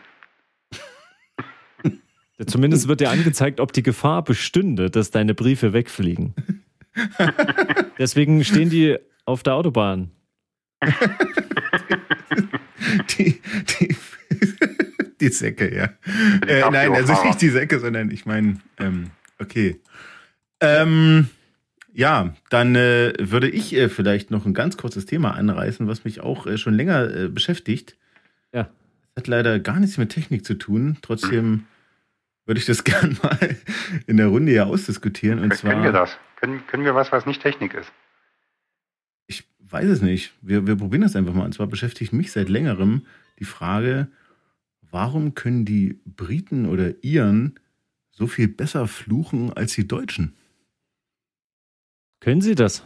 Zumindest 2.46 2.86
wird 2.86 3.00
dir 3.00 3.10
angezeigt, 3.10 3.58
ob 3.58 3.72
die 3.72 3.82
Gefahr 3.82 4.22
bestünde, 4.22 4.90
dass 4.90 5.10
deine 5.10 5.34
Briefe 5.34 5.72
wegfliegen. 5.72 6.34
Deswegen 7.98 8.44
stehen 8.44 8.70
die 8.70 8.96
auf 9.24 9.42
der 9.42 9.54
Autobahn. 9.54 10.12
die, 13.18 13.40
die, 13.80 13.96
die 15.20 15.28
Säcke, 15.28 15.74
ja. 15.74 15.90
Äh, 16.46 16.70
nein, 16.70 16.92
also 16.92 17.24
nicht 17.24 17.42
die 17.42 17.48
Säcke, 17.48 17.80
sondern 17.80 18.12
ich 18.12 18.24
meine, 18.24 18.60
ähm, 18.78 19.10
okay. 19.40 19.80
Ähm, 20.60 21.28
ja, 21.98 22.32
dann 22.48 22.76
äh, 22.76 23.12
würde 23.18 23.50
ich 23.50 23.74
äh, 23.74 23.88
vielleicht 23.88 24.30
noch 24.30 24.46
ein 24.46 24.54
ganz 24.54 24.76
kurzes 24.76 25.04
Thema 25.04 25.32
anreißen, 25.32 25.88
was 25.88 26.04
mich 26.04 26.20
auch 26.20 26.46
äh, 26.46 26.56
schon 26.56 26.74
länger 26.74 27.12
äh, 27.12 27.28
beschäftigt. 27.28 27.96
Ja. 28.52 28.70
Hat 29.16 29.26
leider 29.26 29.58
gar 29.58 29.80
nichts 29.80 29.98
mit 29.98 30.10
Technik 30.10 30.44
zu 30.44 30.54
tun. 30.54 30.98
Trotzdem 31.02 31.66
würde 32.46 32.60
ich 32.60 32.66
das 32.66 32.84
gern 32.84 33.18
mal 33.20 33.56
in 34.06 34.16
der 34.16 34.28
Runde 34.28 34.52
ja 34.52 34.66
ausdiskutieren. 34.66 35.40
Und 35.40 35.48
können 35.48 35.58
zwar, 35.58 35.82
wir 35.82 35.90
das? 35.90 36.16
Können, 36.36 36.64
können 36.68 36.84
wir 36.84 36.94
was, 36.94 37.10
was 37.10 37.26
nicht 37.26 37.42
Technik 37.42 37.74
ist? 37.74 37.90
Ich 39.26 39.48
weiß 39.58 39.88
es 39.88 40.00
nicht. 40.00 40.34
Wir, 40.40 40.68
wir 40.68 40.76
probieren 40.76 41.02
das 41.02 41.16
einfach 41.16 41.34
mal. 41.34 41.46
Und 41.46 41.54
zwar 41.54 41.66
beschäftigt 41.66 42.12
mich 42.12 42.30
seit 42.30 42.48
längerem 42.48 43.06
die 43.40 43.44
Frage, 43.44 44.06
warum 44.88 45.34
können 45.34 45.64
die 45.64 45.98
Briten 46.04 46.66
oder 46.66 47.02
Iren 47.02 47.58
so 48.12 48.28
viel 48.28 48.46
besser 48.46 48.86
fluchen 48.86 49.52
als 49.52 49.72
die 49.72 49.88
Deutschen? 49.88 50.37
Können 52.20 52.40
sie 52.40 52.54
das? 52.54 52.82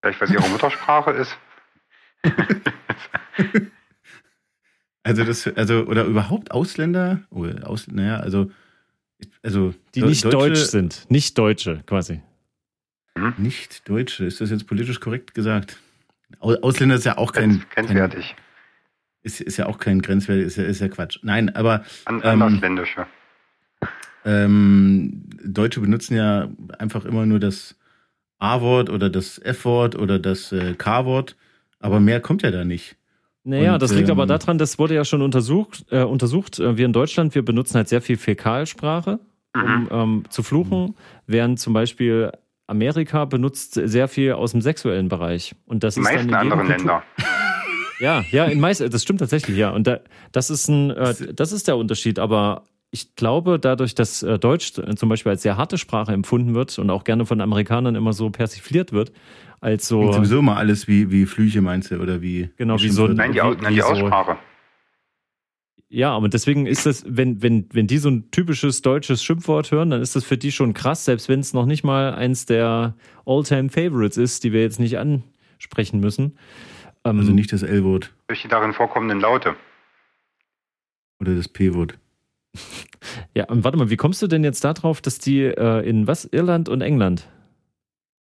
Vielleicht, 0.00 0.20
weil 0.20 0.28
es 0.28 0.34
ihre 0.34 0.48
Muttersprache 0.48 1.10
ist. 1.12 1.36
also 5.02 5.24
das, 5.24 5.46
also, 5.56 5.86
oder 5.86 6.04
überhaupt 6.04 6.50
Ausländer, 6.50 7.22
oder 7.30 7.68
Aus, 7.68 7.88
naja, 7.88 8.18
also, 8.18 8.50
also. 9.42 9.74
Die 9.94 10.02
nicht 10.02 10.24
Deutsche, 10.24 10.36
deutsch 10.36 10.60
sind, 10.60 11.06
nicht 11.08 11.36
Deutsche 11.38 11.82
quasi. 11.86 12.22
Mhm. 13.16 13.34
Nicht 13.38 13.88
Deutsche, 13.88 14.24
ist 14.24 14.40
das 14.40 14.50
jetzt 14.50 14.66
politisch 14.66 15.00
korrekt 15.00 15.34
gesagt? 15.34 15.78
Ausländer 16.40 16.96
ist 16.96 17.04
ja 17.04 17.18
auch 17.18 17.32
kein. 17.32 17.64
Grenzwertig. 17.70 18.34
Kein, 18.36 18.44
ist, 19.22 19.40
ist 19.40 19.56
ja 19.56 19.66
auch 19.66 19.78
kein 19.78 20.02
Grenzwert, 20.02 20.38
ist 20.38 20.56
ja, 20.56 20.64
ist 20.64 20.80
ja 20.80 20.88
Quatsch. 20.88 21.18
Nein, 21.22 21.54
aber. 21.54 21.84
An, 22.04 22.20
ähm, 22.22 22.42
andersländische. 22.42 23.06
Ähm, 24.24 25.24
Deutsche 25.44 25.80
benutzen 25.80 26.16
ja 26.16 26.48
einfach 26.78 27.04
immer 27.04 27.26
nur 27.26 27.38
das 27.38 27.75
A-Wort 28.38 28.90
oder 28.90 29.10
das 29.10 29.38
F-Wort 29.38 29.96
oder 29.96 30.18
das 30.18 30.52
äh, 30.52 30.74
K-Wort, 30.74 31.36
aber 31.80 32.00
mehr 32.00 32.20
kommt 32.20 32.42
ja 32.42 32.50
da 32.50 32.64
nicht. 32.64 32.96
Naja, 33.44 33.74
und, 33.74 33.82
das 33.82 33.92
liegt 33.92 34.08
ähm, 34.08 34.18
aber 34.18 34.26
daran, 34.26 34.58
das 34.58 34.78
wurde 34.78 34.94
ja 34.94 35.04
schon 35.04 35.22
untersucht. 35.22 35.86
Äh, 35.90 36.02
untersucht. 36.02 36.58
Äh, 36.58 36.76
wir 36.76 36.84
in 36.84 36.92
Deutschland, 36.92 37.34
wir 37.34 37.44
benutzen 37.44 37.76
halt 37.76 37.88
sehr 37.88 38.02
viel 38.02 38.16
Fäkalsprache, 38.16 39.20
um 39.54 39.60
mhm. 39.62 39.88
ähm, 39.90 40.24
zu 40.28 40.42
fluchen, 40.42 40.80
mhm. 40.80 40.94
während 41.26 41.60
zum 41.60 41.72
Beispiel 41.72 42.32
Amerika 42.66 43.24
benutzt 43.24 43.74
sehr 43.74 44.08
viel 44.08 44.32
aus 44.32 44.50
dem 44.50 44.60
sexuellen 44.60 45.08
Bereich. 45.08 45.54
Und 45.66 45.84
das 45.84 45.94
Die 45.94 46.00
ist 46.00 46.04
meisten 46.04 46.28
dann 46.28 46.46
in 46.46 46.52
anderen 46.52 46.66
Länder. 46.66 47.02
Ja, 48.00 48.24
ja, 48.30 48.44
in 48.46 48.60
meist, 48.60 48.80
das 48.80 49.02
stimmt 49.02 49.20
tatsächlich, 49.20 49.56
ja. 49.56 49.70
Und 49.70 49.86
da, 49.86 50.00
das 50.32 50.50
ist 50.50 50.68
ein, 50.68 50.90
äh, 50.90 51.14
das 51.32 51.52
ist 51.52 51.68
der 51.68 51.76
Unterschied. 51.76 52.18
Aber 52.18 52.64
ich 52.90 53.14
glaube, 53.16 53.58
dadurch, 53.58 53.94
dass 53.94 54.22
äh, 54.22 54.38
Deutsch 54.38 54.72
zum 54.72 55.08
Beispiel 55.08 55.30
als 55.30 55.42
sehr 55.42 55.56
harte 55.56 55.78
Sprache 55.78 56.12
empfunden 56.12 56.54
wird 56.54 56.78
und 56.78 56.90
auch 56.90 57.04
gerne 57.04 57.26
von 57.26 57.40
Amerikanern 57.40 57.94
immer 57.94 58.12
so 58.12 58.30
persifliert 58.30 58.92
wird, 58.92 59.12
als 59.60 59.88
so. 59.88 60.00
Und 60.00 60.12
sowieso 60.12 60.42
mal 60.42 60.56
alles 60.56 60.88
wie, 60.88 61.10
wie 61.10 61.26
Flüche 61.26 61.60
meinst 61.60 61.90
du, 61.90 62.00
oder 62.00 62.22
wie. 62.22 62.50
Genau, 62.56 62.80
wie 62.80 62.88
so. 62.88 63.08
Nein, 63.08 63.32
die, 63.32 63.40
wie, 63.40 63.62
nein, 63.62 63.74
die 63.74 63.82
Aussprache. 63.82 64.32
So, 64.32 64.38
ja, 65.88 66.10
aber 66.10 66.28
deswegen 66.28 66.66
ist 66.66 66.84
das, 66.84 67.04
wenn, 67.06 67.42
wenn, 67.42 67.68
wenn 67.72 67.86
die 67.86 67.98
so 67.98 68.08
ein 68.08 68.30
typisches 68.30 68.82
deutsches 68.82 69.22
Schimpfwort 69.22 69.70
hören, 69.70 69.90
dann 69.90 70.02
ist 70.02 70.16
das 70.16 70.24
für 70.24 70.36
die 70.36 70.50
schon 70.50 70.74
krass, 70.74 71.04
selbst 71.04 71.28
wenn 71.28 71.40
es 71.40 71.52
noch 71.54 71.64
nicht 71.64 71.84
mal 71.84 72.12
eins 72.14 72.44
der 72.44 72.96
All-Time-Favorites 73.24 74.16
ist, 74.16 74.42
die 74.42 74.52
wir 74.52 74.62
jetzt 74.62 74.80
nicht 74.80 74.98
ansprechen 74.98 76.00
müssen. 76.00 76.38
Ähm, 77.04 77.20
also 77.20 77.32
nicht 77.32 77.52
das 77.52 77.62
L-Wort. 77.62 78.12
Durch 78.26 78.42
die 78.42 78.48
darin 78.48 78.72
vorkommenden 78.72 79.20
Laute. 79.20 79.54
Oder 81.20 81.36
das 81.36 81.48
P-Wort. 81.48 81.96
Ja, 83.34 83.44
und 83.44 83.64
warte 83.64 83.78
mal, 83.78 83.90
wie 83.90 83.96
kommst 83.96 84.22
du 84.22 84.26
denn 84.26 84.44
jetzt 84.44 84.64
darauf, 84.64 85.00
dass 85.00 85.18
die 85.18 85.42
äh, 85.42 85.88
in 85.88 86.06
was? 86.06 86.24
Irland 86.24 86.68
und 86.68 86.80
England? 86.80 87.28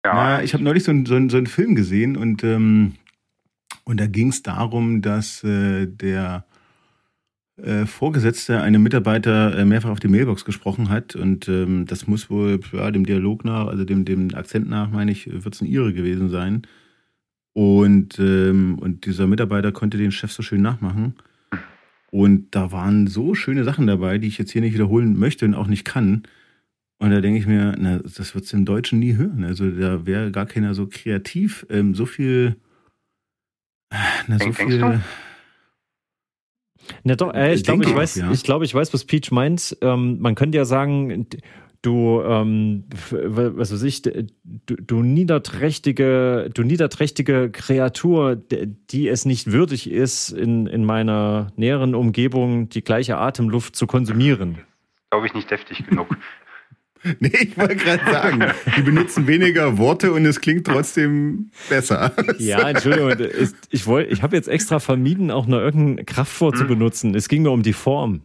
Ja, 0.05 0.13
Na, 0.13 0.43
ich 0.43 0.53
habe 0.53 0.63
neulich 0.63 0.83
so, 0.83 0.91
ein, 0.91 1.05
so, 1.05 1.15
ein, 1.15 1.29
so 1.29 1.37
einen 1.37 1.47
Film 1.47 1.75
gesehen 1.75 2.17
und, 2.17 2.43
ähm, 2.43 2.95
und 3.85 3.99
da 3.99 4.07
ging 4.07 4.29
es 4.29 4.43
darum, 4.43 5.01
dass 5.01 5.43
äh, 5.43 5.87
der 5.87 6.45
äh, 7.57 7.85
Vorgesetzte 7.85 8.61
einem 8.61 8.83
Mitarbeiter 8.83 9.57
äh, 9.57 9.63
mehrfach 9.63 9.91
auf 9.91 9.99
die 9.99 10.07
Mailbox 10.07 10.43
gesprochen 10.43 10.89
hat 10.89 11.15
und 11.15 11.47
ähm, 11.47 11.85
das 11.85 12.07
muss 12.07 12.29
wohl 12.29 12.59
ja, 12.73 12.91
dem 12.91 13.05
Dialog 13.05 13.45
nach, 13.45 13.67
also 13.67 13.85
dem, 13.85 14.05
dem 14.05 14.33
Akzent 14.33 14.67
nach, 14.67 14.89
meine 14.89 15.11
ich, 15.11 15.27
wird 15.31 15.53
es 15.53 15.61
ein 15.61 15.67
Ire 15.67 15.93
gewesen 15.93 16.29
sein. 16.29 16.63
Und, 17.53 18.17
ähm, 18.19 18.79
und 18.79 19.05
dieser 19.05 19.27
Mitarbeiter 19.27 19.71
konnte 19.71 19.97
den 19.99 20.11
Chef 20.11 20.31
so 20.31 20.41
schön 20.41 20.63
nachmachen. 20.63 21.13
Und 22.13 22.53
da 22.53 22.71
waren 22.71 23.07
so 23.07 23.33
schöne 23.33 23.63
Sachen 23.63 23.87
dabei, 23.87 24.19
die 24.19 24.27
ich 24.27 24.37
jetzt 24.37 24.51
hier 24.51 24.61
nicht 24.61 24.75
wiederholen 24.75 25.17
möchte 25.17 25.45
und 25.45 25.55
auch 25.55 25.65
nicht 25.65 25.83
kann. 25.83 26.21
Und 26.99 27.09
da 27.09 27.21
denke 27.21 27.39
ich 27.39 27.47
mir, 27.47 27.73
na, 27.75 27.97
das 27.97 28.35
wird 28.35 28.45
es 28.45 28.53
im 28.53 28.65
Deutschen 28.65 28.99
nie 28.99 29.15
hören. 29.15 29.43
Also 29.43 29.67
da 29.71 30.05
wäre 30.05 30.31
gar 30.31 30.45
keiner 30.45 30.75
so 30.75 30.85
kreativ, 30.85 31.65
ähm, 31.71 31.95
so 31.95 32.05
viel, 32.05 32.57
na, 34.27 34.37
so 34.37 34.51
viel. 34.51 35.01
Na 37.03 37.15
doch, 37.15 37.33
äh, 37.33 37.55
ich 37.55 37.63
glaube, 37.63 37.83
ich 37.83 37.95
weiß, 37.95 38.17
ja. 38.17 38.31
ich 38.31 38.43
glaube, 38.43 38.65
ich 38.65 38.75
weiß, 38.75 38.93
was 38.93 39.05
Peach 39.05 39.31
meint. 39.31 39.75
Ähm, 39.81 40.19
man 40.19 40.35
könnte 40.35 40.59
ja 40.59 40.65
sagen, 40.65 41.25
du, 41.83 42.21
ähm, 42.25 42.85
was 43.11 43.71
weiß 43.71 43.83
ich, 43.83 44.01
du, 44.01 44.11
du 44.65 45.03
niederträchtige, 45.03 46.49
du 46.53 46.63
niederträchtige 46.63 47.51
Kreatur, 47.51 48.35
die 48.35 49.07
es 49.07 49.25
nicht 49.25 49.51
würdig 49.51 49.91
ist, 49.91 50.31
in, 50.31 50.65
in 50.65 50.85
meiner 50.85 51.51
näheren 51.55 51.93
Umgebung 51.93 52.69
die 52.69 52.83
gleiche 52.83 53.17
Atemluft 53.17 53.75
zu 53.75 53.85
konsumieren. 53.85 54.59
Glaube 55.11 55.27
ich 55.27 55.33
nicht 55.33 55.51
deftig 55.51 55.85
genug. 55.85 56.17
nee, 57.19 57.31
ich 57.33 57.57
wollte 57.57 57.75
gerade 57.75 58.11
sagen, 58.11 58.45
die 58.77 58.81
benutzen 58.81 59.27
weniger 59.27 59.77
Worte 59.77 60.13
und 60.13 60.25
es 60.25 60.39
klingt 60.39 60.65
trotzdem 60.65 61.51
besser. 61.69 62.13
ja, 62.39 62.69
Entschuldigung, 62.69 63.13
ich, 63.69 63.85
wollte, 63.85 64.09
ich 64.09 64.23
habe 64.23 64.35
jetzt 64.37 64.47
extra 64.47 64.79
vermieden, 64.79 65.29
auch 65.29 65.45
nur 65.45 65.61
irgendein 65.61 66.05
Kraftwort 66.05 66.53
hm. 66.53 66.61
zu 66.61 66.67
benutzen. 66.67 67.13
Es 67.13 67.27
ging 67.27 67.43
mir 67.43 67.51
um 67.51 67.61
die 67.61 67.73
Form. 67.73 68.21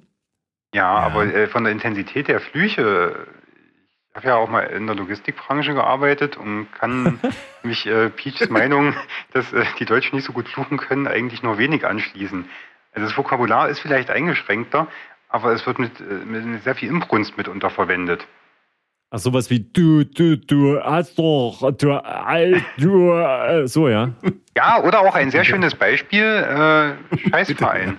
Ja, 0.75 0.83
ja. 0.83 1.07
aber 1.07 1.27
äh, 1.35 1.49
von 1.49 1.64
der 1.64 1.73
Intensität 1.73 2.29
der 2.29 2.40
Flüche 2.40 3.27
habe 4.14 4.29
ja 4.29 4.37
auch 4.37 4.49
mal 4.49 4.62
in 4.62 4.87
der 4.87 4.97
Logistikbranche 4.97 5.75
gearbeitet 5.75 6.37
und 6.37 6.73
kann 6.73 7.21
mich 7.62 7.87
äh, 7.87 8.11
Peachs 8.11 8.49
Meinung, 8.51 8.94
dass 9.33 9.53
äh, 9.53 9.64
die 9.79 9.85
Deutschen 9.85 10.16
nicht 10.16 10.25
so 10.25 10.33
gut 10.33 10.49
fluchen 10.49 10.79
können, 10.79 11.07
eigentlich 11.07 11.42
nur 11.42 11.59
wenig 11.59 11.87
anschließen. 11.87 12.49
Also 12.92 13.09
das 13.09 13.16
Vokabular 13.16 13.68
ist 13.68 13.81
vielleicht 13.81 14.11
eingeschränkter, 14.11 14.88
aber 15.29 15.53
es 15.53 15.66
wird 15.66 15.79
mit, 15.79 16.01
äh, 16.01 16.25
mit 16.25 16.62
sehr 16.64 16.75
viel 16.75 16.88
Imbrunst 16.88 17.37
mitunter 17.37 17.71
verwendet. 17.71 18.27
Ach, 19.11 19.18
sowas 19.18 19.49
wie 19.49 19.61
du, 19.61 20.05
du, 20.05 20.37
du 20.37 20.83
hast 20.83 21.18
doch, 21.18 21.73
du, 21.73 22.01
du, 22.77 23.12
äh, 23.12 23.66
so, 23.66 23.88
ja. 23.88 24.12
Ja, 24.57 24.83
oder 24.83 25.01
auch 25.01 25.14
ein 25.14 25.31
sehr 25.31 25.44
schönes 25.44 25.77
Beispiel, 25.77 26.25
äh, 26.25 27.16
Scheißverein. 27.31 27.97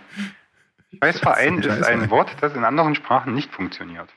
Scheißverein 1.02 1.60
ist 1.60 1.84
ein 1.84 2.10
Wort, 2.10 2.36
das 2.42 2.54
in 2.54 2.66
anderen 2.66 2.96
Sprachen 2.96 3.34
nicht 3.34 3.54
funktioniert. 3.54 4.10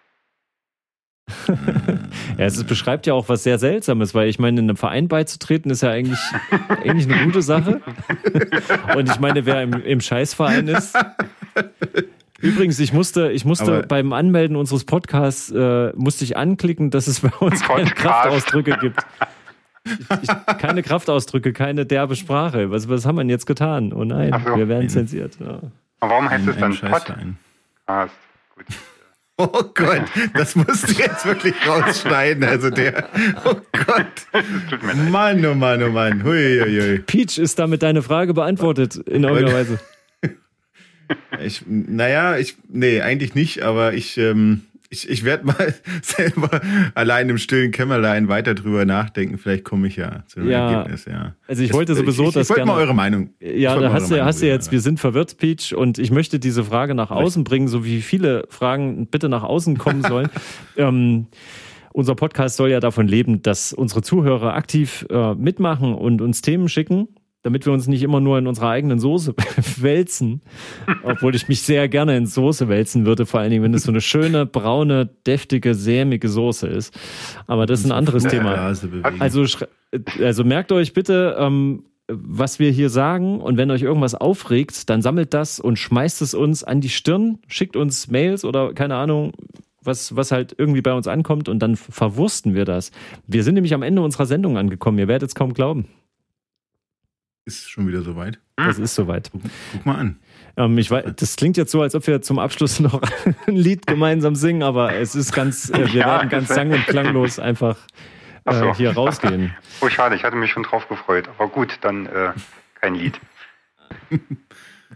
ja, 2.39 2.45
es 2.45 2.63
beschreibt 2.65 3.07
ja 3.07 3.15
auch 3.15 3.29
was 3.29 3.43
sehr 3.43 3.59
Seltsames, 3.59 4.15
weil 4.15 4.29
ich 4.29 4.39
meine, 4.39 4.61
in 4.61 4.69
einem 4.69 4.77
Verein 4.77 5.09
beizutreten 5.09 5.71
ist 5.71 5.83
ja 5.83 5.91
eigentlich, 5.91 6.21
eigentlich 6.69 7.13
eine 7.13 7.25
gute 7.25 7.43
Sache. 7.43 7.81
Und 8.97 9.09
ich 9.09 9.19
meine, 9.21 9.47
wer 9.47 9.63
im, 9.63 9.73
im 9.83 10.01
Scheißverein 10.01 10.69
ist. 10.69 10.97
Übrigens, 12.41 12.81
ich 12.81 12.93
musste, 12.93 13.31
ich 13.31 13.45
musste 13.45 13.85
beim 13.87 14.13
Anmelden 14.13 14.57
unseres 14.57 14.85
Podcasts 14.85 15.51
äh, 15.51 15.93
musste 15.95 16.25
ich 16.25 16.37
anklicken, 16.37 16.91
dass 16.91 17.07
es 17.07 17.21
bei 17.21 17.31
uns 17.39 17.63
keine 17.63 17.91
Kraftausdrücke 17.91 18.79
gibt. 18.81 19.01
Ich, 19.85 19.95
ich, 20.23 20.59
keine 20.59 20.83
Kraftausdrücke, 20.83 21.53
keine 21.53 21.87
derbe 21.87 22.17
Sprache. 22.17 22.71
Was, 22.71 22.89
was 22.89 23.07
haben 23.07 23.17
wir 23.17 23.23
denn 23.23 23.31
jetzt 23.31 23.47
getan? 23.47 23.93
Oh 23.93 24.05
nein, 24.05 24.33
so. 24.45 24.57
wir 24.57 24.69
werden 24.69 24.89
zensiert. 24.89 25.39
Ja. 25.41 25.61
warum 26.01 26.29
heißt 26.29 26.47
es 26.49 26.57
dann 26.57 26.77
Podcast? 26.77 27.17
Gut. 28.57 28.67
Oh 29.43 29.65
Gott, 29.75 30.03
das 30.35 30.55
musst 30.55 30.89
du 30.89 30.93
jetzt 30.93 31.27
wirklich 31.27 31.55
rausschneiden. 31.67 32.45
Also 32.45 32.71
der, 32.71 33.09
oh 33.45 33.57
Gott. 33.73 34.07
Tut 34.71 34.83
mir 34.83 34.93
leid. 34.93 35.11
Mann, 35.11 35.45
oh 35.45 35.55
Mann, 35.55 35.83
oh 35.83 35.91
Mann. 35.91 36.23
Hui, 36.23 36.61
hui, 36.61 36.81
hui. 36.81 36.99
Peach, 37.01 37.39
ist 37.39 37.59
damit 37.59 37.83
deine 37.83 38.03
Frage 38.03 38.35
beantwortet 38.35 38.97
in 38.97 39.25
irgendeiner 39.25 39.55
Weise? 39.55 39.81
Ich, 41.45 41.65
naja, 41.67 42.39
ich, 42.39 42.57
nee, 42.69 43.03
eigentlich 43.03 43.35
nicht, 43.35 43.61
aber 43.61 43.93
ich, 43.93 44.17
ähm, 44.17 44.63
ich, 44.93 45.09
ich 45.09 45.25
werde 45.25 45.47
mal 45.47 45.75
selber 46.03 46.61
allein 46.95 47.29
im 47.31 47.39
stillen 47.39 47.71
Kämmerlein 47.71 48.29
weiter 48.29 48.55
drüber 48.55 48.85
nachdenken. 48.85 49.39
Vielleicht 49.39 49.65
komme 49.65 49.89
ich 49.89 49.97
ja 49.97 50.23
zu 50.27 50.41
einem 50.41 50.51
ja, 50.51 50.71
Ergebnis, 50.71 51.07
ja. 51.07 51.35
Also 51.49 51.63
ich 51.63 51.73
wollte 51.73 51.95
sowieso 51.95 52.25
ich, 52.25 52.29
ich, 52.29 52.35
das. 52.35 52.51
Ich 52.51 52.51
wollte 52.51 52.67
mal 52.67 52.79
eure 52.79 52.95
Meinung. 52.95 53.31
Ja, 53.41 53.79
da 53.79 53.93
hast 53.93 54.11
du, 54.11 54.23
hast 54.23 54.43
du 54.43 54.47
jetzt, 54.47 54.71
wir 54.71 54.81
sind 54.81 55.01
verwirrt, 55.01 55.39
Peach, 55.39 55.75
und 55.75 55.99
ich 55.99 56.11
möchte 56.11 56.39
diese 56.39 56.63
Frage 56.63 56.95
nach 56.95 57.11
außen 57.11 57.43
bringen, 57.43 57.69
so 57.69 57.85
wie 57.87 58.03
viele 58.03 58.45
Fragen 58.51 59.07
bitte 59.07 59.31
nach 59.31 59.43
außen 59.43 59.79
kommen 59.79 60.03
sollen. 60.09 60.29
ähm, 60.77 61.27
unser 61.95 62.15
Podcast 62.15 62.57
soll 62.57 62.71
ja 62.71 62.81
davon 62.81 63.09
leben, 63.09 63.43
dass 63.43 63.73
unsere 63.73 64.03
Zuhörer 64.03 64.55
aktiv 64.55 65.07
äh, 65.11 65.35
mitmachen 65.35 65.95
und 65.95 66.21
uns 66.21 66.43
Themen 66.43 66.69
schicken 66.69 67.09
damit 67.43 67.67
wir 67.67 67.73
uns 67.73 67.89
nicht 67.89 68.03
immer 68.03 68.21
nur 68.21 68.39
in 68.39 68.47
unserer 68.47 68.71
eigenen 68.71 68.99
Soße 68.99 69.35
wälzen, 69.79 70.43
obwohl 71.03 71.35
ich 71.35 71.49
mich 71.49 71.63
sehr 71.63 71.89
gerne 71.89 72.17
in 72.17 72.27
Soße 72.27 72.69
wälzen 72.69 73.05
würde, 73.05 73.27
vor 73.27 73.41
allen 73.41 73.51
Dingen, 73.51 73.65
wenn 73.65 73.75
es 73.75 73.83
so 73.83 73.91
eine 73.91 74.01
schöne, 74.01 74.47
braune, 74.47 75.07
deftige, 75.27 75.75
sämige 75.75 76.29
Soße 76.29 76.69
ist. 76.69 76.99
Aber 77.47 77.67
das 77.67 77.81
ist 77.81 77.87
ein 77.87 77.93
anderes 77.93 78.25
Thema. 78.25 78.55
Also, 79.19 79.45
also 80.21 80.45
merkt 80.45 80.73
euch 80.73 80.93
bitte, 80.93 81.37
ähm, 81.39 81.85
was 82.09 82.59
wir 82.59 82.71
hier 82.71 82.91
sagen 82.91 83.41
und 83.41 83.57
wenn 83.57 83.71
euch 83.71 83.83
irgendwas 83.83 84.15
aufregt, 84.15 84.91
dann 84.91 85.03
sammelt 85.03 85.35
das 85.35 85.61
und 85.61 85.79
schmeißt 85.79 86.23
es 86.23 86.35
uns 86.35 86.63
an 86.65 86.81
die 86.81 86.89
Stirn, 86.89 87.39
schickt 87.49 87.77
uns 87.77 88.09
Mails 88.09 88.45
oder 88.45 88.75
keine 88.75 88.97
Ahnung, 88.97 89.33
was, 89.83 90.15
was 90.15 90.31
halt 90.31 90.55
irgendwie 90.57 90.83
bei 90.83 90.93
uns 90.93 91.09
ankommt 91.09 91.49
und 91.49 91.61
dann 91.61 91.77
verwursten 91.77 92.55
wir 92.55 92.65
das. 92.65 92.93
Wir 93.27 93.43
sind 93.43 93.55
nämlich 93.55 93.75
am 93.75 93.83
Ende 93.83 94.03
unserer 94.03 94.27
Sendung 94.27 94.57
angekommen, 94.57 94.99
ihr 94.99 95.09
werdet 95.09 95.31
es 95.31 95.35
kaum 95.35 95.55
glauben. 95.55 95.87
Ist 97.45 97.69
schon 97.71 97.89
wieder 97.89 98.03
soweit? 98.03 98.39
Es 98.57 98.79
ist 98.79 98.95
soweit. 98.95 99.31
Guck, 99.33 99.43
guck 99.73 99.87
mal 99.87 99.97
an. 99.97 100.17
Ähm, 100.57 100.79
ich 100.79 100.91
weiß, 100.91 101.05
das 101.17 101.37
klingt 101.37 101.57
jetzt 101.57 101.73
so, 101.73 101.83
als 101.83 101.95
ob 101.95 102.07
wir 102.07 102.23
zum 102.23 102.39
Abschluss 102.39 102.79
noch 102.81 103.01
ein 103.47 103.57
Lied 103.57 103.87
gemeinsam 103.87 104.35
singen, 104.37 104.63
aber 104.63 104.95
es 104.95 105.15
ist 105.15 105.33
ganz, 105.33 105.71
äh, 105.71 105.79
wir 105.79 105.87
ja, 106.01 106.07
werden 106.07 106.29
ganz 106.29 106.49
sang- 106.49 106.73
und 106.73 106.87
klanglos 106.87 107.39
einfach 107.39 107.77
äh, 108.45 108.55
so. 108.55 108.75
hier 108.75 108.93
rausgehen. 108.93 109.55
Oh, 109.81 109.89
schade, 109.89 110.15
ich 110.15 110.23
hatte 110.25 110.37
mich 110.37 110.51
schon 110.51 110.63
drauf 110.63 110.89
gefreut. 110.89 111.29
Aber 111.37 111.49
gut, 111.49 111.79
dann 111.81 112.07
äh, 112.07 112.33
kein 112.81 112.95
Lied. 112.95 113.21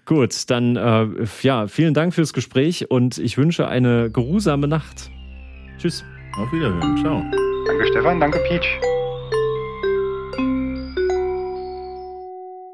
gut, 0.04 0.48
dann 0.50 0.76
äh, 0.76 1.26
ja, 1.42 1.66
vielen 1.66 1.94
Dank 1.94 2.14
fürs 2.14 2.32
Gespräch 2.32 2.90
und 2.90 3.18
ich 3.18 3.38
wünsche 3.38 3.66
eine 3.66 4.10
geruhsame 4.10 4.68
Nacht. 4.68 5.10
Tschüss. 5.78 6.04
Auf 6.38 6.52
Wiederhören. 6.52 6.96
Ciao. 6.98 7.24
Danke, 7.66 7.86
Stefan. 7.88 8.20
Danke, 8.20 8.38
Peach. 8.46 8.95